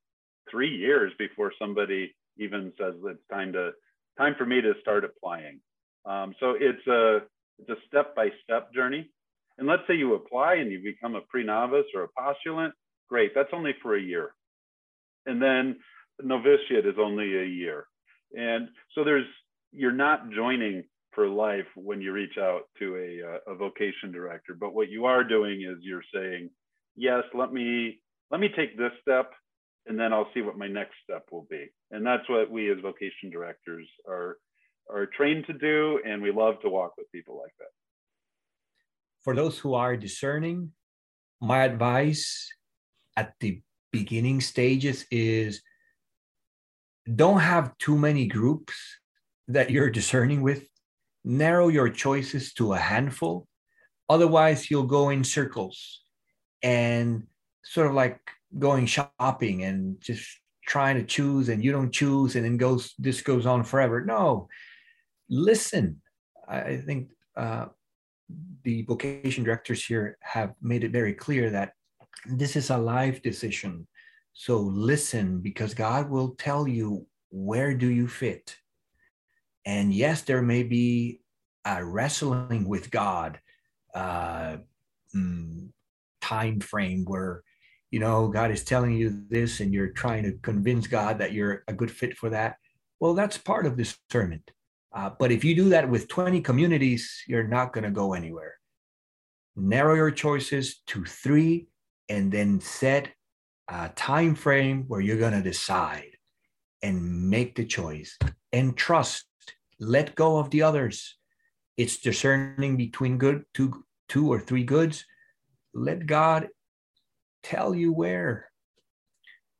three 0.50 0.74
years 0.74 1.12
before 1.18 1.52
somebody 1.58 2.14
even 2.38 2.72
says 2.78 2.94
it's 3.04 3.20
time 3.30 3.52
to 3.52 3.72
time 4.18 4.34
for 4.38 4.46
me 4.46 4.60
to 4.60 4.74
start 4.80 5.04
applying. 5.04 5.60
Um, 6.04 6.34
so 6.38 6.54
it's 6.58 6.86
a 6.86 7.22
it's 7.58 7.70
a 7.70 7.86
step 7.86 8.14
by 8.14 8.28
step 8.42 8.72
journey. 8.72 9.10
And 9.58 9.68
let's 9.68 9.82
say 9.86 9.94
you 9.94 10.14
apply 10.14 10.54
and 10.54 10.70
you 10.70 10.82
become 10.82 11.14
a 11.14 11.20
pre 11.20 11.44
novice 11.44 11.86
or 11.94 12.04
a 12.04 12.08
postulant, 12.08 12.72
great. 13.08 13.32
That's 13.34 13.52
only 13.52 13.74
for 13.82 13.96
a 13.96 14.02
year. 14.02 14.34
And 15.26 15.40
then 15.40 15.76
novitiate 16.22 16.86
is 16.86 16.96
only 16.98 17.36
a 17.36 17.46
year. 17.46 17.86
And 18.36 18.68
so 18.94 19.04
there's 19.04 19.26
you're 19.72 19.92
not 19.92 20.30
joining 20.30 20.84
for 21.12 21.28
life 21.28 21.66
when 21.76 22.00
you 22.00 22.12
reach 22.12 22.38
out 22.38 22.62
to 22.78 22.96
a, 22.96 23.34
uh, 23.34 23.52
a 23.52 23.56
vocation 23.56 24.10
director. 24.12 24.56
But 24.58 24.74
what 24.74 24.88
you 24.88 25.04
are 25.04 25.22
doing 25.24 25.62
is 25.62 25.78
you're 25.80 26.02
saying, 26.12 26.50
yes, 26.96 27.22
let 27.34 27.52
me 27.52 28.00
let 28.30 28.40
me 28.40 28.48
take 28.56 28.76
this 28.76 28.92
step 29.00 29.32
and 29.86 29.98
then 29.98 30.12
I'll 30.12 30.30
see 30.34 30.42
what 30.42 30.58
my 30.58 30.68
next 30.68 30.94
step 31.04 31.26
will 31.30 31.46
be. 31.50 31.66
And 31.90 32.04
that's 32.04 32.28
what 32.28 32.50
we 32.50 32.70
as 32.70 32.78
vocation 32.80 33.30
directors 33.30 33.86
are 34.08 34.38
are 34.90 35.06
trained 35.06 35.46
to 35.46 35.52
do, 35.54 36.00
and 36.06 36.22
we 36.22 36.30
love 36.30 36.60
to 36.60 36.68
walk 36.68 36.92
with 36.98 37.10
people 37.10 37.40
like 37.40 37.54
that. 37.58 37.83
For 39.24 39.34
those 39.34 39.58
who 39.58 39.72
are 39.72 39.96
discerning, 39.96 40.72
my 41.40 41.64
advice 41.64 42.52
at 43.16 43.32
the 43.40 43.62
beginning 43.90 44.42
stages 44.42 45.06
is 45.10 45.62
don't 47.12 47.40
have 47.40 47.76
too 47.78 47.96
many 47.96 48.26
groups 48.26 48.74
that 49.48 49.70
you're 49.70 49.90
discerning 49.90 50.42
with. 50.42 50.68
Narrow 51.24 51.68
your 51.68 51.88
choices 51.88 52.52
to 52.54 52.74
a 52.74 52.78
handful. 52.78 53.46
Otherwise, 54.10 54.70
you'll 54.70 54.84
go 54.98 55.08
in 55.08 55.24
circles 55.24 56.02
and 56.62 57.26
sort 57.64 57.86
of 57.86 57.94
like 57.94 58.20
going 58.58 58.84
shopping 58.84 59.64
and 59.64 59.98
just 60.00 60.28
trying 60.66 60.96
to 60.96 61.04
choose 61.04 61.48
and 61.48 61.64
you 61.64 61.72
don't 61.72 61.92
choose 61.92 62.36
and 62.36 62.44
then 62.44 62.56
goes 62.56 62.94
this 62.98 63.22
goes 63.22 63.46
on 63.46 63.64
forever. 63.64 64.04
No, 64.04 64.48
listen. 65.30 66.02
I 66.46 66.76
think 66.76 67.08
uh, 67.36 67.66
the 68.62 68.82
vocation 68.82 69.44
directors 69.44 69.84
here 69.84 70.16
have 70.20 70.54
made 70.62 70.84
it 70.84 70.92
very 70.92 71.12
clear 71.12 71.50
that 71.50 71.72
this 72.26 72.56
is 72.56 72.70
a 72.70 72.78
life 72.78 73.22
decision. 73.22 73.86
So 74.32 74.58
listen 74.58 75.40
because 75.40 75.74
God 75.74 76.10
will 76.10 76.34
tell 76.36 76.66
you 76.66 77.06
where 77.30 77.74
do 77.74 77.88
you 77.88 78.08
fit. 78.08 78.56
And 79.66 79.92
yes, 79.92 80.22
there 80.22 80.42
may 80.42 80.62
be 80.62 81.20
a 81.64 81.84
wrestling 81.84 82.66
with 82.68 82.90
God 82.90 83.40
uh, 83.94 84.58
mm, 85.14 85.68
time 86.20 86.60
frame 86.60 87.04
where 87.04 87.42
you 87.90 88.00
know 88.00 88.28
God 88.28 88.50
is 88.50 88.64
telling 88.64 88.94
you 88.94 89.24
this 89.28 89.60
and 89.60 89.72
you're 89.72 89.92
trying 89.92 90.24
to 90.24 90.32
convince 90.42 90.86
God 90.86 91.18
that 91.18 91.32
you're 91.32 91.62
a 91.68 91.72
good 91.72 91.90
fit 91.90 92.16
for 92.16 92.30
that. 92.30 92.56
Well, 93.00 93.14
that's 93.14 93.38
part 93.38 93.66
of 93.66 93.76
discernment. 93.76 94.50
Uh, 94.94 95.10
but 95.18 95.32
if 95.32 95.44
you 95.44 95.56
do 95.56 95.70
that 95.70 95.90
with 95.90 96.08
20 96.08 96.40
communities, 96.40 97.24
you're 97.26 97.48
not 97.48 97.72
going 97.72 97.84
to 97.84 97.90
go 97.90 98.14
anywhere. 98.14 98.54
Narrow 99.56 99.94
your 99.94 100.12
choices 100.12 100.82
to 100.86 101.04
three 101.04 101.66
and 102.08 102.30
then 102.30 102.60
set 102.60 103.08
a 103.68 103.88
time 103.96 104.34
frame 104.36 104.84
where 104.86 105.00
you're 105.00 105.18
going 105.18 105.32
to 105.32 105.42
decide 105.42 106.16
and 106.82 107.28
make 107.28 107.56
the 107.56 107.64
choice 107.64 108.18
and 108.52 108.76
trust. 108.76 109.24
Let 109.80 110.14
go 110.14 110.38
of 110.38 110.50
the 110.50 110.62
others. 110.62 111.16
It's 111.76 111.98
discerning 111.98 112.76
between 112.76 113.18
good 113.18 113.44
two 113.52 113.84
two 114.08 114.32
or 114.32 114.38
three 114.38 114.62
goods. 114.62 115.04
Let 115.72 116.06
god 116.06 116.48
tell 117.42 117.74
you 117.74 117.92
where. 117.92 118.50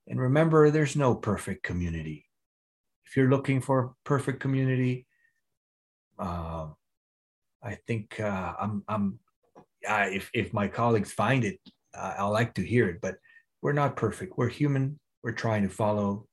And 0.06 0.20
remember 0.20 0.70
there's 0.70 0.94
no 0.94 1.14
perfect 1.14 1.64
community. 1.64 2.26
If 3.06 3.16
you're 3.16 3.30
looking 3.30 3.60
for 3.60 3.80
a 3.80 3.90
perfect 4.04 4.38
community 4.38 5.06
uh, 6.18 6.66
i 7.62 7.74
think 7.86 8.20
uh, 8.20 8.52
i'm 8.60 8.82
i'm 8.88 9.18
uh, 9.88 10.06
if 10.10 10.30
if 10.32 10.52
my 10.52 10.66
colleagues 10.66 11.12
find 11.12 11.44
it 11.44 11.58
uh, 11.96 12.14
I 12.18 12.24
like 12.24 12.54
to 12.54 12.62
hear 12.62 12.88
it, 12.88 13.00
but 13.00 13.16
we're 13.62 13.72
not 13.72 13.96
perfect. 13.96 14.36
We're 14.36 14.48
human. 14.48 14.98
We're 15.22 15.32
trying 15.32 15.62
to 15.62 15.68
follow 15.68 16.26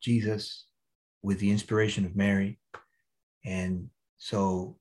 Jesus 0.00 0.66
with 1.22 1.40
the 1.40 1.50
inspiration 1.50 2.04
of 2.04 2.16
Mary. 2.16 2.58
And 3.44 3.90
so 4.18 4.78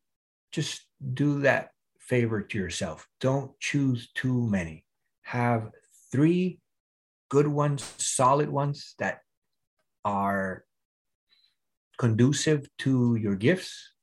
just 0.52 0.86
do 1.14 1.42
that 1.42 1.72
favor 2.00 2.42
to 2.42 2.58
yourself. 2.58 3.08
Don't 3.20 3.52
choose 3.60 4.10
too 4.14 4.48
many. 4.48 4.86
Have 5.24 5.72
three 6.12 6.60
good 7.30 7.48
ones, 7.48 7.84
solid 7.98 8.50
ones 8.50 8.96
that 9.00 9.20
are 10.06 10.64
conducive 11.98 12.70
to 12.80 13.16
your 13.16 13.36
gifts, 13.36 13.94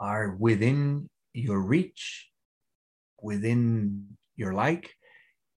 are 0.00 0.34
within 0.38 1.08
your 1.32 1.60
reach, 1.60 2.28
within 3.22 4.06
your 4.36 4.54
like, 4.54 4.90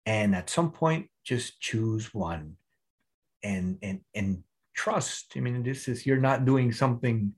and 0.05 0.35
at 0.35 0.49
some 0.49 0.71
point 0.71 1.07
just 1.23 1.59
choose 1.59 2.13
one. 2.13 2.57
And 3.43 3.77
and 3.81 4.01
and 4.13 4.43
trust 4.75 5.33
i 5.35 5.39
mean 5.39 5.61
this 5.61 5.87
is 5.87 6.03
you're 6.03 6.17
not 6.17 6.45
doing 6.45 6.71
something 6.71 7.31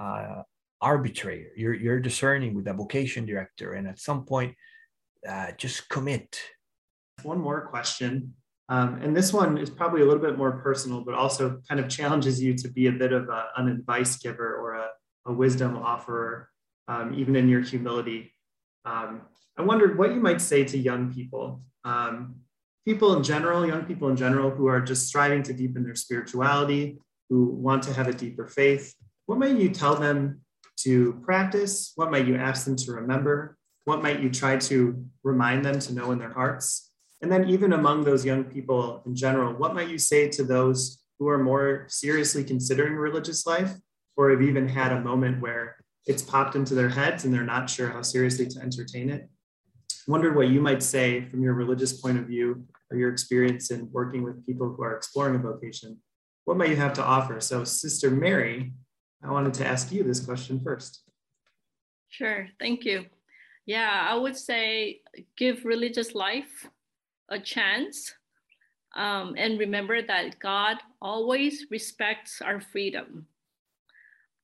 uh 0.00 0.40
arbitrary. 0.84 1.48
You're 1.56 1.74
you're 1.74 1.98
discerning 1.98 2.54
with 2.54 2.66
the 2.66 2.74
vocation 2.74 3.24
director 3.24 3.72
and 3.72 3.88
at 3.88 3.98
some 3.98 4.24
point 4.24 4.54
uh, 5.26 5.52
just 5.56 5.88
commit. 5.88 6.38
One 7.22 7.40
more 7.40 7.66
question 7.68 8.34
um, 8.68 9.00
and 9.02 9.16
this 9.16 9.32
one 9.32 9.58
is 9.58 9.70
probably 9.70 10.02
a 10.02 10.04
little 10.04 10.22
bit 10.22 10.36
more 10.36 10.52
personal 10.58 11.00
but 11.02 11.14
also 11.14 11.60
kind 11.68 11.80
of 11.80 11.88
challenges 11.88 12.42
you 12.42 12.54
to 12.54 12.68
be 12.68 12.86
a 12.86 12.92
bit 12.92 13.12
of 13.12 13.28
a, 13.28 13.46
an 13.56 13.68
advice 13.68 14.16
giver 14.16 14.56
or 14.56 14.74
a, 14.74 14.88
a 15.26 15.32
wisdom 15.32 15.76
offerer 15.76 16.48
um, 16.88 17.14
even 17.14 17.36
in 17.36 17.48
your 17.48 17.60
humility 17.60 18.32
um, 18.84 19.22
i 19.56 19.62
wondered 19.62 19.98
what 19.98 20.12
you 20.12 20.20
might 20.20 20.40
say 20.40 20.64
to 20.64 20.78
young 20.78 21.12
people 21.12 21.62
um, 21.84 22.36
people 22.84 23.16
in 23.16 23.22
general, 23.22 23.66
young 23.66 23.84
people 23.84 24.08
in 24.08 24.16
general, 24.16 24.50
who 24.50 24.66
are 24.66 24.80
just 24.80 25.06
striving 25.06 25.42
to 25.42 25.52
deepen 25.52 25.84
their 25.84 25.94
spirituality, 25.94 26.98
who 27.30 27.46
want 27.46 27.82
to 27.82 27.92
have 27.92 28.08
a 28.08 28.12
deeper 28.12 28.46
faith, 28.46 28.94
what 29.26 29.38
might 29.38 29.56
you 29.56 29.70
tell 29.70 29.94
them 29.94 30.40
to 30.76 31.14
practice? 31.24 31.92
What 31.96 32.10
might 32.10 32.26
you 32.26 32.36
ask 32.36 32.66
them 32.66 32.76
to 32.76 32.92
remember? 32.92 33.56
What 33.84 34.02
might 34.02 34.20
you 34.20 34.30
try 34.30 34.58
to 34.58 35.04
remind 35.22 35.64
them 35.64 35.78
to 35.78 35.94
know 35.94 36.12
in 36.12 36.18
their 36.18 36.32
hearts? 36.32 36.90
And 37.22 37.32
then, 37.32 37.48
even 37.48 37.72
among 37.72 38.04
those 38.04 38.24
young 38.24 38.44
people 38.44 39.02
in 39.06 39.14
general, 39.16 39.54
what 39.54 39.74
might 39.74 39.88
you 39.88 39.98
say 39.98 40.28
to 40.28 40.44
those 40.44 41.02
who 41.18 41.28
are 41.28 41.38
more 41.38 41.86
seriously 41.88 42.44
considering 42.44 42.94
religious 42.94 43.46
life 43.46 43.72
or 44.16 44.30
have 44.30 44.42
even 44.42 44.68
had 44.68 44.92
a 44.92 45.00
moment 45.00 45.40
where 45.40 45.76
it's 46.06 46.22
popped 46.22 46.54
into 46.54 46.74
their 46.74 46.88
heads 46.88 47.24
and 47.24 47.32
they're 47.32 47.42
not 47.42 47.68
sure 47.68 47.88
how 47.88 48.02
seriously 48.02 48.46
to 48.46 48.60
entertain 48.60 49.10
it? 49.10 49.28
wondered 50.06 50.36
what 50.36 50.48
you 50.48 50.60
might 50.60 50.82
say 50.82 51.22
from 51.22 51.42
your 51.42 51.54
religious 51.54 52.00
point 52.00 52.18
of 52.18 52.26
view 52.26 52.64
or 52.90 52.96
your 52.96 53.10
experience 53.10 53.70
in 53.70 53.90
working 53.92 54.22
with 54.22 54.44
people 54.46 54.68
who 54.68 54.82
are 54.82 54.96
exploring 54.96 55.36
a 55.36 55.38
vocation. 55.38 55.98
What 56.44 56.56
might 56.56 56.70
you 56.70 56.76
have 56.76 56.92
to 56.94 57.02
offer? 57.02 57.40
So, 57.40 57.64
Sister 57.64 58.10
Mary, 58.10 58.72
I 59.22 59.30
wanted 59.30 59.54
to 59.54 59.66
ask 59.66 59.90
you 59.92 60.02
this 60.02 60.20
question 60.20 60.60
first. 60.62 61.02
Sure, 62.08 62.48
thank 62.60 62.84
you. 62.84 63.06
Yeah, 63.66 64.06
I 64.10 64.14
would 64.14 64.36
say 64.36 65.00
give 65.38 65.64
religious 65.64 66.14
life 66.14 66.68
a 67.30 67.38
chance 67.38 68.12
um, 68.94 69.34
and 69.38 69.58
remember 69.58 70.02
that 70.02 70.38
God 70.38 70.76
always 71.00 71.66
respects 71.70 72.42
our 72.42 72.60
freedom. 72.60 73.26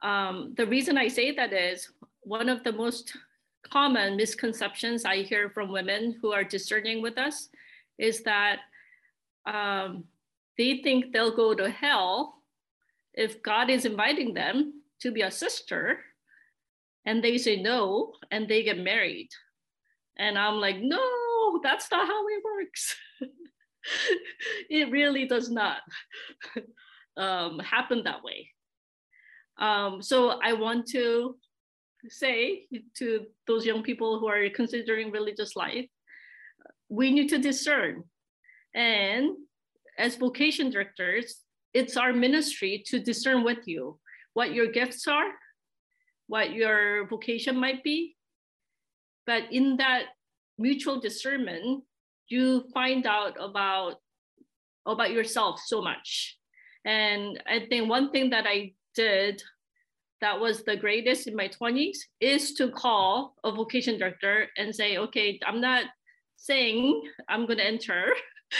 Um, 0.02 0.54
the 0.56 0.66
reason 0.66 0.96
I 0.96 1.08
say 1.08 1.32
that 1.32 1.52
is 1.52 1.90
one 2.22 2.48
of 2.48 2.64
the 2.64 2.72
most 2.72 3.16
common 3.62 4.16
misconceptions 4.16 5.04
I 5.04 5.22
hear 5.22 5.50
from 5.50 5.70
women 5.70 6.16
who 6.20 6.32
are 6.32 6.44
discerning 6.44 7.02
with 7.02 7.18
us 7.18 7.48
is 7.98 8.22
that 8.22 8.60
um, 9.46 10.04
they 10.56 10.80
think 10.82 11.12
they'll 11.12 11.36
go 11.36 11.54
to 11.54 11.70
hell 11.70 12.42
if 13.14 13.42
God 13.42 13.70
is 13.70 13.84
inviting 13.84 14.34
them 14.34 14.82
to 15.00 15.10
be 15.10 15.22
a 15.22 15.30
sister 15.30 15.98
and 17.04 17.22
they 17.22 17.38
say 17.38 17.60
no 17.60 18.12
and 18.30 18.48
they 18.48 18.62
get 18.62 18.78
married. 18.78 19.28
And 20.18 20.38
I'm 20.38 20.56
like, 20.56 20.76
no, 20.80 21.60
that's 21.62 21.90
not 21.90 22.06
how 22.06 22.26
it 22.28 22.42
works. 22.44 22.96
it 24.70 24.90
really 24.90 25.26
does 25.26 25.50
not 25.50 25.78
um, 27.16 27.58
happen 27.58 28.04
that 28.04 28.22
way. 28.22 28.50
Um, 29.60 30.02
so 30.02 30.40
I 30.42 30.54
want 30.54 30.86
to 30.88 31.36
say 32.08 32.66
to 32.96 33.26
those 33.46 33.66
young 33.66 33.82
people 33.82 34.18
who 34.18 34.26
are 34.28 34.48
considering 34.50 35.10
religious 35.10 35.54
life, 35.54 35.86
we 36.88 37.12
need 37.12 37.28
to 37.28 37.38
discern. 37.38 38.04
And 38.74 39.36
as 39.98 40.16
vocation 40.16 40.70
directors, 40.70 41.42
it's 41.74 41.96
our 41.96 42.12
ministry 42.12 42.82
to 42.86 42.98
discern 42.98 43.44
with 43.44 43.66
you 43.66 43.98
what 44.32 44.54
your 44.54 44.66
gifts 44.72 45.06
are, 45.06 45.30
what 46.26 46.52
your 46.52 47.06
vocation 47.08 47.56
might 47.56 47.84
be. 47.84 48.16
But 49.26 49.52
in 49.52 49.76
that 49.76 50.04
mutual 50.58 51.00
discernment, 51.00 51.84
you 52.28 52.64
find 52.72 53.06
out 53.06 53.36
about 53.38 53.96
about 54.86 55.10
yourself 55.10 55.60
so 55.64 55.82
much. 55.82 56.38
And 56.84 57.40
I 57.46 57.66
think 57.68 57.88
one 57.88 58.10
thing 58.10 58.30
that 58.30 58.46
I 58.46 58.72
did 58.94 59.42
that 60.20 60.38
was 60.38 60.62
the 60.62 60.76
greatest 60.76 61.26
in 61.26 61.34
my 61.34 61.48
20s 61.48 61.98
is 62.20 62.54
to 62.54 62.70
call 62.70 63.34
a 63.44 63.50
vocation 63.50 63.98
director 63.98 64.48
and 64.56 64.74
say, 64.74 64.98
okay, 64.98 65.38
I'm 65.46 65.60
not 65.60 65.84
saying 66.36 67.02
I'm 67.28 67.46
going 67.46 67.58
to 67.58 67.66
enter. 67.66 68.12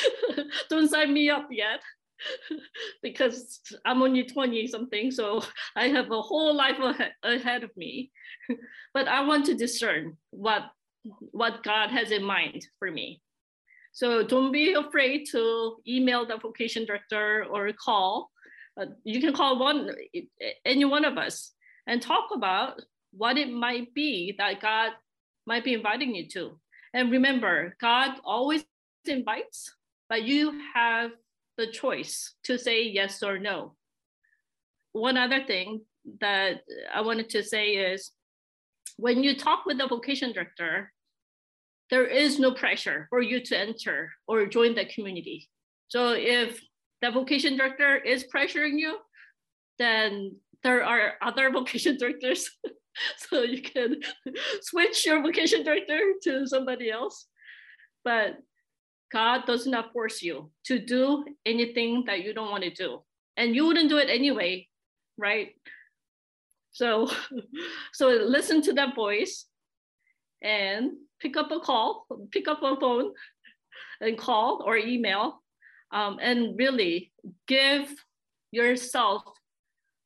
Don't 0.70 0.89
sign 0.89 1.12
me 1.12 1.28
up 1.28 1.49
yet 1.51 1.81
because 3.03 3.61
I'm 3.85 4.03
only 4.03 4.24
20 4.24 4.66
something. 4.68 5.11
So 5.11 5.43
I 5.76 5.89
have 5.89 6.11
a 6.11 6.22
whole 6.22 6.55
life 6.55 6.78
ahead 7.22 7.64
of 7.64 7.76
me. 7.76 8.11
but 8.95 9.09
I 9.09 9.22
want 9.24 9.47
to 9.47 9.55
discern 9.55 10.16
what, 10.31 10.62
what 11.33 11.62
God 11.62 11.91
has 11.91 12.11
in 12.11 12.24
mind 12.24 12.66
for 12.78 12.91
me. 12.91 13.20
So 13.93 14.22
don't 14.22 14.53
be 14.53 14.74
afraid 14.74 15.26
to 15.33 15.76
email 15.87 16.24
the 16.26 16.37
vocation 16.37 16.87
director 16.87 17.45
or 17.51 17.70
call. 17.72 18.31
Uh, 18.78 18.86
you 19.04 19.20
can 19.20 19.32
call 19.32 19.58
one, 19.58 19.90
any 20.64 20.84
one 20.84 21.04
of 21.04 21.18
us 21.18 21.52
and 21.86 22.00
talk 22.00 22.28
about 22.34 22.80
what 23.12 23.36
it 23.36 23.50
might 23.50 23.92
be 23.94 24.34
that 24.38 24.60
God 24.60 24.92
might 25.46 25.64
be 25.64 25.74
inviting 25.74 26.14
you 26.14 26.28
to. 26.28 26.58
And 26.94 27.10
remember, 27.10 27.76
God 27.80 28.20
always 28.24 28.64
invites, 29.04 29.72
but 30.08 30.22
you 30.22 30.60
have 30.74 31.10
the 31.56 31.66
choice 31.66 32.34
to 32.44 32.58
say 32.58 32.84
yes 32.84 33.22
or 33.22 33.38
no. 33.38 33.74
One 34.92 35.16
other 35.16 35.44
thing 35.44 35.82
that 36.20 36.62
I 36.92 37.00
wanted 37.02 37.28
to 37.30 37.42
say 37.42 37.70
is 37.92 38.10
when 38.96 39.22
you 39.22 39.36
talk 39.36 39.66
with 39.66 39.78
the 39.78 39.86
vocation 39.86 40.32
director, 40.32 40.92
there 41.90 42.06
is 42.06 42.38
no 42.38 42.52
pressure 42.52 43.06
for 43.10 43.20
you 43.20 43.40
to 43.44 43.58
enter 43.58 44.12
or 44.26 44.46
join 44.46 44.74
the 44.74 44.84
community. 44.86 45.48
So 45.88 46.12
if 46.12 46.60
the 47.03 47.11
vocation 47.11 47.57
director 47.57 47.96
is 47.96 48.24
pressuring 48.24 48.78
you, 48.78 48.98
then 49.78 50.36
there 50.62 50.84
are 50.84 51.14
other 51.22 51.51
vocation 51.53 51.96
directors. 51.96 52.51
so 53.16 53.42
you 53.42 53.62
can 53.62 53.96
switch 54.62 55.07
your 55.07 55.22
vocation 55.22 55.62
director 55.62 55.98
to 56.24 56.46
somebody 56.46 56.90
else. 56.90 57.26
But 58.05 58.38
God 59.12 59.44
does 59.46 59.66
not 59.66 59.92
force 59.92 60.22
you 60.22 60.51
to 60.66 60.78
do 60.78 61.24
anything 61.44 62.05
that 62.07 62.22
you 62.22 62.32
don't 62.32 62.51
want 62.51 62.64
to 62.64 62.70
do. 62.70 63.01
And 63.36 63.55
you 63.55 63.66
wouldn't 63.66 63.88
do 63.88 63.98
it 63.98 64.09
anyway, 64.09 64.68
right? 65.16 65.48
So, 66.72 67.11
so 67.92 68.09
listen 68.09 68.62
to 68.62 68.72
that 68.74 68.94
voice 68.94 69.46
and 70.42 70.92
pick 71.20 71.36
up 71.36 71.51
a 71.51 71.61
call, 71.61 72.07
pick 72.30 72.48
up 72.48 72.62
a 72.62 72.76
phone 72.78 73.12
and 74.01 74.16
call 74.16 74.62
or 74.64 74.76
email 74.76 75.39
um, 75.93 76.18
and 76.20 76.59
really 76.59 77.12
give 77.47 77.93
yourself 78.51 79.22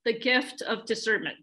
the 0.05 0.19
gift 0.19 0.63
of 0.63 0.85
discernment. 0.85 1.37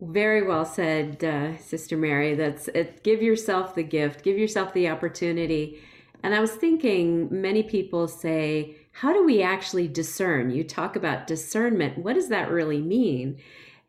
Very 0.00 0.42
well 0.42 0.64
said, 0.64 1.22
uh, 1.22 1.56
Sister 1.58 1.96
Mary. 1.96 2.34
That's 2.34 2.66
it. 2.68 3.04
Give 3.04 3.22
yourself 3.22 3.76
the 3.76 3.84
gift, 3.84 4.24
give 4.24 4.36
yourself 4.36 4.74
the 4.74 4.88
opportunity. 4.88 5.80
And 6.24 6.34
I 6.34 6.40
was 6.40 6.52
thinking, 6.52 7.28
many 7.30 7.62
people 7.62 8.08
say, 8.08 8.76
How 8.92 9.12
do 9.12 9.24
we 9.24 9.42
actually 9.42 9.86
discern? 9.86 10.50
You 10.50 10.64
talk 10.64 10.96
about 10.96 11.28
discernment. 11.28 11.98
What 11.98 12.14
does 12.14 12.28
that 12.28 12.50
really 12.50 12.80
mean? 12.80 13.38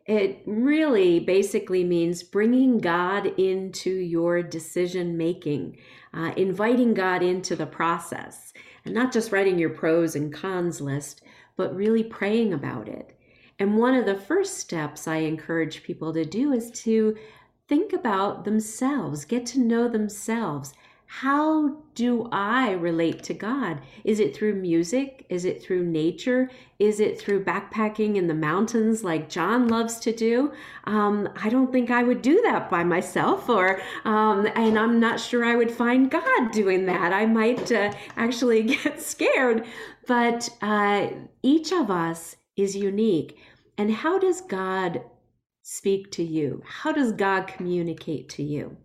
It 0.06 0.42
really 0.44 1.18
basically 1.18 1.82
means 1.82 2.22
bringing 2.22 2.78
God 2.78 3.26
into 3.38 3.90
your 3.90 4.42
decision 4.42 5.16
making, 5.16 5.78
uh, 6.12 6.32
inviting 6.36 6.92
God 6.92 7.22
into 7.22 7.56
the 7.56 7.66
process, 7.66 8.52
not 8.92 9.12
just 9.12 9.32
writing 9.32 9.58
your 9.58 9.70
pros 9.70 10.16
and 10.16 10.32
cons 10.32 10.80
list, 10.80 11.22
but 11.56 11.74
really 11.74 12.04
praying 12.04 12.52
about 12.52 12.88
it. 12.88 13.16
And 13.58 13.78
one 13.78 13.94
of 13.94 14.06
the 14.06 14.16
first 14.16 14.58
steps 14.58 15.06
I 15.06 15.16
encourage 15.18 15.82
people 15.82 16.12
to 16.12 16.24
do 16.24 16.52
is 16.52 16.70
to 16.82 17.16
think 17.68 17.92
about 17.92 18.44
themselves, 18.44 19.24
get 19.24 19.46
to 19.46 19.60
know 19.60 19.88
themselves. 19.88 20.74
How 21.20 21.76
do 21.94 22.28
I 22.32 22.72
relate 22.72 23.22
to 23.22 23.34
God? 23.34 23.80
Is 24.02 24.18
it 24.18 24.34
through 24.34 24.56
music? 24.56 25.24
Is 25.28 25.44
it 25.44 25.62
through 25.62 25.84
nature? 25.84 26.50
Is 26.80 26.98
it 26.98 27.20
through 27.20 27.44
backpacking 27.44 28.16
in 28.16 28.26
the 28.26 28.34
mountains 28.34 29.04
like 29.04 29.28
John 29.28 29.68
loves 29.68 30.00
to 30.00 30.12
do? 30.12 30.52
Um, 30.86 31.28
I 31.36 31.50
don't 31.50 31.70
think 31.70 31.92
I 31.92 32.02
would 32.02 32.20
do 32.20 32.42
that 32.42 32.68
by 32.68 32.82
myself, 32.82 33.48
or 33.48 33.80
um, 34.04 34.48
and 34.56 34.76
I'm 34.76 34.98
not 34.98 35.20
sure 35.20 35.44
I 35.44 35.54
would 35.54 35.70
find 35.70 36.10
God 36.10 36.50
doing 36.50 36.84
that. 36.86 37.12
I 37.12 37.26
might 37.26 37.70
uh, 37.70 37.92
actually 38.16 38.62
get 38.74 39.00
scared. 39.00 39.64
But 40.08 40.48
uh, 40.62 41.10
each 41.44 41.70
of 41.70 41.92
us 41.92 42.34
is 42.56 42.74
unique. 42.74 43.38
And 43.78 43.92
how 43.92 44.18
does 44.18 44.40
God 44.40 45.00
speak 45.62 46.10
to 46.12 46.24
you? 46.24 46.60
How 46.66 46.90
does 46.90 47.12
God 47.12 47.46
communicate 47.46 48.28
to 48.30 48.42
you? 48.42 48.76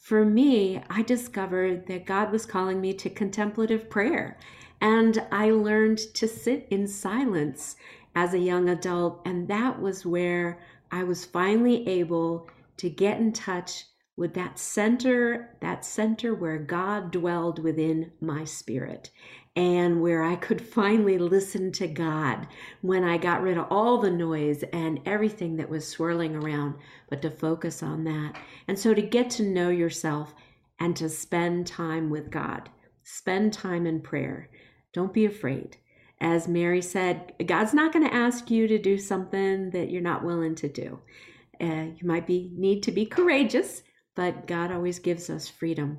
For 0.00 0.24
me, 0.24 0.82
I 0.88 1.02
discovered 1.02 1.86
that 1.88 2.06
God 2.06 2.32
was 2.32 2.46
calling 2.46 2.80
me 2.80 2.94
to 2.94 3.10
contemplative 3.10 3.90
prayer. 3.90 4.38
And 4.80 5.22
I 5.30 5.50
learned 5.50 5.98
to 6.14 6.26
sit 6.26 6.66
in 6.70 6.88
silence 6.88 7.76
as 8.14 8.32
a 8.32 8.38
young 8.38 8.70
adult. 8.70 9.20
And 9.26 9.46
that 9.48 9.80
was 9.80 10.06
where 10.06 10.58
I 10.90 11.04
was 11.04 11.26
finally 11.26 11.86
able 11.86 12.48
to 12.78 12.88
get 12.88 13.20
in 13.20 13.32
touch 13.32 13.84
with 14.16 14.32
that 14.34 14.58
center, 14.58 15.54
that 15.60 15.84
center 15.84 16.34
where 16.34 16.58
God 16.58 17.10
dwelled 17.10 17.62
within 17.62 18.10
my 18.22 18.44
spirit 18.44 19.10
and 19.56 20.00
where 20.00 20.22
I 20.22 20.36
could 20.36 20.60
finally 20.60 21.18
listen 21.18 21.72
to 21.72 21.88
God 21.88 22.46
when 22.82 23.02
I 23.04 23.18
got 23.18 23.42
rid 23.42 23.58
of 23.58 23.66
all 23.70 23.98
the 23.98 24.10
noise 24.10 24.62
and 24.72 25.00
everything 25.04 25.56
that 25.56 25.68
was 25.68 25.86
swirling 25.86 26.36
around, 26.36 26.76
but 27.08 27.20
to 27.22 27.30
focus 27.30 27.82
on 27.82 28.04
that. 28.04 28.34
And 28.68 28.78
so 28.78 28.94
to 28.94 29.02
get 29.02 29.28
to 29.30 29.42
know 29.42 29.70
yourself 29.70 30.34
and 30.78 30.94
to 30.96 31.08
spend 31.08 31.66
time 31.66 32.10
with 32.10 32.30
God, 32.30 32.70
spend 33.02 33.52
time 33.52 33.86
in 33.86 34.00
prayer. 34.00 34.48
Don't 34.92 35.12
be 35.12 35.26
afraid. 35.26 35.76
As 36.20 36.46
Mary 36.46 36.82
said, 36.82 37.32
God's 37.46 37.74
not 37.74 37.92
going 37.92 38.06
to 38.06 38.14
ask 38.14 38.50
you 38.50 38.68
to 38.68 38.78
do 38.78 38.98
something 38.98 39.70
that 39.70 39.90
you're 39.90 40.02
not 40.02 40.24
willing 40.24 40.54
to 40.56 40.68
do. 40.68 41.00
Uh, 41.60 41.86
you 41.96 42.06
might 42.06 42.26
be 42.26 42.50
need 42.54 42.82
to 42.84 42.92
be 42.92 43.04
courageous, 43.04 43.82
but 44.14 44.46
God 44.46 44.70
always 44.70 44.98
gives 44.98 45.28
us 45.28 45.48
freedom. 45.48 45.98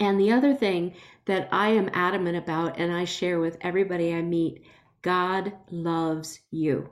And 0.00 0.18
the 0.18 0.32
other 0.32 0.54
thing 0.54 0.94
that 1.26 1.48
I 1.50 1.68
am 1.70 1.90
adamant 1.92 2.36
about 2.36 2.78
and 2.78 2.92
I 2.92 3.04
share 3.04 3.40
with 3.40 3.58
everybody 3.60 4.14
I 4.14 4.22
meet 4.22 4.64
God 5.02 5.52
loves 5.70 6.40
you. 6.50 6.88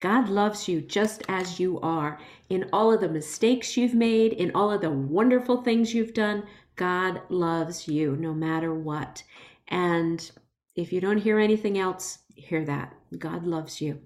God 0.00 0.28
loves 0.28 0.66
you 0.66 0.80
just 0.80 1.22
as 1.28 1.60
you 1.60 1.78
are. 1.80 2.18
In 2.48 2.68
all 2.72 2.92
of 2.92 3.00
the 3.00 3.08
mistakes 3.08 3.76
you've 3.76 3.94
made, 3.94 4.32
in 4.32 4.50
all 4.54 4.72
of 4.72 4.80
the 4.80 4.90
wonderful 4.90 5.62
things 5.62 5.94
you've 5.94 6.14
done, 6.14 6.44
God 6.76 7.20
loves 7.28 7.86
you 7.86 8.16
no 8.16 8.32
matter 8.32 8.74
what. 8.74 9.22
And 9.68 10.28
if 10.74 10.92
you 10.92 11.00
don't 11.00 11.18
hear 11.18 11.38
anything 11.38 11.78
else, 11.78 12.18
hear 12.34 12.64
that. 12.64 12.94
God 13.18 13.44
loves 13.44 13.80
you. 13.80 14.00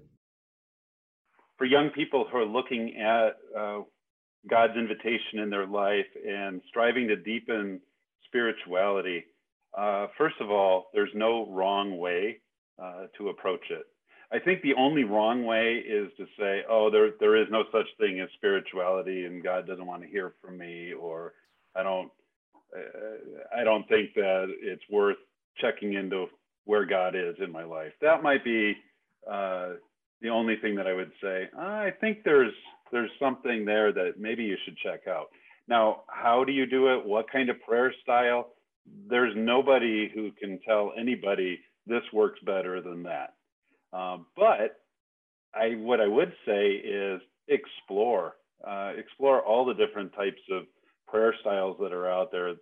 For 1.57 1.65
young 1.65 1.89
people 1.89 2.27
who 2.29 2.37
are 2.37 2.45
looking 2.45 2.97
at 2.97 3.37
uh, 3.57 3.79
God's 4.49 4.77
invitation 4.77 5.39
in 5.39 5.49
their 5.49 5.65
life 5.65 6.05
and 6.27 6.61
striving 6.67 7.07
to 7.07 7.15
deepen 7.15 7.79
spirituality, 8.27 9.25
uh, 9.77 10.07
first 10.17 10.35
of 10.39 10.49
all, 10.49 10.87
there's 10.93 11.09
no 11.13 11.47
wrong 11.49 11.97
way 11.97 12.37
uh, 12.81 13.07
to 13.17 13.29
approach 13.29 13.63
it. 13.69 13.85
I 14.31 14.39
think 14.39 14.61
the 14.61 14.73
only 14.77 15.03
wrong 15.03 15.45
way 15.45 15.75
is 15.87 16.09
to 16.17 16.25
say, 16.37 16.63
oh, 16.69 16.89
there, 16.89 17.11
there 17.19 17.35
is 17.35 17.47
no 17.51 17.63
such 17.71 17.85
thing 17.99 18.19
as 18.19 18.29
spirituality 18.35 19.25
and 19.25 19.43
God 19.43 19.67
doesn't 19.67 19.85
want 19.85 20.01
to 20.01 20.09
hear 20.09 20.33
from 20.41 20.57
me, 20.57 20.93
or 20.93 21.33
I 21.75 21.83
don't, 21.83 22.11
uh, 22.75 23.59
I 23.59 23.63
don't 23.63 23.87
think 23.87 24.13
that 24.15 24.47
it's 24.61 24.83
worth 24.89 25.17
checking 25.59 25.93
into 25.93 26.25
where 26.65 26.85
God 26.85 27.15
is 27.15 27.35
in 27.43 27.51
my 27.51 27.63
life. 27.63 27.93
That 28.01 28.23
might 28.23 28.43
be 28.43 28.75
uh, 29.31 29.73
the 30.21 30.29
only 30.29 30.55
thing 30.57 30.75
that 30.75 30.87
I 30.87 30.93
would 30.93 31.11
say. 31.21 31.47
I 31.57 31.91
think 32.01 32.23
there's, 32.25 32.53
there's 32.91 33.11
something 33.19 33.63
there 33.63 33.91
that 33.93 34.13
maybe 34.19 34.43
you 34.43 34.57
should 34.65 34.77
check 34.77 35.07
out. 35.07 35.27
Now, 35.67 36.03
how 36.07 36.43
do 36.43 36.51
you 36.51 36.65
do 36.65 36.93
it? 36.93 37.05
What 37.05 37.31
kind 37.31 37.49
of 37.49 37.61
prayer 37.61 37.93
style? 38.03 38.49
There's 39.09 39.33
nobody 39.35 40.11
who 40.13 40.31
can 40.31 40.59
tell 40.67 40.93
anybody 40.97 41.59
this 41.87 42.03
works 42.13 42.39
better 42.45 42.81
than 42.81 43.03
that. 43.03 43.33
Um, 43.93 44.25
but 44.35 44.81
I, 45.53 45.75
what 45.75 46.01
I 46.01 46.07
would 46.07 46.33
say 46.45 46.71
is 46.71 47.21
explore, 47.47 48.33
uh, 48.67 48.91
explore 48.97 49.41
all 49.41 49.65
the 49.65 49.73
different 49.73 50.13
types 50.13 50.41
of 50.51 50.63
prayer 51.07 51.33
styles 51.41 51.77
that 51.81 51.93
are 51.93 52.09
out 52.09 52.31
there. 52.31 52.53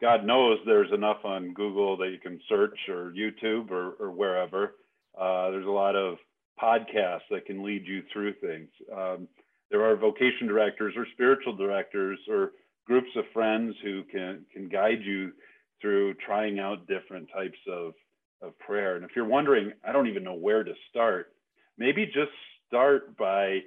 God 0.00 0.24
knows 0.24 0.58
there's 0.66 0.92
enough 0.92 1.24
on 1.24 1.54
Google 1.54 1.96
that 1.96 2.10
you 2.10 2.18
can 2.18 2.38
search 2.48 2.78
or 2.88 3.12
YouTube 3.16 3.70
or, 3.70 3.92
or 3.98 4.10
wherever. 4.10 4.74
Uh, 5.18 5.50
there's 5.50 5.66
a 5.66 5.70
lot 5.70 5.96
of 5.96 6.18
podcasts 6.62 7.26
that 7.30 7.46
can 7.46 7.64
lead 7.64 7.86
you 7.86 8.02
through 8.12 8.34
things. 8.34 8.68
Um, 8.94 9.28
there 9.70 9.84
are 9.84 9.96
vocation 9.96 10.46
directors 10.46 10.94
or 10.96 11.06
spiritual 11.12 11.56
directors 11.56 12.18
or 12.28 12.52
groups 12.86 13.10
of 13.16 13.24
friends 13.32 13.74
who 13.82 14.02
can 14.04 14.44
can 14.52 14.68
guide 14.68 15.02
you 15.02 15.32
through 15.80 16.14
trying 16.14 16.58
out 16.58 16.86
different 16.86 17.28
types 17.34 17.58
of 17.70 17.94
of 18.42 18.58
prayer. 18.58 18.96
And 18.96 19.04
if 19.04 19.10
you're 19.16 19.24
wondering, 19.26 19.72
I 19.84 19.92
don't 19.92 20.06
even 20.08 20.22
know 20.22 20.34
where 20.34 20.62
to 20.62 20.72
start, 20.90 21.32
maybe 21.78 22.06
just 22.06 22.32
start 22.68 23.16
by 23.16 23.60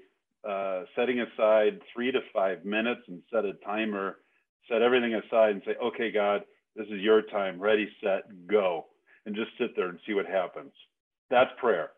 uh, 0.48 0.84
setting 0.96 1.20
aside 1.22 1.80
three 1.94 2.12
to 2.12 2.20
five 2.34 2.64
minutes 2.66 3.02
and 3.08 3.22
set 3.34 3.46
a 3.46 3.54
timer, 3.66 4.18
set 4.70 4.82
everything 4.82 5.16
aside 5.16 5.52
and 5.52 5.62
say, 5.66 5.76
okay, 5.84 6.12
God, 6.12 6.44
this 6.76 6.88
is 6.88 7.02
your 7.02 7.24
time, 7.24 7.60
ready, 7.60 7.90
set, 8.02 8.24
go. 8.48 8.86
And 9.26 9.36
just 9.36 9.52
sit 9.60 9.76
there 9.76 9.90
and 9.90 10.00
see 10.08 10.14
what 10.14 10.26
happens. 10.26 10.72
That's 11.30 11.52
prayer. 11.60 11.92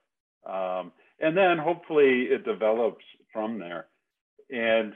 Um, 0.45 0.91
and 1.22 1.38
then 1.38 1.57
hopefully 1.57 2.28
it 2.30 2.45
develops 2.45 3.03
from 3.32 3.59
there. 3.59 3.88
And 4.49 4.93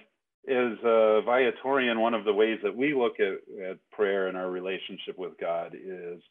as 0.47 0.78
a 0.84 1.21
Viatorian, 1.26 1.99
one 1.99 2.13
of 2.13 2.26
the 2.26 2.34
ways 2.34 2.59
that 2.63 2.76
we 2.76 2.93
look 2.93 3.19
at, 3.19 3.69
at 3.69 3.78
prayer 3.91 4.28
and 4.28 4.38
our 4.38 4.49
relationship 4.49 5.17
with 5.17 5.34
God 5.39 5.76
is 5.76 6.21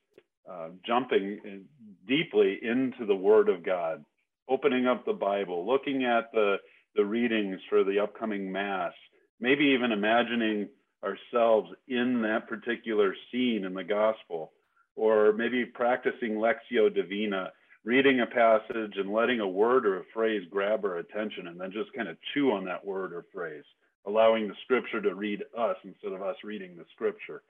uh, 0.51 0.69
jumping 0.87 1.65
deeply 2.07 2.59
into 2.63 3.07
the 3.07 3.15
Word 3.15 3.49
of 3.49 3.65
God, 3.65 4.05
opening 4.49 4.87
up 4.87 5.05
the 5.05 5.13
Bible, 5.13 5.67
looking 5.67 6.05
at 6.05 6.31
the, 6.33 6.57
the 6.95 7.05
readings 7.05 7.59
for 7.69 7.83
the 7.83 7.99
upcoming 7.99 8.53
Mass, 8.53 8.93
maybe 9.41 9.65
even 9.65 9.91
imagining 9.91 10.69
ourselves 11.03 11.71
in 11.89 12.23
that 12.23 12.49
particular 12.49 13.15
scene 13.31 13.65
in 13.65 13.75
the 13.75 13.85
Gospel, 13.85 14.53
or 14.97 15.33
maybe 15.33 15.65
practicing 15.65 16.35
Lectio 16.35 16.95
Divina, 16.95 17.51
reading 17.85 18.21
a 18.21 18.27
passage 18.27 18.95
and 18.97 19.13
letting 19.13 19.41
a 19.41 19.49
word 19.49 19.87
or 19.87 20.01
a 20.01 20.05
phrase 20.13 20.43
grab 20.51 20.85
our 20.85 20.99
attention 20.99 21.49
and 21.49 21.61
then 21.61 21.73
just 21.73 21.93
kind 21.93 22.09
of 22.09 22.17
chew 22.33 22.53
on 22.53 22.65
that 22.65 22.85
word 22.85 23.13
or 23.13 23.27
phrase 23.33 23.65
allowing 24.07 24.49
the 24.49 24.55
scripture 24.65 25.01
to 25.01 25.15
read 25.15 25.43
us 25.57 25.77
instead 25.85 26.13
of 26.13 26.23
us 26.23 26.37
reading 26.45 26.77
the 26.77 26.85
scripture, 26.95 27.43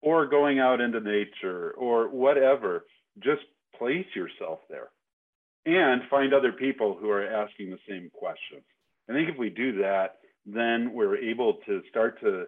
or 0.00 0.26
going 0.26 0.58
out 0.58 0.80
into 0.80 1.00
nature, 1.00 1.72
or 1.72 2.08
whatever. 2.08 2.84
Just 3.18 3.42
place 3.76 4.06
yourself 4.14 4.60
there 4.70 4.88
and 5.66 6.02
find 6.08 6.32
other 6.32 6.52
people 6.52 6.96
who 6.98 7.10
are 7.10 7.26
asking 7.26 7.70
the 7.70 7.78
same 7.88 8.10
questions. 8.14 8.62
I 9.08 9.12
think 9.12 9.28
if 9.28 9.36
we 9.36 9.50
do 9.50 9.78
that, 9.78 10.16
then 10.46 10.92
we're 10.92 11.16
able 11.16 11.54
to 11.66 11.82
start 11.90 12.20
to 12.20 12.46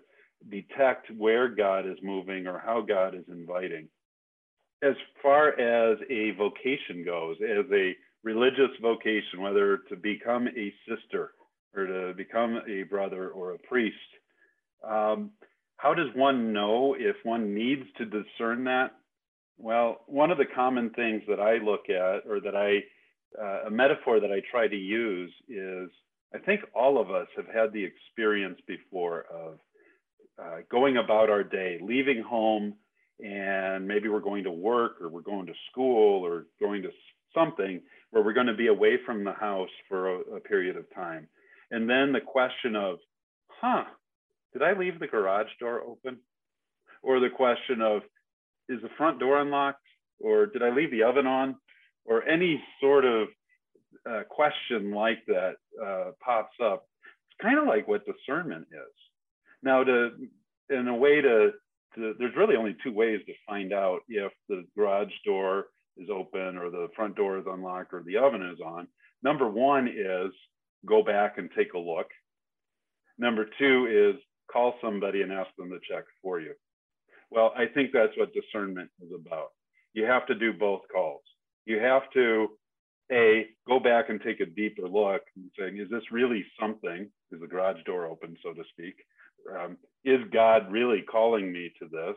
detect 0.49 1.11
where 1.11 1.49
God 1.49 1.87
is 1.87 1.99
moving 2.03 2.47
or 2.47 2.63
how 2.65 2.81
God 2.81 3.15
is 3.15 3.25
inviting. 3.29 3.89
As 4.83 4.95
far 5.23 5.49
as 5.61 5.99
a 6.09 6.31
vocation 6.33 7.05
goes, 7.05 7.37
as 7.43 7.67
a 7.73 7.95
religious 8.23 8.71
vocation, 8.81 9.41
whether 9.41 9.79
to 9.89 9.97
become 9.97 10.49
a 10.49 10.73
sister 10.89 11.33
or 11.75 11.87
to 11.87 12.15
become 12.17 12.61
a 12.69 12.83
brother 12.85 13.29
or 13.29 13.53
a 13.53 13.59
priest. 13.59 13.97
Um, 14.87 15.31
how 15.77 15.95
does 15.95 16.09
one 16.15 16.53
know 16.53 16.95
if 16.99 17.17
one 17.23 17.55
needs 17.55 17.85
to 17.99 18.05
discern 18.05 18.65
that? 18.65 18.93
Well, 19.57 20.01
one 20.07 20.31
of 20.31 20.39
the 20.39 20.47
common 20.55 20.91
things 20.91 21.23
that 21.29 21.41
I 21.41 21.59
look 21.59 21.89
at, 21.89 22.29
or 22.29 22.41
that 22.41 22.57
I, 22.57 22.79
uh, 23.41 23.67
a 23.67 23.71
metaphor 23.71 24.21
that 24.21 24.33
I 24.33 24.41
try 24.51 24.69
to 24.69 24.77
use 24.77 25.33
is 25.49 25.91
I 26.35 26.39
think 26.39 26.61
all 26.75 27.01
of 27.01 27.11
us 27.11 27.27
have 27.37 27.47
had 27.47 27.73
the 27.73 27.85
experience 27.85 28.59
before 28.67 29.27
of 29.33 29.59
uh, 30.43 30.59
going 30.71 30.97
about 30.97 31.29
our 31.29 31.43
day, 31.43 31.79
leaving 31.83 32.23
home, 32.23 32.75
and 33.25 33.87
maybe 33.87 34.09
we're 34.09 34.21
going 34.21 34.45
to 34.45 34.51
work 34.51 35.01
or 35.01 35.09
we're 35.09 35.21
going 35.21 35.47
to 35.47 35.53
school 35.71 36.25
or 36.25 36.47
going 36.61 36.83
to 36.83 36.91
something 37.35 37.81
where 38.11 38.23
we're 38.23 38.33
going 38.33 38.47
to 38.47 38.55
be 38.55 38.69
away 38.69 38.99
from 39.05 39.25
the 39.25 39.33
house 39.33 39.69
for 39.89 40.17
a, 40.17 40.21
a 40.37 40.41
period 40.41 40.77
of 40.77 40.93
time. 40.95 41.29
And 41.71 41.89
then 41.89 42.13
the 42.13 42.21
question 42.21 42.75
of, 42.75 42.99
huh, 43.49 43.85
did 44.53 44.63
I 44.63 44.73
leave 44.73 44.99
the 44.99 45.07
garage 45.07 45.51
door 45.61 45.81
open? 45.81 46.19
Or 47.03 47.21
the 47.21 47.31
question 47.31 47.81
of, 47.81 48.03
is 48.69 48.83
the 48.83 48.89
front 48.97 49.21
door 49.21 49.41
unlocked? 49.41 49.85
Or 50.19 50.47
did 50.47 50.63
I 50.63 50.71
leave 50.71 50.91
the 50.91 51.05
oven 51.05 51.27
on? 51.27 51.57
Or 52.05 52.27
any 52.29 52.63
sort 52.81 53.05
of 53.05 53.29
uh, 54.09 54.23
question 54.29 54.93
like 54.93 55.25
that 55.27 55.55
uh, 55.83 56.11
pops 56.25 56.55
up. 56.63 56.87
It's 57.05 57.43
kind 57.43 57.59
of 57.59 57.67
like 57.67 57.87
what 57.87 58.03
discernment 58.07 58.67
is. 58.73 58.95
Now, 59.63 59.85
to 59.85 60.11
in 60.71 60.89
a 60.89 60.95
way 60.95 61.21
to, 61.21 61.51
to, 61.95 62.15
there's 62.19 62.37
really 62.37 62.57
only 62.57 62.77
two 62.83 62.93
ways 62.93 63.21
to 63.27 63.33
find 63.47 63.73
out 63.73 64.01
if 64.09 64.33
the 64.49 64.65
garage 64.77 65.13
door 65.25 65.67
is 65.97 66.09
open 66.11 66.57
or 66.57 66.71
the 66.71 66.89
front 66.97 67.17
door 67.17 67.39
is 67.39 67.45
unlocked 67.47 67.93
or 67.93 68.03
the 68.03 68.17
oven 68.17 68.43
is 68.43 68.61
on. 68.65 68.87
Number 69.23 69.49
one 69.49 69.89
is 69.89 70.33
go 70.87 71.03
back 71.03 71.39
and 71.39 71.51
take 71.57 71.75
a 71.75 71.79
look. 71.79 72.07
Number 73.19 73.47
two 73.59 74.15
is 74.15 74.21
call 74.51 74.75
somebody 74.83 75.23
and 75.23 75.33
ask 75.33 75.51
them 75.57 75.71
to 75.71 75.79
check 75.89 76.05
for 76.23 76.41
you. 76.41 76.55
Well, 77.31 77.53
I 77.57 77.67
think 77.67 77.91
that's 77.93 78.17
what 78.17 78.33
discernment 78.33 78.91
is 79.03 79.11
about. 79.15 79.49
You 79.93 80.05
have 80.05 80.27
to 80.27 80.35
do 80.35 80.53
both 80.53 80.83
calls. 80.93 81.23
You 81.65 81.79
have 81.79 82.03
to, 82.15 82.49
A, 83.13 83.47
go 83.69 83.79
back 83.79 84.09
and 84.09 84.21
take 84.21 84.41
a 84.41 84.47
deeper 84.47 84.89
look 84.89 85.23
and 85.37 85.51
saying, 85.59 85.79
is 85.79 85.91
this 85.91 86.03
really 86.11 86.45
something? 86.59 87.09
Is 87.31 87.41
the 87.41 87.47
garage 87.47 87.83
door 87.85 88.07
open, 88.07 88.37
so 88.43 88.53
to 88.53 88.63
speak? 88.71 88.97
Um, 89.55 89.77
is 90.05 90.21
God 90.33 90.71
really 90.71 91.03
calling 91.03 91.53
me 91.53 91.73
to 91.81 91.89
this? 91.89 92.17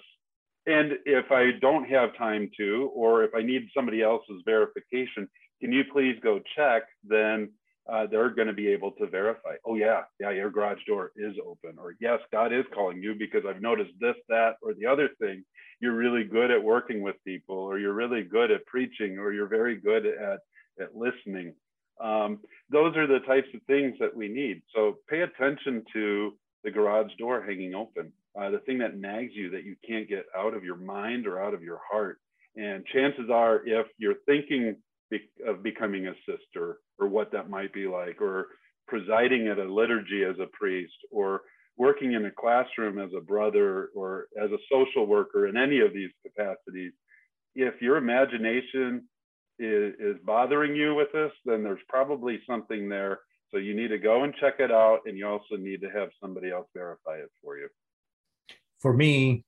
And 0.66 0.94
if 1.06 1.32
I 1.32 1.52
don't 1.60 1.90
have 1.90 2.18
time 2.18 2.50
to, 2.58 2.90
or 2.96 3.24
if 3.24 3.36
I 3.36 3.42
need 3.42 3.68
somebody 3.76 4.02
else's 4.02 4.42
verification, 4.46 5.28
can 5.60 5.74
you 5.74 5.84
please 5.92 6.16
go 6.24 6.40
check? 6.56 6.84
Then 7.04 7.52
uh, 7.92 8.08
they're 8.08 8.30
going 8.30 8.48
to 8.48 8.54
be 8.54 8.70
able 8.70 8.92
to 8.92 9.08
verify, 9.08 9.56
oh, 9.66 9.76
yeah, 9.76 10.04
yeah, 10.20 10.32
your 10.32 10.50
garage 10.50 10.80
door 10.88 11.12
is 11.18 11.36
open. 11.46 11.78
Or, 11.78 11.96
yes, 12.00 12.20
God 12.32 12.54
is 12.54 12.64
calling 12.74 13.04
you 13.04 13.14
because 13.14 13.44
I've 13.48 13.62
noticed 13.62 13.92
this, 14.00 14.16
that, 14.30 14.56
or 14.62 14.74
the 14.74 14.86
other 14.86 15.10
thing. 15.20 15.44
You're 15.82 15.96
really 15.96 16.24
good 16.24 16.50
at 16.50 16.64
working 16.64 17.02
with 17.02 17.16
people, 17.26 17.58
or 17.58 17.78
you're 17.78 17.94
really 17.94 18.24
good 18.24 18.52
at 18.52 18.66
preaching, 18.66 19.20
or 19.20 19.34
you're 19.34 19.48
very 19.48 19.76
good 19.76 20.06
at, 20.06 20.40
at 20.80 20.96
listening. 20.96 21.54
Um, 22.02 22.40
those 22.70 22.96
are 22.96 23.06
the 23.06 23.20
types 23.20 23.50
of 23.54 23.62
things 23.64 23.96
that 24.00 24.16
we 24.16 24.30
need. 24.30 24.62
So 24.74 25.00
pay 25.10 25.22
attention 25.22 25.84
to 25.92 26.38
the 26.64 26.72
garage 26.72 27.12
door 27.18 27.44
hanging 27.44 27.76
open, 27.76 28.12
uh, 28.40 28.50
the 28.50 28.60
thing 28.60 28.78
that 28.80 28.98
nags 28.98 29.34
you 29.34 29.50
that 29.52 29.64
you 29.64 29.76
can't 29.88 30.10
get 30.10 30.26
out 30.36 30.54
of 30.54 30.64
your 30.64 30.78
mind 30.78 31.28
or 31.28 31.42
out 31.42 31.54
of 31.54 31.62
your 31.62 31.80
heart. 31.90 32.20
And 32.56 32.86
chances 32.86 33.30
are, 33.32 33.62
if 33.66 33.88
you're 33.98 34.16
thinking 34.26 34.76
of 35.48 35.64
becoming 35.64 36.08
a 36.08 36.14
sister 36.26 36.78
or 37.00 37.08
what 37.08 37.32
that 37.32 37.50
might 37.50 37.74
be 37.74 37.88
like, 37.88 38.22
or 38.22 38.48
presiding 38.88 39.48
at 39.48 39.60
a 39.60 39.64
liturgy 39.64 40.24
as 40.24 40.36
a 40.40 40.48
priest, 40.54 40.94
or 41.12 41.42
working 41.78 42.14
in 42.14 42.26
a 42.26 42.32
classroom 42.32 43.00
as 43.00 43.10
a 43.18 43.22
brother 43.22 43.90
or 43.96 44.28
as 44.42 44.52
a 44.52 44.58
social 44.72 45.06
worker 45.06 45.48
in 45.48 45.58
any 45.58 45.80
of 45.80 45.94
these 45.94 46.12
capacities. 46.24 46.94
If 47.56 47.82
your 47.82 47.98
imagination 47.98 49.08
is, 49.60 49.94
is 50.00 50.16
bothering 50.24 50.76
you 50.76 50.96
with 50.96 51.12
this, 51.14 51.32
then 51.46 51.64
there's 51.64 51.80
probably 51.88 52.40
something 52.48 52.90
there. 52.90 53.20
So 53.54 53.60
you 53.60 53.76
need 53.76 53.90
to 53.90 54.00
go 54.00 54.24
and 54.24 54.34
check 54.40 54.56
it 54.58 54.72
out, 54.72 55.02
and 55.06 55.16
you 55.16 55.28
also 55.28 55.58
need 55.58 55.82
to 55.82 55.90
have 55.90 56.10
somebody 56.20 56.50
else 56.50 56.66
verify 56.74 57.18
it 57.18 57.30
for 57.44 57.56
you. 57.56 57.68
For 58.80 58.94
me, 58.94 59.46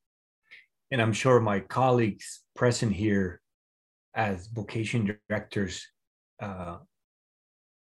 and 0.91 1.01
I'm 1.01 1.11
sure 1.11 1.39
my 1.39 1.59
colleagues 1.59 2.43
present 2.55 2.93
here 2.93 3.41
as 4.13 4.45
vocation 4.45 5.17
directors, 5.27 5.87
uh, 6.39 6.77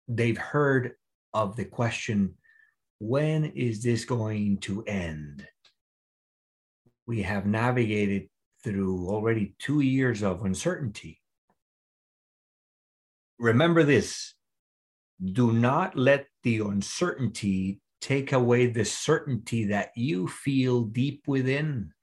they've 0.09 0.37
heard 0.37 0.95
of 1.33 1.55
the 1.55 1.63
question 1.63 2.35
when 2.99 3.45
is 3.45 3.81
this 3.81 4.03
going 4.03 4.57
to 4.59 4.83
end? 4.83 5.47
We 7.07 7.21
have 7.21 7.45
navigated 7.45 8.27
through 8.65 9.07
already 9.07 9.55
two 9.59 9.79
years 9.79 10.23
of 10.23 10.43
uncertainty. 10.43 11.21
Remember 13.39 13.83
this 13.83 14.35
do 15.23 15.51
not 15.51 15.95
let 15.95 16.27
the 16.43 16.59
uncertainty 16.59 17.79
take 18.01 18.31
away 18.31 18.65
the 18.65 18.85
certainty 18.85 19.65
that 19.65 19.91
you 19.95 20.27
feel 20.27 20.83
deep 20.83 21.23
within 21.27 21.93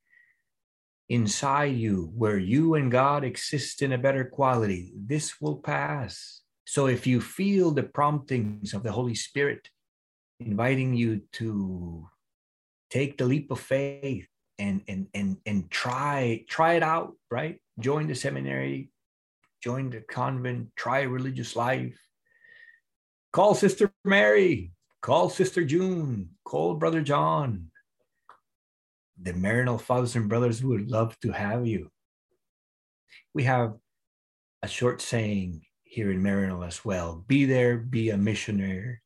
inside 1.08 1.76
you, 1.76 2.12
where 2.14 2.38
you 2.38 2.74
and 2.74 2.90
God 2.90 3.24
exist 3.24 3.82
in 3.82 3.92
a 3.92 3.98
better 3.98 4.24
quality. 4.24 4.92
This 4.94 5.40
will 5.40 5.56
pass. 5.56 6.42
So 6.66 6.86
if 6.86 7.06
you 7.06 7.20
feel 7.20 7.70
the 7.70 7.82
promptings 7.82 8.74
of 8.74 8.82
the 8.82 8.92
Holy 8.92 9.14
Spirit 9.14 9.68
inviting 10.38 10.94
you 10.94 11.22
to 11.32 12.08
take 12.90 13.18
the 13.18 13.24
leap 13.24 13.50
of 13.50 13.58
faith 13.58 14.26
and 14.58 14.82
and 14.88 15.06
and 15.14 15.38
and 15.46 15.70
try 15.70 16.44
try 16.48 16.74
it 16.74 16.82
out, 16.82 17.14
right? 17.30 17.60
Join 17.80 18.06
the 18.06 18.14
seminary, 18.14 18.90
join 19.62 19.90
the 19.90 20.00
convent, 20.00 20.68
try 20.76 21.00
a 21.00 21.08
religious 21.08 21.56
life. 21.56 21.98
Call 23.32 23.54
Sister 23.54 23.92
Mary, 24.04 24.72
call 25.02 25.28
Sister 25.28 25.64
June, 25.64 26.30
call 26.44 26.74
Brother 26.74 27.02
John, 27.02 27.70
the 29.20 29.32
Maryknoll 29.32 29.80
fathers 29.80 30.16
and 30.16 30.28
brothers 30.28 30.62
would 30.62 30.90
love 30.90 31.18
to 31.20 31.32
have 31.32 31.66
you. 31.66 31.90
We 33.34 33.44
have 33.44 33.74
a 34.62 34.68
short 34.68 35.02
saying 35.02 35.62
here 35.82 36.10
in 36.10 36.22
Maryknoll 36.22 36.66
as 36.66 36.84
well 36.84 37.24
be 37.26 37.44
there, 37.44 37.76
be 37.76 38.10
a 38.10 38.16
missionary, 38.16 39.00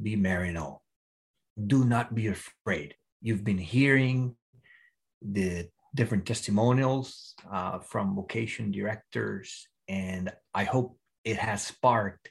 be 0.00 0.16
Maryknoll. 0.16 0.78
Do 1.66 1.84
not 1.84 2.14
be 2.14 2.28
afraid. 2.28 2.94
You've 3.20 3.44
been 3.44 3.58
hearing 3.58 4.36
the 5.20 5.68
different 5.94 6.24
testimonials 6.24 7.34
uh, 7.50 7.80
from 7.80 8.14
vocation 8.14 8.70
directors, 8.70 9.66
and 9.88 10.32
I 10.54 10.64
hope 10.64 10.96
it 11.24 11.36
has 11.36 11.66
sparked 11.66 12.30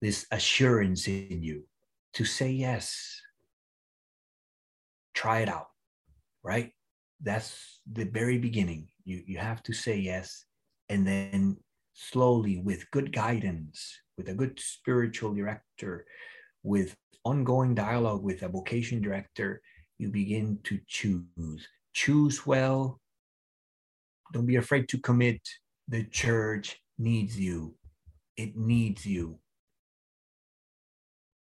this 0.00 0.26
assurance 0.30 1.06
in 1.08 1.42
you 1.42 1.64
to 2.14 2.24
say 2.24 2.50
yes. 2.50 3.20
Try 5.14 5.40
it 5.40 5.48
out 5.48 5.70
right? 6.42 6.72
That's 7.22 7.80
the 7.90 8.04
very 8.04 8.38
beginning. 8.38 8.88
You, 9.04 9.22
you 9.26 9.38
have 9.38 9.62
to 9.64 9.72
say 9.72 9.98
yes. 9.98 10.44
And 10.88 11.06
then 11.06 11.56
slowly, 11.92 12.58
with 12.58 12.90
good 12.90 13.12
guidance, 13.12 13.98
with 14.16 14.28
a 14.28 14.34
good 14.34 14.58
spiritual 14.58 15.34
director, 15.34 16.06
with 16.62 16.96
ongoing 17.24 17.74
dialogue 17.74 18.22
with 18.22 18.42
a 18.42 18.48
vocation 18.48 19.02
director, 19.02 19.60
you 19.98 20.08
begin 20.08 20.58
to 20.64 20.78
choose. 20.86 21.68
Choose 21.92 22.46
well. 22.46 23.00
Don't 24.32 24.46
be 24.46 24.56
afraid 24.56 24.88
to 24.88 24.98
commit. 24.98 25.40
The 25.88 26.04
church 26.04 26.78
needs 26.98 27.38
you. 27.38 27.74
It 28.36 28.56
needs 28.56 29.04
you. 29.04 29.39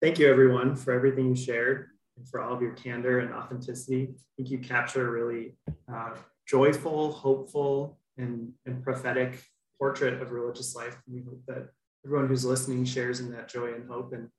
Thank 0.02 0.18
you, 0.18 0.30
everyone, 0.30 0.78
for 0.78 0.93
everything 0.93 1.28
you 1.28 1.36
shared 1.36 1.89
and 2.16 2.28
for 2.28 2.41
all 2.41 2.54
of 2.54 2.62
your 2.62 2.72
candor 2.72 3.20
and 3.20 3.34
authenticity. 3.34 4.10
I 4.14 4.22
think 4.38 4.50
you 4.50 4.60
capture 4.60 5.06
a 5.06 5.12
really 5.12 5.58
uh, 5.93 6.12
joyful, 6.47 7.12
hopeful, 7.12 8.00
and, 8.18 8.54
and 8.66 8.82
prophetic 8.82 9.43
portrait 9.78 10.22
of 10.22 10.32
religious 10.32 10.74
life. 10.74 10.97
And 11.06 11.16
we 11.16 11.22
hope 11.24 11.41
that 11.47 11.70
everyone 12.06 12.30
who's 12.30 12.45
listening 12.45 12.86
shares 12.86 13.20
in 13.20 13.30
that 13.32 13.50
joy 13.50 13.74
and 13.74 13.89
hope 13.89 14.14
and 14.14 14.30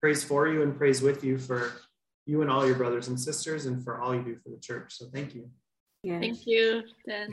praise 0.00 0.22
for 0.22 0.46
you 0.46 0.62
and 0.62 0.76
praise 0.76 1.02
with 1.02 1.24
you 1.24 1.36
for 1.36 1.72
you 2.24 2.42
and 2.42 2.50
all 2.50 2.64
your 2.64 2.76
brothers 2.76 3.08
and 3.08 3.18
sisters 3.18 3.66
and 3.66 3.82
for 3.82 4.00
all 4.00 4.14
you 4.14 4.22
do 4.22 4.36
for 4.36 4.50
the 4.50 4.60
church. 4.60 4.94
So 4.96 5.06
thank 5.12 5.34
you. 5.34 5.50
Yes. 6.04 6.20
Thank 6.20 6.46
you, 6.46 6.82
Dan. 7.08 7.32